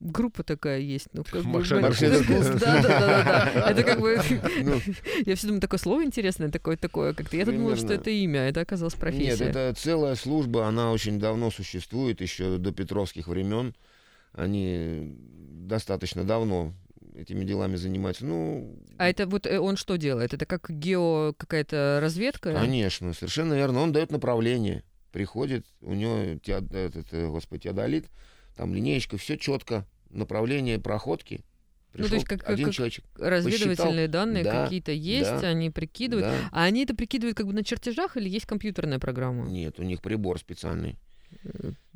Группа 0.00 0.42
такая 0.42 0.80
есть. 0.80 1.08
Ну, 1.12 1.24
как 1.24 1.42
бы, 1.44 1.48
Маршевый 1.48 1.82
курс. 1.84 2.48
курс. 2.48 2.60
Да, 2.60 2.82
да, 2.82 2.82
да, 2.82 3.24
да. 3.54 3.70
Это 3.70 3.82
как 3.84 4.00
бы... 4.00 4.20
Ну. 4.62 4.80
Я 5.26 5.34
все 5.34 5.46
думаю, 5.46 5.60
такое 5.60 5.78
слово 5.78 6.04
интересное, 6.04 6.50
такое, 6.50 6.76
такое. 6.76 7.14
Как-то 7.14 7.36
я 7.36 7.46
думала, 7.46 7.74
что 7.76 7.94
это 7.94 8.10
имя, 8.10 8.40
а 8.40 8.42
это 8.44 8.60
оказалось 8.60 8.94
Нет, 8.94 9.00
профессия. 9.00 9.44
это 9.44 9.72
целая 9.76 10.14
служба, 10.14 10.66
она 10.66 10.92
очень 10.92 11.18
давно 11.18 11.50
существует, 11.50 12.20
еще 12.20 12.58
до 12.58 12.70
петровских 12.72 13.28
времен. 13.28 13.74
Они 14.32 15.16
достаточно 15.66 16.24
давно 16.24 16.74
этими 17.14 17.44
делами 17.44 17.76
занимаются. 17.76 18.24
Ну, 18.26 18.76
А 18.98 19.08
это 19.08 19.26
вот 19.26 19.46
э, 19.46 19.58
он 19.58 19.76
что 19.76 19.96
делает? 19.96 20.34
Это 20.34 20.46
как 20.46 20.68
гео 20.70 21.32
какая-то 21.36 21.98
разведка? 22.02 22.52
конечно, 22.54 23.12
совершенно 23.14 23.54
верно. 23.54 23.80
Он 23.80 23.92
дает 23.92 24.10
направление. 24.10 24.82
Приходит, 25.12 25.64
у 25.80 25.94
него 25.94 26.38
теод- 26.42 26.72
этот, 26.74 27.06
э, 27.12 27.28
господи, 27.28 27.62
теодолит, 27.64 28.06
там 28.56 28.74
линеечка, 28.74 29.16
все 29.16 29.36
четко, 29.38 29.86
направление 30.10 30.80
проходки. 30.80 31.44
Ну, 31.96 31.98
то 31.98 32.08
Пришел 32.10 32.14
есть 32.16 32.26
как- 32.26 32.48
один 32.48 32.64
как- 32.66 32.74
человек. 32.74 32.94
Разведывательные 33.16 34.08
данные 34.08 34.42
Да, 34.42 34.64
какие-то 34.64 34.90
есть, 34.90 35.30
да, 35.40 35.48
они 35.50 35.70
прикидывают. 35.70 36.26
Да. 36.26 36.48
А 36.50 36.64
они 36.64 36.82
это 36.82 36.96
прикидывают 36.96 37.36
как 37.36 37.46
бы 37.46 37.52
на 37.52 37.62
чертежах 37.62 38.16
или 38.16 38.28
есть 38.28 38.46
компьютерная 38.46 38.98
программа? 38.98 39.46
Нет, 39.48 39.78
у 39.78 39.84
них 39.84 40.02
прибор 40.02 40.40
специальный. 40.40 40.96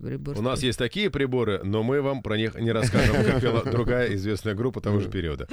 Прибор 0.01 0.39
У 0.39 0.43
нас 0.43 0.63
есть 0.63 0.79
такие 0.79 1.11
приборы, 1.11 1.61
но 1.65 1.83
мы 1.83 2.01
вам 2.01 2.23
про 2.23 2.37
них 2.37 2.55
не 2.55 2.71
расскажем, 2.71 3.17
как 3.25 3.41
пела 3.43 3.65
другая 3.65 4.15
известная 4.15 4.55
группа 4.55 4.81
того 4.81 5.01
же 5.01 5.11
периода. 5.11 5.49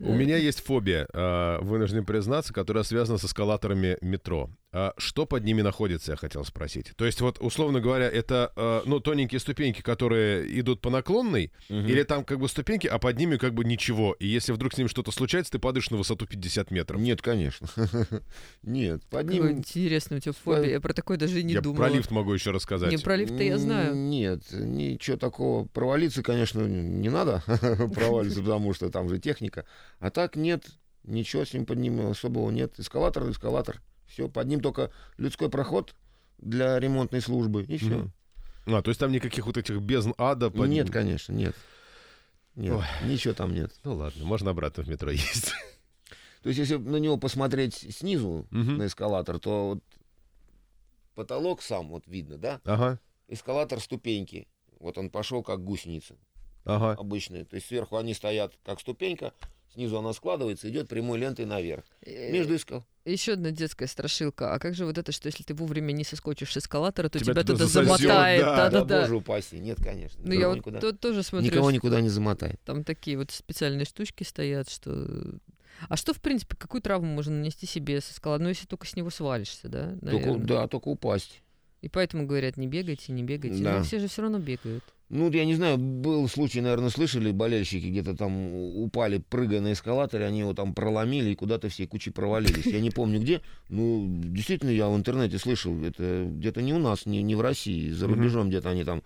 У 0.00 0.14
меня 0.14 0.38
есть 0.38 0.64
фобия, 0.64 1.06
э, 1.12 1.58
вынужден 1.60 2.06
признаться, 2.06 2.54
которая 2.54 2.84
связана 2.84 3.18
с 3.18 3.24
эскалаторами 3.24 3.98
метро. 4.00 4.50
А 4.74 4.94
Что 4.96 5.26
под 5.26 5.44
ними 5.44 5.60
находится, 5.60 6.12
я 6.12 6.16
хотел 6.16 6.44
спросить. 6.46 6.92
То 6.96 7.04
есть 7.04 7.20
вот, 7.20 7.36
условно 7.40 7.80
говоря, 7.80 8.08
это, 8.08 8.52
э, 8.56 8.80
ну, 8.86 9.00
тоненькие 9.00 9.38
ступеньки, 9.38 9.82
которые 9.82 10.58
идут 10.58 10.80
по 10.80 10.88
наклонной, 10.88 11.52
или 11.68 12.02
там 12.04 12.24
как 12.24 12.38
бы 12.38 12.48
ступеньки, 12.48 12.86
а 12.86 12.98
под 12.98 13.18
ними 13.18 13.36
как 13.36 13.52
бы 13.52 13.64
ничего. 13.64 14.16
И 14.18 14.26
если 14.26 14.52
вдруг 14.52 14.72
с 14.72 14.78
ним 14.78 14.88
что-то 14.88 15.12
случается, 15.12 15.52
ты 15.52 15.58
падаешь 15.58 15.90
на 15.90 15.98
высоту 15.98 16.26
50 16.26 16.70
метров. 16.70 16.98
Нет, 16.98 17.20
конечно. 17.20 17.68
Нет, 18.62 19.02
под 19.10 19.26
Какой 19.26 19.34
ним... 19.34 19.58
интересный 19.58 20.16
у 20.16 20.20
тебя 20.20 20.32
фобия. 20.32 20.70
Я 20.70 20.80
про 20.80 20.94
такое 20.94 21.18
даже 21.18 21.42
не 21.42 21.52
я 21.52 21.60
думала. 21.60 21.88
про 21.88 21.88
лифт 21.90 22.10
могу 22.10 22.32
еще 22.32 22.50
рассказать. 22.50 22.90
Не, 22.90 22.96
про 22.96 23.16
лифт-то 23.16 23.42
я 23.42 23.58
знаю. 23.58 23.81
М, 23.90 24.10
Нет, 24.10 24.42
ничего 24.52 25.16
такого. 25.16 25.66
Провалиться, 25.66 26.22
конечно, 26.22 26.60
не 26.60 27.08
надо 27.08 27.42
провалиться, 27.94 28.40
потому 28.42 28.72
что 28.74 28.90
там 28.90 29.08
же 29.08 29.18
техника. 29.18 29.64
А 29.98 30.10
так 30.10 30.36
нет, 30.36 30.66
ничего 31.04 31.44
с 31.44 31.52
ним 31.52 31.66
под 31.66 31.78
ним 31.78 32.06
особого 32.06 32.50
нет. 32.50 32.78
Эскалатор, 32.78 33.28
эскалатор. 33.30 33.80
Все, 34.06 34.28
под 34.28 34.46
ним 34.46 34.60
только 34.60 34.90
людской 35.16 35.48
проход 35.48 35.94
для 36.38 36.78
ремонтной 36.78 37.20
службы, 37.20 37.64
и 37.64 37.78
все. 37.78 38.08
А, 38.66 38.82
то 38.82 38.90
есть 38.90 39.00
там 39.00 39.10
никаких 39.10 39.46
вот 39.46 39.56
этих 39.56 39.80
бездн 39.80 40.12
ада 40.18 40.50
под 40.50 40.68
Нет, 40.68 40.90
конечно, 40.90 41.32
нет. 41.32 41.56
Нет, 42.54 42.78
Ой. 42.78 42.84
ничего 43.08 43.32
там 43.34 43.54
нет. 43.54 43.72
Ну 43.84 43.94
ладно, 43.94 44.24
можно 44.24 44.50
обратно 44.50 44.82
в 44.82 44.88
метро 44.88 45.10
ездить. 45.10 45.52
То 46.42 46.48
есть, 46.48 46.58
если 46.58 46.76
на 46.76 46.96
него 46.96 47.16
посмотреть 47.16 47.74
снизу, 47.74 48.46
Мгм. 48.50 48.76
на 48.78 48.86
эскалатор, 48.86 49.38
то 49.38 49.68
вот 49.68 49.84
потолок 51.14 51.62
сам 51.62 51.88
вот 51.88 52.04
видно, 52.06 52.36
да? 52.36 52.60
Ага, 52.64 52.98
Эскалатор 53.32 53.80
ступеньки. 53.80 54.46
Вот 54.78 54.98
он 54.98 55.08
пошел 55.10 55.42
как 55.42 55.64
гусеница. 55.64 56.16
ага. 56.64 56.92
обычные. 57.00 57.44
То 57.44 57.56
есть 57.56 57.66
сверху 57.68 57.96
они 57.96 58.14
стоят 58.14 58.52
как 58.64 58.78
ступенька, 58.80 59.32
снизу 59.72 59.98
она 59.98 60.12
складывается, 60.12 60.68
идет 60.68 60.88
прямой 60.88 61.18
лентой 61.18 61.46
наверх. 61.46 61.84
Э, 62.02 62.30
Между 62.30 62.54
искал. 62.56 62.84
Еще 63.04 63.32
одна 63.32 63.50
детская 63.50 63.86
страшилка. 63.86 64.54
А 64.54 64.58
как 64.58 64.74
же 64.74 64.84
вот 64.84 64.98
это, 64.98 65.10
что 65.12 65.26
если 65.28 65.42
ты 65.44 65.54
вовремя 65.54 65.92
не 65.92 66.04
соскочишь 66.04 66.52
с 66.52 66.58
эскалатора, 66.58 67.08
то 67.08 67.18
Тебя 67.18 67.32
тебя, 67.32 67.42
туда 67.42 67.54
туда 67.54 67.66
засосёт, 67.66 68.00
замотает? 68.00 68.40
да, 68.42 68.56
Да, 68.56 68.70
да, 68.70 68.84
да, 68.84 69.00
боже 69.00 69.16
упаси. 69.16 69.58
Нет, 69.58 69.78
конечно. 69.82 70.20
Ну, 70.22 70.32
я 70.32 70.38
Никого 70.38 70.50
вот 70.50 70.56
никуда, 70.58 70.80
то- 70.80 70.92
тоже 70.92 71.22
смотрю, 71.22 71.50
никого 71.50 71.70
никуда 71.70 72.00
не 72.00 72.10
замотает. 72.10 72.60
там 72.64 72.84
такие 72.84 73.16
вот 73.16 73.30
специальные 73.30 73.86
штучки 73.86 74.24
стоят, 74.24 74.68
что... 74.68 75.38
А 75.88 75.96
что, 75.96 76.12
в 76.12 76.20
принципе, 76.20 76.54
какую 76.54 76.82
травму 76.82 77.06
можно 77.06 77.34
нанести 77.34 77.66
себе 77.66 78.00
с 78.00 78.12
эскалатора? 78.12 78.44
Ну, 78.44 78.48
если 78.50 78.66
только 78.66 78.86
с 78.86 78.94
него 78.94 79.10
свалишься, 79.10 79.68
да? 79.68 79.96
Только, 80.02 80.34
да, 80.36 80.68
только 80.68 80.88
упасть. 80.88 81.40
И 81.82 81.88
поэтому 81.88 82.26
говорят, 82.26 82.56
не 82.56 82.68
бегайте, 82.68 83.12
не 83.12 83.24
бегайте. 83.24 83.62
Да. 83.62 83.78
Но 83.78 83.84
все 83.84 83.98
же 83.98 84.06
все 84.06 84.22
равно 84.22 84.38
бегают. 84.38 84.84
Ну, 85.08 85.30
я 85.30 85.44
не 85.44 85.54
знаю, 85.54 85.76
был 85.76 86.26
случай, 86.28 86.60
наверное, 86.60 86.88
слышали, 86.88 87.32
болельщики 87.32 87.86
где-то 87.86 88.16
там 88.16 88.54
упали, 88.54 89.18
прыгая 89.18 89.60
на 89.60 89.72
эскалаторе, 89.72 90.24
они 90.24 90.38
его 90.38 90.54
там 90.54 90.74
проломили 90.74 91.30
и 91.30 91.34
куда-то 91.34 91.68
всей 91.68 91.86
кучей 91.86 92.10
провалились. 92.10 92.64
Я 92.66 92.80
не 92.80 92.90
помню 92.90 93.20
где. 93.20 93.42
Ну, 93.68 94.06
действительно, 94.08 94.70
я 94.70 94.88
в 94.88 94.96
интернете 94.96 95.38
слышал, 95.38 95.76
это 95.84 96.24
где-то 96.30 96.62
не 96.62 96.72
у 96.72 96.78
нас, 96.78 97.04
не, 97.04 97.20
не 97.22 97.34
в 97.34 97.40
России, 97.40 97.90
за 97.90 98.06
рубежом 98.06 98.48
где-то 98.48 98.70
они 98.70 98.84
там, 98.84 99.02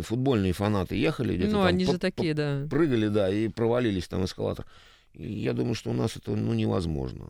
футбольные 0.00 0.54
фанаты 0.54 0.96
ехали, 0.96 1.36
где-то 1.36 1.52
Ну, 1.52 1.58
там 1.58 1.66
они 1.66 1.84
же 1.84 1.98
такие, 1.98 2.34
да. 2.34 2.66
прыгали, 2.68 3.08
да, 3.08 3.30
и 3.30 3.48
провалились 3.48 4.08
там 4.08 4.24
эскалатор. 4.24 4.66
И 5.12 5.30
я 5.30 5.52
думаю, 5.52 5.74
что 5.74 5.90
у 5.90 5.94
нас 5.94 6.16
это 6.16 6.34
ну, 6.34 6.54
невозможно. 6.54 7.28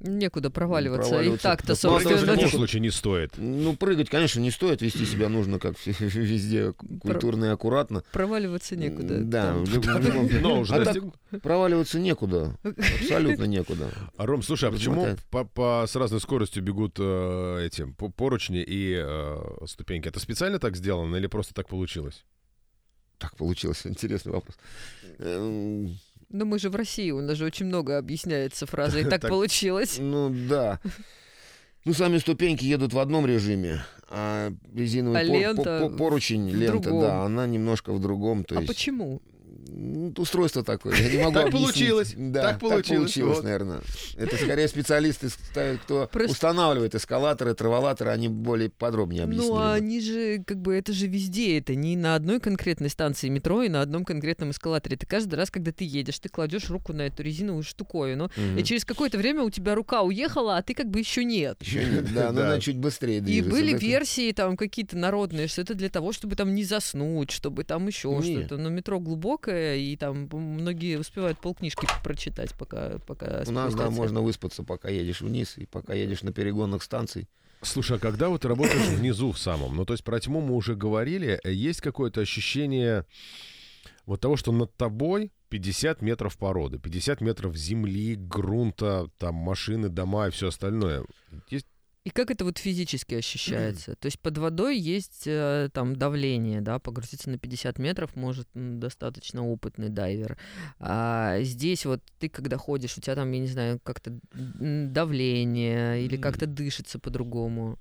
Некуда 0.00 0.50
проваливаться. 0.50 1.08
И 1.08 1.10
проваливаться. 1.10 1.42
так-то, 1.42 1.68
Ну, 1.68 1.72
это 1.72 1.80
собственно. 2.08 2.16
в 2.32 2.36
любом 2.36 2.50
случае 2.50 2.80
не 2.80 2.90
стоит. 2.90 3.32
Ну, 3.36 3.76
прыгать, 3.76 4.08
конечно, 4.10 4.40
не 4.40 4.50
стоит, 4.50 4.82
вести 4.82 5.04
себя 5.04 5.28
нужно 5.28 5.58
как 5.58 5.74
везде 5.86 6.72
культурно 7.00 7.44
и 7.44 7.48
аккуратно. 7.48 8.02
Проваливаться 8.12 8.74
некуда. 8.74 9.18
Да, 9.20 9.54
А 9.54 11.38
проваливаться 11.40 11.98
некуда, 12.00 12.56
абсолютно 12.62 13.44
некуда. 13.44 13.90
А, 14.16 14.26
Ром, 14.26 14.42
слушай, 14.42 14.68
а 14.68 14.72
почему 14.72 14.94
Размотает. 15.04 15.20
по, 15.30 15.44
по- 15.44 15.84
с 15.86 15.94
разной 15.94 16.20
скоростью 16.20 16.62
бегут 16.62 16.96
э, 16.98 17.66
эти 17.66 17.84
по- 17.84 18.08
поручни 18.08 18.62
и 18.66 18.94
э, 18.98 19.38
ступеньки? 19.66 20.08
Это 20.08 20.20
специально 20.20 20.58
так 20.58 20.76
сделано 20.76 21.16
или 21.16 21.26
просто 21.26 21.54
так 21.54 21.68
получилось? 21.68 22.24
Так 23.18 23.36
получилось, 23.36 23.82
интересный 23.86 24.32
вопрос. 24.32 24.56
Эм, 26.32 26.38
Ну, 26.38 26.44
мы 26.46 26.58
же 26.58 26.70
в 26.70 26.76
России, 26.76 27.10
у 27.10 27.20
нас 27.20 27.36
же 27.36 27.44
очень 27.44 27.66
много 27.66 27.98
объясняется 27.98 28.66
фразой 28.66 29.04
«так 29.10 29.20
Так. 29.22 29.30
получилось». 29.30 29.98
Ну, 29.98 30.30
да. 30.48 30.80
Ну, 31.84 31.94
сами 31.94 32.18
ступеньки 32.18 32.64
едут 32.64 32.92
в 32.92 32.98
одном 32.98 33.26
режиме, 33.26 33.84
а 34.08 34.52
резиновый 34.74 35.20
А 35.22 35.26
пор- 35.26 35.36
лента 35.36 35.80
по- 35.80 35.88
по- 35.90 35.96
поручень, 35.96 36.48
лента, 36.50 36.80
другом. 36.84 37.00
да, 37.02 37.22
она 37.24 37.46
немножко 37.46 37.92
в 37.92 38.00
другом. 38.00 38.44
То 38.44 38.56
А 38.56 38.60
есть, 38.60 38.68
почему? 38.72 39.20
Ну, 39.68 40.12
устройство 40.18 40.62
такое. 40.64 40.94
Я 40.96 41.10
не 41.10 41.18
могу 41.18 41.32
Так 41.34 41.46
объяснить. 41.46 41.62
получилось, 41.72 42.14
Да, 42.16 42.42
так 42.42 42.60
получилось, 42.60 43.16
вот. 43.18 43.44
наверное. 43.44 43.80
Это 44.16 44.36
скорее 44.36 44.68
специалисты 44.68 45.28
кто 45.84 46.08
Просто- 46.12 46.32
устанавливает 46.32 46.94
эскалаторы, 46.94 47.54
траволаторы, 47.54 48.10
они 48.10 48.28
более 48.28 48.70
подробнее 48.70 49.24
объяснили. 49.24 49.48
Ну, 49.50 49.56
а 49.56 49.74
они 49.74 50.00
же, 50.00 50.42
как 50.44 50.60
бы, 50.60 50.74
это 50.74 50.92
же 50.92 51.06
везде, 51.06 51.58
это 51.58 51.74
не 51.74 51.96
на 51.96 52.14
одной 52.14 52.40
конкретной 52.40 52.88
станции 52.90 53.28
метро 53.28 53.62
и 53.62 53.68
на 53.68 53.82
одном 53.82 54.04
конкретном 54.04 54.50
эскалаторе. 54.50 54.96
Это 54.96 55.06
каждый 55.06 55.34
раз, 55.36 55.50
когда 55.50 55.70
ты 55.72 55.84
едешь, 55.84 56.18
ты 56.18 56.28
кладешь 56.28 56.68
руку 56.68 56.92
на 56.92 57.02
эту 57.02 57.22
резиновую 57.22 57.62
штуковину, 57.62 58.30
Мгм. 58.36 58.58
и 58.58 58.64
через 58.64 58.84
какое-то 58.84 59.18
время 59.18 59.42
у 59.42 59.50
тебя 59.50 59.74
рука 59.74 60.02
уехала, 60.02 60.56
а 60.56 60.62
ты 60.62 60.74
как 60.74 60.88
бы 60.88 60.98
еще 60.98 61.24
нет. 61.24 61.58
Ещё 61.60 61.82
нет, 61.88 62.12
да, 62.14 62.32
но 62.32 62.40
она 62.42 62.60
чуть 62.60 62.78
быстрее 62.78 63.18
И 63.18 63.20
движется. 63.20 63.50
были 63.50 63.72
да, 63.72 63.78
версии 63.78 64.32
там 64.32 64.56
какие-то 64.56 64.96
народные, 64.96 65.46
что 65.46 65.62
это 65.62 65.74
для 65.74 65.88
того, 65.88 66.12
чтобы 66.12 66.34
там 66.36 66.54
не 66.54 66.64
заснуть, 66.64 67.30
чтобы 67.30 67.64
там 67.64 67.86
еще 67.86 68.20
что-то. 68.22 68.56
Но 68.56 68.68
метро 68.68 68.98
глубокое, 69.00 69.51
и 69.52 69.96
там 69.96 70.28
многие 70.32 70.98
успевают 70.98 71.38
полкнижки 71.38 71.86
прочитать, 72.02 72.54
пока, 72.58 72.98
пока 73.06 73.44
У 73.46 73.52
нас, 73.52 73.74
да, 73.74 73.90
можно 73.90 74.20
выспаться, 74.20 74.62
пока 74.62 74.88
едешь 74.88 75.20
вниз, 75.20 75.58
и 75.58 75.66
пока 75.66 75.94
едешь 75.94 76.22
на 76.22 76.32
перегонных 76.32 76.82
станций. 76.82 77.28
Слушай, 77.62 77.98
а 77.98 78.00
когда 78.00 78.28
вот 78.28 78.42
ты 78.42 78.48
работаешь 78.48 78.88
внизу 78.88 79.30
в 79.30 79.38
самом, 79.38 79.76
ну 79.76 79.84
то 79.84 79.94
есть 79.94 80.02
про 80.02 80.18
тьму 80.18 80.40
мы 80.40 80.54
уже 80.54 80.74
говорили, 80.74 81.40
есть 81.44 81.80
какое-то 81.80 82.20
ощущение 82.20 83.06
вот 84.04 84.20
того, 84.20 84.36
что 84.36 84.50
над 84.50 84.76
тобой 84.76 85.30
50 85.48 86.02
метров 86.02 86.36
породы, 86.38 86.78
50 86.78 87.20
метров 87.20 87.56
земли, 87.56 88.16
грунта, 88.16 89.08
там 89.18 89.34
машины, 89.34 89.88
дома 89.88 90.28
и 90.28 90.30
все 90.30 90.48
остальное. 90.48 91.04
Есть 91.50 91.66
И 92.04 92.10
как 92.10 92.32
это 92.32 92.44
вот 92.44 92.58
физически 92.58 93.14
ощущается? 93.14 93.94
То 93.94 94.06
есть 94.06 94.18
под 94.18 94.36
водой 94.38 94.76
есть 94.76 95.22
э, 95.26 95.68
там 95.72 95.94
давление, 95.94 96.60
да, 96.60 96.80
погрузиться 96.80 97.30
на 97.30 97.38
50 97.38 97.78
метров 97.78 98.16
может 98.16 98.48
достаточно 98.54 99.46
опытный 99.46 99.88
дайвер. 99.88 100.36
А 100.80 101.40
здесь 101.42 101.86
вот 101.86 102.00
ты 102.18 102.28
когда 102.28 102.56
ходишь, 102.56 102.98
у 102.98 103.00
тебя 103.00 103.14
там, 103.14 103.30
я 103.30 103.38
не 103.38 103.46
знаю, 103.46 103.78
как-то 103.84 104.18
давление 104.34 106.02
или 106.02 106.16
как-то 106.16 106.46
дышится 106.46 106.98
по-другому. 106.98 107.78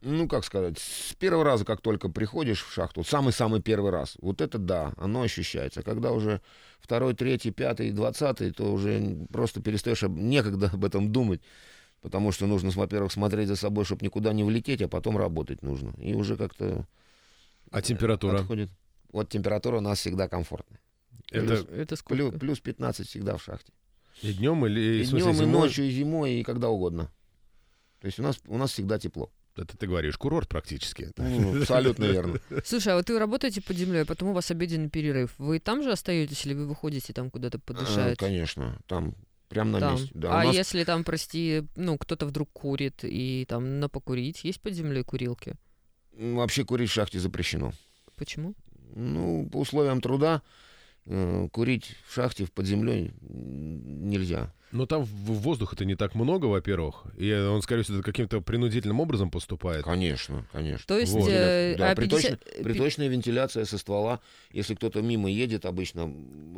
Ну, 0.00 0.26
как 0.26 0.44
сказать, 0.44 0.80
с 0.80 1.14
первого 1.14 1.44
раза, 1.44 1.64
как 1.64 1.80
только 1.80 2.08
приходишь 2.08 2.64
в 2.64 2.72
шахту, 2.72 3.04
самый-самый 3.04 3.62
первый 3.62 3.92
раз, 3.92 4.16
вот 4.20 4.40
это 4.40 4.58
да, 4.58 4.92
оно 4.96 5.22
ощущается. 5.22 5.84
Когда 5.84 6.10
уже 6.10 6.40
второй, 6.80 7.14
третий, 7.14 7.52
пятый, 7.52 7.92
двадцатый, 7.92 8.50
то 8.50 8.72
уже 8.72 9.28
просто 9.32 9.62
перестаешь, 9.62 10.02
об- 10.02 10.18
некогда 10.18 10.70
об 10.72 10.84
этом 10.84 11.12
думать. 11.12 11.40
Потому 12.02 12.32
что 12.32 12.46
нужно, 12.46 12.70
во-первых, 12.70 13.12
смотреть 13.12 13.48
за 13.48 13.56
собой, 13.56 13.84
чтобы 13.84 14.04
никуда 14.04 14.32
не 14.32 14.42
влететь, 14.44 14.82
а 14.82 14.88
потом 14.88 15.16
работать 15.16 15.62
нужно. 15.62 15.94
И 15.98 16.14
уже 16.14 16.36
как-то 16.36 16.86
А 17.70 17.80
температура? 17.80 18.40
отходит. 18.40 18.70
Вот 19.12 19.28
температура 19.28 19.78
у 19.78 19.80
нас 19.80 20.00
всегда 20.00 20.28
комфортная. 20.28 20.80
Это 21.30 21.54
Это 21.54 21.86
Плюс, 21.86 21.98
сколько? 22.00 22.38
плюс 22.38 22.60
15 22.60 23.06
всегда 23.08 23.36
в 23.36 23.42
шахте. 23.42 23.72
и 24.20 24.32
днем 24.34 24.66
или 24.66 25.02
И, 25.02 25.04
смысле, 25.04 25.32
днем, 25.32 25.42
и 25.44 25.46
ночью, 25.46 25.84
и 25.86 25.90
зимой, 25.90 26.32
и 26.34 26.42
когда 26.42 26.68
угодно. 26.70 27.10
То 28.00 28.06
есть 28.06 28.18
у 28.18 28.22
нас, 28.22 28.40
у 28.48 28.58
нас 28.58 28.72
всегда 28.72 28.98
тепло. 28.98 29.30
Это 29.54 29.76
ты 29.76 29.86
говоришь, 29.86 30.16
курорт 30.18 30.48
практически. 30.48 31.10
Ну, 31.18 31.60
абсолютно 31.60 32.04
верно. 32.04 32.40
Слушай, 32.64 32.94
а 32.94 32.96
вот 32.96 33.08
вы 33.08 33.18
работаете 33.18 33.60
под 33.62 33.76
землей, 33.76 34.02
а 34.02 34.06
потом 34.06 34.30
у 34.30 34.32
вас 34.32 34.50
обеденный 34.50 34.88
перерыв. 34.90 35.34
Вы 35.38 35.60
там 35.60 35.82
же 35.82 35.92
остаетесь 35.92 36.44
или 36.46 36.54
вы 36.54 36.66
выходите 36.66 37.12
там 37.12 37.30
куда-то 37.30 37.58
Э, 37.58 37.60
подышать? 37.60 38.18
Конечно, 38.18 38.78
там 38.86 39.14
прям 39.52 39.70
на 39.70 39.80
Там. 39.80 39.92
месте. 39.94 40.10
Да, 40.14 40.40
а 40.40 40.44
нас- 40.44 40.54
если 40.54 40.84
там, 40.84 41.04
прости, 41.04 41.62
ну, 41.76 41.98
кто-то 41.98 42.26
вдруг 42.26 42.50
курит 42.52 43.00
и 43.04 43.44
там 43.48 43.80
на 43.80 43.88
покурить, 43.88 44.44
есть 44.44 44.60
под 44.60 44.74
землей 44.74 45.04
курилки? 45.04 45.54
вообще 46.14 46.64
курить 46.64 46.90
в 46.90 46.92
шахте 46.92 47.18
запрещено. 47.18 47.72
Почему? 48.16 48.54
Ну, 48.94 49.48
по 49.50 49.58
условиям 49.60 50.00
труда 50.00 50.42
э, 51.06 51.48
курить 51.50 51.96
в 52.06 52.14
шахте 52.14 52.46
под 52.46 52.66
землей 52.66 53.12
нельзя. 53.20 54.52
Но 54.70 54.86
там 54.86 55.02
в- 55.04 55.40
воздуха-то 55.40 55.84
не 55.84 55.96
так 55.96 56.14
много, 56.14 56.46
во-первых. 56.46 57.04
И 57.18 57.30
он, 57.32 57.60
скорее 57.62 57.82
всего, 57.82 58.02
каким-то 58.02 58.40
принудительным 58.40 59.00
образом 59.00 59.30
поступает. 59.30 59.84
Конечно, 59.84 60.46
конечно. 60.52 60.84
То 60.86 60.98
есть, 60.98 61.12
Вот. 61.12 61.28
э, 61.30 61.74
Да, 61.76 61.90
а 61.90 61.94
приточно- 61.94 62.36
50 62.36 62.60
э, 62.60 62.62
приточная 62.62 63.08
вентиляция 63.08 63.64
со 63.66 63.76
ствола. 63.78 64.20
Если 64.52 64.74
кто-то 64.74 65.02
мимо 65.02 65.30
едет, 65.30 65.64
обычно, 65.66 66.04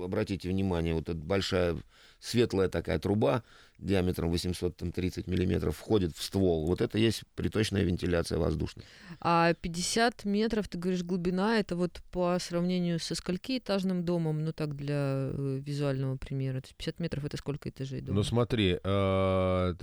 обратите 0.02 0.48
внимание, 0.48 0.94
вот 0.94 1.08
эта 1.08 1.18
большая 1.18 1.76
светлая 2.24 2.68
такая 2.68 2.98
труба 2.98 3.42
диаметром 3.78 4.30
830 4.30 5.26
миллиметров 5.26 5.76
входит 5.76 6.16
в 6.16 6.22
ствол. 6.22 6.64
Вот 6.66 6.80
это 6.80 6.96
есть 6.96 7.24
приточная 7.34 7.82
вентиляция 7.82 8.38
воздушная. 8.38 8.86
А 9.20 9.52
50 9.52 10.24
метров, 10.24 10.68
ты 10.68 10.78
говоришь, 10.78 11.02
глубина, 11.02 11.58
это 11.58 11.76
вот 11.76 12.00
по 12.10 12.38
сравнению 12.40 12.98
со 12.98 13.14
сколькиэтажным 13.14 14.04
домом, 14.04 14.42
ну 14.44 14.52
так 14.52 14.74
для 14.74 15.30
визуального 15.34 16.16
примера. 16.16 16.60
То 16.62 16.68
50 16.76 17.00
метров 17.00 17.24
это 17.24 17.36
сколько 17.36 17.68
этажей 17.68 18.00
дома? 18.00 18.16
Ну 18.16 18.22
смотри, 18.22 18.80
ну 18.84 19.74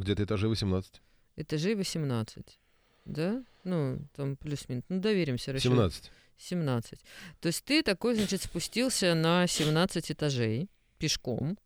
где-то 0.00 0.24
этажей 0.24 0.48
18. 0.50 1.00
Этажей 1.36 1.74
18, 1.74 2.58
да? 3.06 3.42
Ну, 3.64 3.98
там 4.14 4.36
плюс-минус. 4.36 4.84
Ну, 4.88 5.00
доверимся. 5.00 5.52
Расчет. 5.52 5.72
17. 5.72 6.10
17. 6.38 7.00
То 7.40 7.46
есть 7.48 7.64
ты 7.64 7.82
такой, 7.82 8.14
значит, 8.14 8.42
спустился 8.42 9.14
на 9.14 9.46
17 9.46 10.12
этажей 10.12 10.70
пешком, 10.98 11.58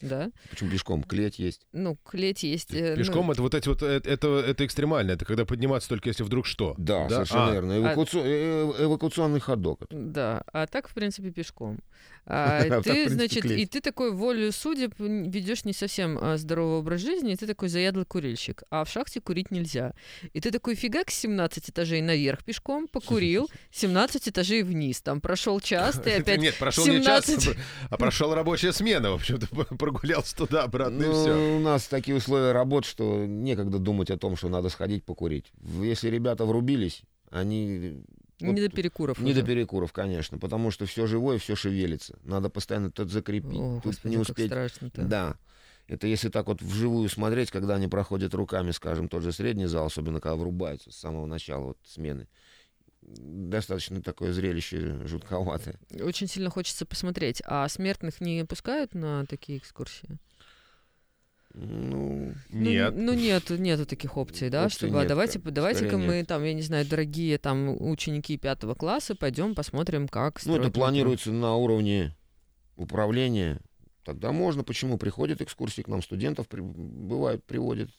да? 0.00 0.30
Почему 0.50 0.70
пешком? 0.70 1.02
Клеть 1.02 1.38
есть. 1.38 1.66
Ну, 1.72 1.96
клеть 2.04 2.42
есть. 2.42 2.72
э, 2.72 2.90
ну, 2.92 2.96
Пешком 2.96 3.30
это 3.30 3.42
вот 3.42 3.54
эти 3.54 3.68
вот, 3.68 3.82
э, 3.82 4.00
это, 4.04 4.28
это 4.46 4.64
экстремально, 4.66 5.12
это 5.12 5.24
когда 5.24 5.44
подниматься 5.44 5.88
только 5.88 6.08
если 6.08 6.22
вдруг 6.22 6.46
что. 6.46 6.74
Да, 6.78 7.08
совершенно 7.08 7.48
А, 7.48 7.52
верно. 7.52 7.72
Эвакуаци- 7.72 8.22
э, 8.22 8.84
Эвакуационный 8.84 9.40
ходок. 9.40 9.82
это. 9.82 9.96
Да, 9.96 10.42
а 10.52 10.66
так, 10.66 10.88
в 10.88 10.94
принципе, 10.94 11.30
пешком. 11.30 11.78
А 12.26 12.60
А 12.70 12.82
ты, 12.82 13.08
значит, 13.08 13.44
и 13.44 13.66
ты 13.66 13.80
такой 13.80 14.12
волю 14.12 14.52
судеб 14.52 14.94
ведешь 14.98 15.64
не 15.64 15.72
совсем 15.72 16.18
а, 16.20 16.36
здоровый 16.36 16.78
образ 16.78 17.00
жизни, 17.00 17.32
и 17.32 17.36
ты 17.36 17.46
такой 17.46 17.68
заядлый 17.68 18.04
курильщик. 18.04 18.62
А 18.70 18.84
в 18.84 18.90
шахте 18.90 19.20
курить 19.20 19.50
нельзя. 19.50 19.92
И 20.32 20.40
ты 20.40 20.50
такой 20.50 20.74
фигак 20.74 21.10
с 21.10 21.14
17 21.14 21.70
этажей 21.70 22.00
наверх 22.00 22.44
пешком, 22.44 22.88
покурил, 22.88 23.48
17 23.72 24.28
этажей 24.28 24.62
вниз. 24.62 25.00
Там 25.02 25.20
прошел 25.20 25.60
час, 25.60 26.00
ты 26.04 26.12
опять... 26.12 26.40
Нет, 26.40 26.56
прошел 26.58 26.86
не 26.86 27.02
час, 27.02 27.26
17. 27.26 27.56
а 27.90 27.96
прошел 27.96 28.34
рабочая 28.34 28.72
смена, 28.72 29.10
в 29.10 29.14
общем-то, 29.14 29.46
прогулялся 29.78 30.36
туда-обратно 30.36 31.02
и 31.02 31.06
Ну, 31.06 31.12
все. 31.22 31.56
у 31.56 31.60
нас 31.60 31.86
такие 31.88 32.16
условия 32.16 32.52
работ, 32.52 32.84
что 32.84 33.24
некогда 33.26 33.78
думать 33.78 34.10
о 34.10 34.18
том, 34.18 34.36
что 34.36 34.48
надо 34.48 34.68
сходить 34.68 35.04
покурить. 35.04 35.52
Если 35.80 36.08
ребята 36.08 36.44
врубились, 36.44 37.02
они 37.30 38.02
Не 38.40 38.46
Вот 38.46 38.56
до 38.56 38.68
перекуров. 38.70 39.18
не 39.18 39.32
уже. 39.32 39.40
до 39.42 39.46
перекуров, 39.46 39.92
конечно, 39.92 40.38
потому 40.38 40.70
что 40.70 40.86
все 40.86 41.06
живое, 41.06 41.38
все 41.38 41.54
шевелится. 41.56 42.18
Надо 42.24 42.48
постоянно 42.48 42.90
тут 42.90 43.10
закрепить, 43.10 43.58
О, 43.60 43.80
тут 43.82 43.92
Господи, 43.92 44.12
не 44.12 44.16
как 44.18 44.28
успеть. 44.30 44.46
страшно-то. 44.46 45.02
Да. 45.02 45.36
Это 45.86 46.06
если 46.06 46.28
так 46.28 46.46
вот 46.46 46.62
вживую 46.62 47.08
смотреть, 47.08 47.50
когда 47.50 47.74
они 47.74 47.88
проходят 47.88 48.32
руками, 48.34 48.70
скажем, 48.70 49.08
тот 49.08 49.22
же 49.24 49.32
средний 49.32 49.66
зал, 49.66 49.86
особенно 49.86 50.20
когда 50.20 50.36
врубаются 50.36 50.92
с 50.92 50.96
самого 50.96 51.26
начала 51.26 51.64
вот 51.64 51.78
смены. 51.84 52.28
Достаточно 53.02 54.02
такое 54.02 54.32
зрелище 54.32 55.06
жутковатое. 55.06 55.78
Очень 56.00 56.26
сильно 56.28 56.50
хочется 56.50 56.86
посмотреть. 56.86 57.42
А 57.46 57.68
смертных 57.68 58.20
не 58.20 58.44
пускают 58.44 58.94
на 58.94 59.26
такие 59.26 59.58
экскурсии? 59.58 60.18
Ну, 61.54 62.32
Ну, 62.50 62.60
Нет. 62.60 62.94
Ну, 62.96 63.12
нет, 63.12 63.50
нету 63.50 63.84
таких 63.84 64.16
опций, 64.16 64.50
да, 64.50 64.66
Опций 64.66 64.78
чтобы 64.78 64.98
а 64.98 65.00
нет, 65.00 65.08
давайте, 65.08 65.38
да, 65.40 65.50
давайте-ка 65.50 65.98
мы 65.98 66.18
нет. 66.18 66.28
там, 66.28 66.44
я 66.44 66.54
не 66.54 66.62
знаю, 66.62 66.86
дорогие 66.86 67.38
там 67.38 67.74
ученики 67.80 68.36
пятого 68.36 68.74
класса, 68.74 69.16
пойдем 69.16 69.56
посмотрим, 69.56 70.06
как 70.06 70.44
ну, 70.46 70.54
это 70.54 70.66
метро». 70.66 70.80
планируется 70.82 71.32
на 71.32 71.56
уровне 71.56 72.14
управления. 72.76 73.60
Тогда 74.04 74.30
можно. 74.30 74.62
Почему? 74.62 74.96
Приходят 74.96 75.40
экскурсии 75.42 75.82
к 75.82 75.88
нам, 75.88 76.02
студентов 76.02 76.48
при- 76.48 76.60
бывают, 76.60 77.44
приводят 77.44 77.90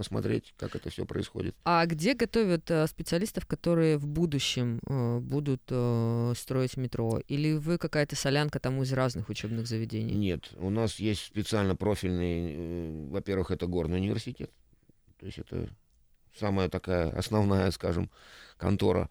посмотреть, 0.00 0.54
как 0.56 0.74
это 0.74 0.88
все 0.88 1.04
происходит. 1.04 1.54
А 1.62 1.84
где 1.84 2.14
готовят 2.14 2.70
э, 2.70 2.86
специалистов, 2.86 3.44
которые 3.44 3.98
в 3.98 4.06
будущем 4.06 4.80
э, 4.86 5.18
будут 5.18 5.60
э, 5.68 6.32
строить 6.38 6.78
метро? 6.78 7.20
Или 7.28 7.52
вы 7.52 7.76
какая-то 7.76 8.16
солянка 8.16 8.58
там 8.60 8.80
из 8.80 8.94
разных 8.94 9.28
учебных 9.28 9.66
заведений? 9.66 10.14
Нет, 10.14 10.52
у 10.56 10.70
нас 10.70 10.98
есть 10.98 11.20
специально 11.20 11.76
профильный, 11.76 13.10
во-первых, 13.10 13.50
это 13.50 13.66
горный 13.66 13.98
университет, 13.98 14.50
то 15.18 15.26
есть 15.26 15.36
это 15.36 15.68
самая 16.34 16.70
такая 16.70 17.10
основная, 17.10 17.70
скажем, 17.70 18.10
контора. 18.56 19.10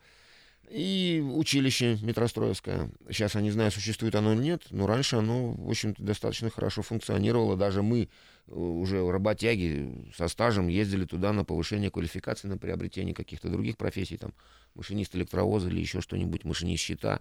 И 0.70 1.24
училище 1.34 1.97
метростроевское. 2.03 2.91
Сейчас 3.07 3.34
я 3.34 3.41
не 3.41 3.49
знаю, 3.49 3.72
существует 3.72 4.13
оно 4.13 4.34
или 4.34 4.41
нет, 4.43 4.67
но 4.70 4.86
раньше 4.86 5.15
оно, 5.15 5.53
в 5.53 5.70
общем-то, 5.70 6.03
достаточно 6.03 6.51
хорошо 6.51 6.84
функционировало. 6.84 7.57
Даже 7.57 7.82
мы, 7.82 8.03
э, 8.47 8.51
уже 8.53 9.09
работяги 9.11 10.11
со 10.15 10.28
стажем, 10.28 10.67
ездили 10.67 11.05
туда 11.05 11.34
на 11.34 11.43
повышение 11.43 11.89
квалификации, 11.89 12.47
на 12.47 12.57
приобретение 12.59 13.15
каких-то 13.15 13.49
других 13.49 13.78
профессий, 13.78 14.17
там, 14.17 14.32
машинист 14.76 15.15
электровоза 15.15 15.70
или 15.70 15.80
еще 15.80 16.01
что-нибудь, 16.01 16.45
машинист 16.45 16.84
счета. 16.84 17.20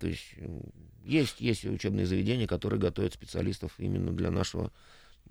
То 0.00 0.08
есть 0.08 0.34
э, 0.38 0.60
есть, 1.04 1.40
есть 1.40 1.64
учебные 1.64 2.06
заведения, 2.06 2.48
которые 2.48 2.80
готовят 2.80 3.14
специалистов 3.14 3.74
именно 3.78 4.10
для 4.10 4.32
нашего, 4.32 4.72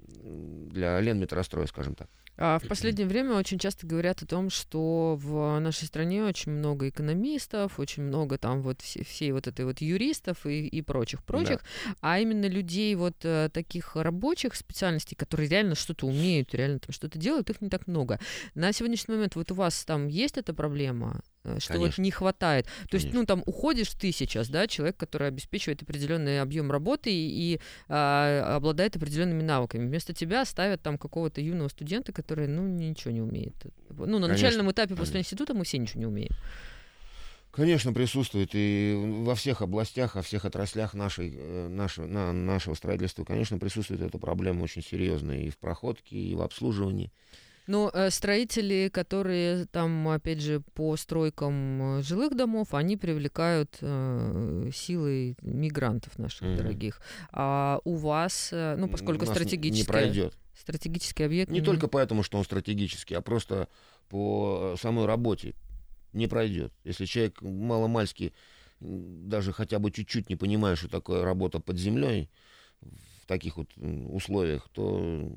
для 0.06 1.00
Ленметростроя, 1.00 1.66
скажем 1.68 1.96
так. 1.96 2.10
А 2.36 2.58
в 2.58 2.68
последнее 2.68 3.06
время 3.08 3.36
очень 3.36 3.60
часто 3.60 3.86
говорят 3.86 4.24
о 4.24 4.26
том, 4.26 4.50
что 4.50 5.16
в 5.22 5.60
нашей 5.60 5.86
стране 5.86 6.24
очень 6.24 6.52
много 6.52 6.90
экономистов, 6.90 7.80
очень 7.80 8.02
много 8.04 8.40
там 8.40 8.64
вот 8.64 8.82
все- 8.82 9.04
всей 9.04 9.32
вот 9.34 9.46
этой 9.46 9.66
вот 9.66 9.82
юристов 9.82 10.48
и, 10.48 10.66
и 10.66 10.82
прочих 10.82 11.24
прочих, 11.24 11.60
а 12.02 12.20
именно 12.20 12.48
людей 12.48 12.96
вот 12.96 13.18
э, 13.24 13.50
таких 13.54 13.96
рабочих 13.96 14.56
специальностей, 14.56 15.16
которые 15.16 15.48
реально 15.48 15.76
что-то 15.76 16.08
умеют, 16.08 16.56
реально 16.56 16.80
там 16.80 16.92
что-то 16.92 17.20
делают, 17.20 17.52
их 17.52 17.62
не 17.62 17.70
так 17.70 17.86
много. 17.86 18.20
На 18.56 18.74
сегодняшний 18.74 19.14
момент 19.14 19.36
вот 19.36 19.52
у 19.52 19.56
вас 19.56 19.86
там 19.86 20.08
есть 20.08 20.40
эта 20.40 20.56
проблема, 20.56 21.22
э, 21.44 21.60
что 21.60 21.74
вот 21.74 21.80
Конечно. 21.80 22.02
не 22.02 22.12
хватает. 22.12 22.66
То 22.90 22.96
есть, 22.96 23.06
Конечно. 23.06 23.20
ну 23.20 23.26
там 23.26 23.44
уходишь 23.46 23.90
ты 23.92 24.12
сейчас, 24.12 24.50
да, 24.50 24.68
человек, 24.68 24.98
который 24.98 25.28
обеспечивает 25.28 25.82
определенный 25.82 26.42
объем 26.42 26.72
работы 26.72 27.12
и, 27.12 27.56
и, 27.56 27.60
а, 27.88 28.56
обладает 28.56 28.96
определенными 28.96 29.42
навыками. 29.42 29.86
Вместо 29.86 30.14
тебя 30.14 30.46
ставят 30.46 30.82
там 30.82 30.98
какого-то 30.98 31.42
юного 31.42 31.70
студента, 31.70 32.12
который, 32.12 32.48
ну, 32.48 32.68
ничего 32.68 33.12
не 33.12 33.22
умеет. 33.22 33.56
Ну, 33.90 34.06
на 34.06 34.28
Конечно, 34.28 34.28
начальном 34.28 34.72
этапе 34.72 34.96
после 34.96 35.14
конечно. 35.14 35.18
института 35.20 35.54
мы 35.54 35.64
все 35.64 35.78
ничего 35.78 36.00
не 36.00 36.08
умеем. 36.08 36.32
Конечно, 37.54 37.94
присутствует 37.94 38.50
и 38.54 38.96
во 38.98 39.36
всех 39.36 39.62
областях, 39.62 40.16
во 40.16 40.24
всех 40.24 40.44
отраслях 40.44 40.96
нашей, 40.96 41.36
э, 41.38 41.68
нашего, 41.68 42.08
на, 42.08 42.34
нашего 42.34 42.74
строительства, 42.74 43.26
конечно, 43.26 43.60
присутствует 43.60 44.02
эта 44.02 44.18
проблема 44.18 44.64
очень 44.64 44.82
серьезная 44.82 45.38
и 45.42 45.52
в 45.52 45.60
проходке, 45.60 46.16
и 46.16 46.34
в 46.34 46.42
обслуживании. 46.42 47.12
Но 47.68 47.90
э, 47.94 48.10
строители, 48.10 48.90
которые 48.92 49.66
там, 49.66 50.08
опять 50.10 50.42
же, 50.42 50.62
по 50.74 50.98
стройкам 50.98 52.00
э, 52.00 52.02
жилых 52.04 52.36
домов, 52.36 52.74
они 52.74 52.98
привлекают 52.98 53.78
э, 53.82 54.70
силой 54.74 55.38
мигрантов 55.42 56.20
наших 56.20 56.48
Мгм. 56.48 56.58
дорогих. 56.58 57.02
А 57.32 57.80
у 57.86 57.96
вас, 57.96 58.50
ну, 58.52 58.90
поскольку 58.90 59.26
не- 59.26 59.32
стратегический, 59.32 59.82
Не 59.82 59.86
пройдет. 59.86 60.38
стратегический 60.60 61.24
объект... 61.24 61.52
Не 61.52 61.60
м, 61.60 61.66
только 61.66 61.88
поэтому, 61.88 62.24
что 62.24 62.38
он 62.38 62.44
стратегический, 62.44 63.16
а 63.16 63.22
просто 63.22 63.68
по 64.10 64.76
самой 64.80 65.06
работе 65.06 65.56
не 66.12 66.28
пройдет. 66.28 66.74
Если 66.84 67.06
человек 67.06 67.42
маломальски, 67.42 68.34
м, 68.82 69.30
даже 69.30 69.54
хотя 69.54 69.80
бы 69.80 69.90
чуть-чуть 69.92 70.30
не 70.30 70.36
понимает, 70.36 70.78
что 70.78 70.90
такое 70.90 71.24
работа 71.24 71.60
под 71.60 71.78
землей 71.78 72.30
в 72.82 73.26
таких 73.26 73.56
вот 73.58 73.70
условиях, 73.78 74.68
то 74.74 75.32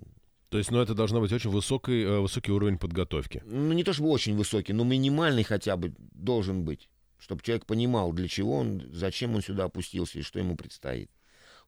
То 0.49 0.59
есть, 0.59 0.71
ну, 0.71 0.81
это 0.81 0.95
должно 0.95 1.21
быть 1.21 1.33
очень 1.33 1.51
высокий, 1.51 2.03
э, 2.05 2.21
высокий 2.21 2.53
уровень 2.53 2.79
подготовки. 2.79 3.43
ну, 3.45 3.73
не 3.73 3.85
то 3.85 3.93
чтобы 3.93 4.11
очень 4.11 4.37
высокий, 4.37 4.73
но 4.73 4.85
минимальный 4.85 5.43
хотя 5.43 5.77
бы 5.77 5.93
должен 5.99 6.65
быть, 6.65 6.89
чтобы 7.19 7.43
человек 7.43 7.67
понимал, 7.67 8.13
для 8.13 8.29
чего 8.29 8.59
он, 8.59 8.83
зачем 8.93 9.35
он 9.35 9.43
сюда 9.43 9.65
опустился 9.65 10.19
и 10.19 10.23
что 10.23 10.39
ему 10.39 10.57
предстоит. 10.57 11.11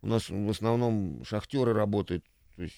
У 0.01 0.07
нас 0.07 0.29
в 0.29 0.49
основном 0.51 1.24
шахтеры 1.24 1.72
работают, 1.72 2.24
то 2.57 2.62
есть 2.62 2.76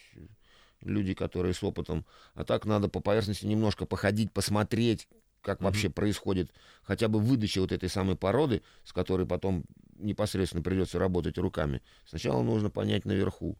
люди, 0.80 1.12
которые 1.12 1.52
с 1.52 1.62
опытом, 1.62 2.06
а 2.34 2.44
так 2.44 2.64
надо 2.64 2.88
по 2.88 3.00
поверхности 3.00 3.44
немножко 3.44 3.84
походить, 3.84 4.32
посмотреть, 4.32 5.06
как 5.42 5.60
Мгм. 5.60 5.66
вообще 5.66 5.90
происходит 5.90 6.50
хотя 6.82 7.08
бы 7.08 7.18
выдача 7.18 7.60
вот 7.60 7.72
этой 7.72 7.88
самой 7.88 8.16
породы, 8.16 8.62
с 8.84 8.92
которой 8.92 9.26
потом 9.26 9.64
непосредственно 9.98 10.62
придется 10.62 10.98
работать 10.98 11.36
руками. 11.38 11.82
Сначала 12.06 12.42
нужно 12.42 12.70
понять 12.70 13.04
наверху, 13.04 13.58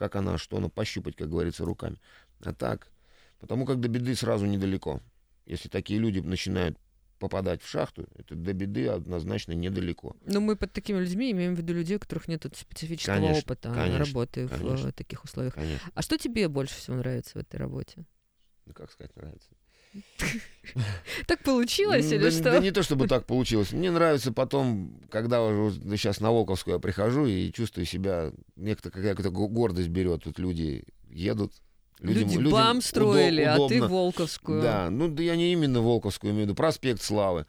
как 0.00 0.16
она, 0.16 0.38
что 0.38 0.56
она, 0.56 0.70
пощупать, 0.70 1.14
как 1.14 1.28
говорится, 1.28 1.66
руками. 1.66 1.98
А 2.42 2.54
так, 2.54 2.90
Потому 3.38 3.66
как 3.66 3.80
до 3.80 3.88
беды 3.88 4.14
сразу 4.14 4.46
недалеко. 4.46 5.00
Если 5.46 5.68
такие 5.68 5.98
люди 5.98 6.20
начинают 6.20 6.78
попадать 7.18 7.62
в 7.62 7.68
шахту, 7.68 8.06
это 8.16 8.34
до 8.34 8.54
беды 8.54 8.88
однозначно 8.88 9.52
недалеко. 9.52 10.16
Но 10.24 10.40
мы 10.40 10.56
под 10.56 10.72
такими 10.72 10.98
людьми 10.98 11.30
имеем 11.32 11.54
в 11.54 11.58
виду 11.58 11.74
людей, 11.74 11.96
у 11.96 12.00
которых 12.00 12.28
нет 12.28 12.46
специфического 12.56 13.16
Конечно, 13.16 13.38
опыта 13.38 13.74
конечно, 13.74 13.98
работы 13.98 14.46
в 14.46 14.50
конечно. 14.50 14.88
э, 14.88 14.92
таких 14.92 15.24
условиях. 15.24 15.54
Конечно. 15.54 15.90
А 15.94 16.02
что 16.02 16.16
тебе 16.16 16.48
больше 16.48 16.74
всего 16.76 16.96
нравится 16.96 17.38
в 17.38 17.42
этой 17.42 17.56
работе? 17.56 18.06
Ну, 18.64 18.72
как 18.72 18.90
сказать, 18.90 19.14
нравится. 19.16 19.50
Так 21.26 21.42
получилось 21.42 22.06
Ну, 22.10 22.16
или 22.16 22.30
что? 22.30 22.44
да 22.44 22.58
не 22.60 22.70
то, 22.70 22.82
чтобы 22.82 23.08
так 23.08 23.26
получилось. 23.26 23.72
Мне 23.72 23.90
нравится 23.90 24.32
потом, 24.32 25.00
когда 25.10 25.42
уже 25.42 25.80
сейчас 25.96 26.20
на 26.20 26.30
Волковскую 26.30 26.74
я 26.74 26.78
прихожу 26.78 27.26
и 27.26 27.50
чувствую 27.52 27.86
себя, 27.86 28.30
какая-то 28.56 29.30
го- 29.30 29.48
гордость 29.48 29.88
берет. 29.88 30.22
Тут 30.24 30.38
люди 30.38 30.84
едут. 31.10 31.52
Люди 31.98 32.20
людям 32.20 32.50
БАМ 32.50 32.80
строили, 32.82 33.42
а 33.42 33.58
ты. 33.68 33.82
Волковскую. 33.82 34.62
Да, 34.62 34.88
ну 34.90 35.08
да 35.08 35.22
я 35.22 35.36
не 35.36 35.52
именно 35.52 35.80
Волковскую 35.80 36.30
имею 36.32 36.44
в 36.44 36.48
виду, 36.50 36.54
проспект 36.56 37.02
Славы. 37.02 37.46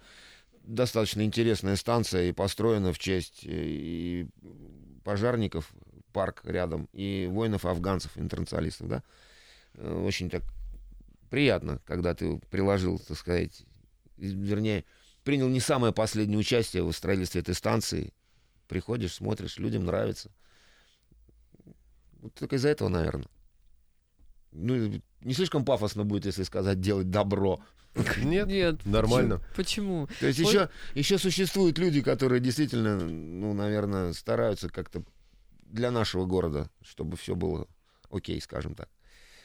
Достаточно 0.64 1.22
интересная 1.22 1.76
станция 1.76 2.30
и 2.30 2.32
построена 2.34 2.92
в 2.94 3.00
честь 3.00 3.42
э, 3.46 3.50
и 3.52 4.28
пожарников, 5.04 5.72
парк 6.14 6.42
рядом, 6.44 6.88
и 6.94 7.28
воинов-афганцев, 7.32 8.12
интернационалистов, 8.18 8.88
да. 8.88 9.04
Э, 9.76 10.04
Очень 10.06 10.30
так 10.30 10.44
приятно, 11.32 11.80
когда 11.86 12.14
ты 12.14 12.40
приложил, 12.52 13.00
так 13.00 13.18
сказать, 13.18 13.64
вернее, 14.18 14.84
принял 15.24 15.48
не 15.48 15.62
самое 15.62 15.94
последнее 15.94 16.38
участие 16.38 16.84
в 16.84 16.92
строительстве 16.92 17.42
этой 17.42 17.56
станции. 17.56 18.14
Приходишь, 18.68 19.14
смотришь, 19.14 19.58
людям 19.58 19.86
нравится. 19.86 20.30
Вот 22.20 22.34
только 22.34 22.58
из-за 22.58 22.68
этого, 22.68 22.90
наверное. 22.90 23.30
Ну, 24.52 25.02
не 25.22 25.34
слишком 25.34 25.64
пафосно 25.64 26.04
будет, 26.04 26.26
если 26.26 26.44
сказать 26.44 26.82
делать 26.82 27.10
добро. 27.10 27.62
Нет, 28.18 28.48
Нет. 28.48 28.86
Нормально. 28.86 29.42
Почему? 29.56 30.08
То 30.20 30.28
есть 30.28 30.40
еще, 30.40 30.70
еще 30.96 31.18
существуют 31.18 31.78
люди, 31.78 32.02
которые 32.02 32.42
действительно, 32.42 33.00
ну, 33.00 33.54
наверное, 33.54 34.12
стараются 34.12 34.70
как-то 34.70 35.04
для 35.64 35.92
нашего 35.92 36.26
города, 36.26 36.70
чтобы 36.82 37.16
все 37.16 37.36
было 37.36 37.68
окей, 38.10 38.42
скажем 38.42 38.76
так. 38.76 38.90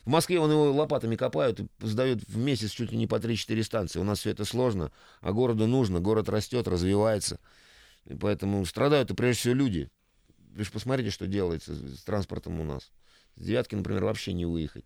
В 0.07 0.09
Москве 0.09 0.39
он 0.39 0.53
его 0.53 0.71
лопатами 0.71 1.17
копают 1.17 1.59
и 1.59 1.69
сдают 1.81 2.23
в 2.29 2.39
месяц 2.39 2.71
чуть 2.71 2.93
ли 2.93 2.97
не 2.97 3.09
по 3.09 3.17
3-4 3.17 3.63
станции. 3.65 3.99
У 3.99 4.05
нас 4.05 4.21
все 4.21 4.31
это 4.31 4.45
сложно, 4.45 4.93
а 5.21 5.33
городу 5.33 5.67
нужно, 5.67 5.99
город 5.99 6.29
растет, 6.29 6.69
развивается. 6.69 7.41
И 8.05 8.15
поэтому 8.15 8.65
страдают 8.67 9.11
и 9.11 9.15
прежде 9.15 9.41
всего 9.41 9.55
люди. 9.55 9.91
Вы 10.55 10.63
же 10.63 10.71
посмотрите, 10.71 11.11
что 11.11 11.27
делается 11.27 11.75
с 11.75 12.05
транспортом 12.05 12.61
у 12.61 12.65
нас. 12.65 12.93
С 13.35 13.45
девятки, 13.45 13.75
например, 13.75 14.05
вообще 14.05 14.33
не 14.33 14.47
выехать. 14.47 14.85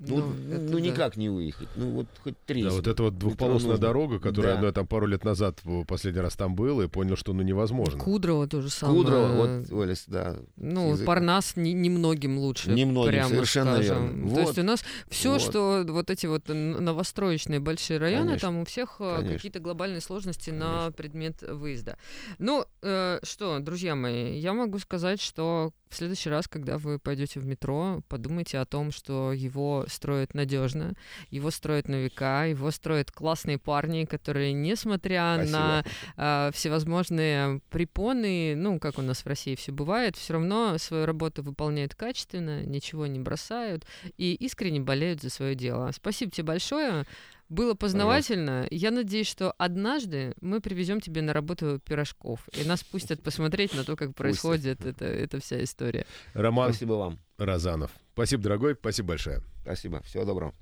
Ну, 0.00 0.16
Ну, 0.16 0.54
это 0.54 0.62
ну 0.62 0.72
да. 0.72 0.80
никак 0.80 1.16
не 1.16 1.28
выехать. 1.28 1.68
Ну 1.76 1.90
вот 1.90 2.06
хоть 2.24 2.34
три. 2.46 2.62
Да, 2.64 2.70
вот 2.70 2.86
эта 2.86 3.02
вот 3.02 3.18
двухполосная 3.18 3.72
нужно. 3.72 3.86
дорога, 3.86 4.18
которая, 4.18 4.54
Да. 4.54 4.60
ну, 4.60 4.66
я 4.66 4.72
там 4.72 4.86
пару 4.86 5.06
лет 5.06 5.24
назад 5.24 5.60
последний 5.86 6.20
раз 6.22 6.34
там 6.36 6.54
был 6.54 6.80
и 6.80 6.88
понял, 6.88 7.16
что 7.16 7.32
ну 7.34 7.42
невозможно. 7.42 7.98
Кудрово 8.00 8.46
тоже 8.48 8.70
самое. 8.70 8.98
Кудрово, 8.98 9.28
вот, 9.60 9.72
Оля, 9.72 9.94
да. 10.06 10.36
Ну, 10.56 10.92
язык. 10.92 11.06
Парнас 11.06 11.54
не- 11.56 11.72
немногим 11.74 12.38
лучше. 12.38 12.70
Немногим, 12.70 13.10
прямо 13.10 13.28
совершенно 13.28 13.74
скажем. 13.74 14.06
верно. 14.06 14.28
То 14.28 14.34
Вот. 14.34 14.40
есть 14.46 14.58
у 14.58 14.62
нас 14.62 14.84
все, 15.10 15.32
Вот. 15.32 15.40
что 15.42 15.84
вот 15.86 16.10
эти 16.10 16.26
вот 16.26 16.48
новостроечные 16.48 17.60
большие 17.60 17.98
районы, 17.98 18.26
Конечно. 18.28 18.48
там 18.48 18.56
у 18.58 18.64
всех 18.64 18.96
э, 19.00 19.16
Конечно. 19.16 19.36
какие-то 19.36 19.60
глобальные 19.60 20.00
сложности 20.00 20.50
на 20.50 20.66
Конечно. 20.72 20.92
предмет 20.92 21.42
выезда. 21.42 21.98
Ну, 22.38 22.64
э, 22.82 23.18
что, 23.22 23.58
друзья 23.60 23.94
мои, 23.94 24.38
я 24.38 24.52
могу 24.54 24.78
сказать, 24.78 25.20
что 25.20 25.72
в 25.90 25.96
следующий 25.96 26.30
раз, 26.30 26.46
когда 26.46 26.78
вы 26.78 26.98
пойдете 26.98 27.40
в 27.40 27.46
метро, 27.46 28.02
подумайте 28.08 28.58
о 28.58 28.64
том, 28.64 28.92
что 28.92 29.32
его 29.32 29.84
строят 29.88 30.34
надежно, 30.34 30.94
его 31.30 31.50
строят 31.50 31.88
на 31.88 31.96
века, 31.96 32.46
его 32.46 32.70
строят 32.70 33.10
классные 33.10 33.58
парни, 33.58 34.04
которые, 34.04 34.52
несмотря 34.52 35.34
Спасибо. 35.36 35.58
на 35.58 35.84
а, 36.16 36.50
всевозможные 36.52 37.60
препоны, 37.70 38.54
ну, 38.56 38.78
как 38.78 38.98
у 38.98 39.02
нас 39.02 39.24
в 39.24 39.26
России 39.26 39.56
все 39.56 39.72
бывает, 39.72 40.16
все 40.16 40.34
равно 40.34 40.78
свою 40.78 41.06
работу 41.06 41.42
выполняют 41.42 41.96
качественно, 41.96 42.64
ничего 42.64 43.06
не 43.06 43.18
бросают 43.18 43.84
и 44.16 44.34
искренне 44.34 44.80
болеют 44.80 45.20
за 45.20 45.30
свое 45.30 45.56
дело. 45.56 45.90
Спасибо 45.92 46.30
тебе 46.30 46.44
большое. 46.44 47.04
Было 47.50 47.74
познавательно. 47.74 48.68
Я 48.70 48.92
надеюсь, 48.92 49.26
что 49.26 49.52
однажды 49.58 50.34
мы 50.40 50.60
привезем 50.60 51.00
тебе 51.00 51.20
на 51.20 51.32
работу 51.32 51.80
пирожков, 51.84 52.48
и 52.52 52.64
нас 52.64 52.84
пустят 52.84 53.22
посмотреть 53.24 53.74
на 53.74 53.82
то, 53.84 53.96
как 53.96 54.14
происходит 54.14 54.86
эта, 54.86 55.04
эта 55.04 55.40
вся 55.40 55.62
история. 55.64 56.06
Роман 56.32 56.70
Спасибо 56.70 56.92
вам. 56.92 57.18
Разанов. 57.38 57.90
Спасибо, 58.12 58.44
дорогой, 58.44 58.76
спасибо 58.76 59.08
большое. 59.08 59.42
Спасибо. 59.62 60.00
Всего 60.04 60.24
доброго. 60.24 60.54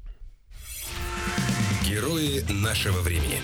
Герои 1.86 2.40
нашего 2.50 3.00
времени. 3.00 3.42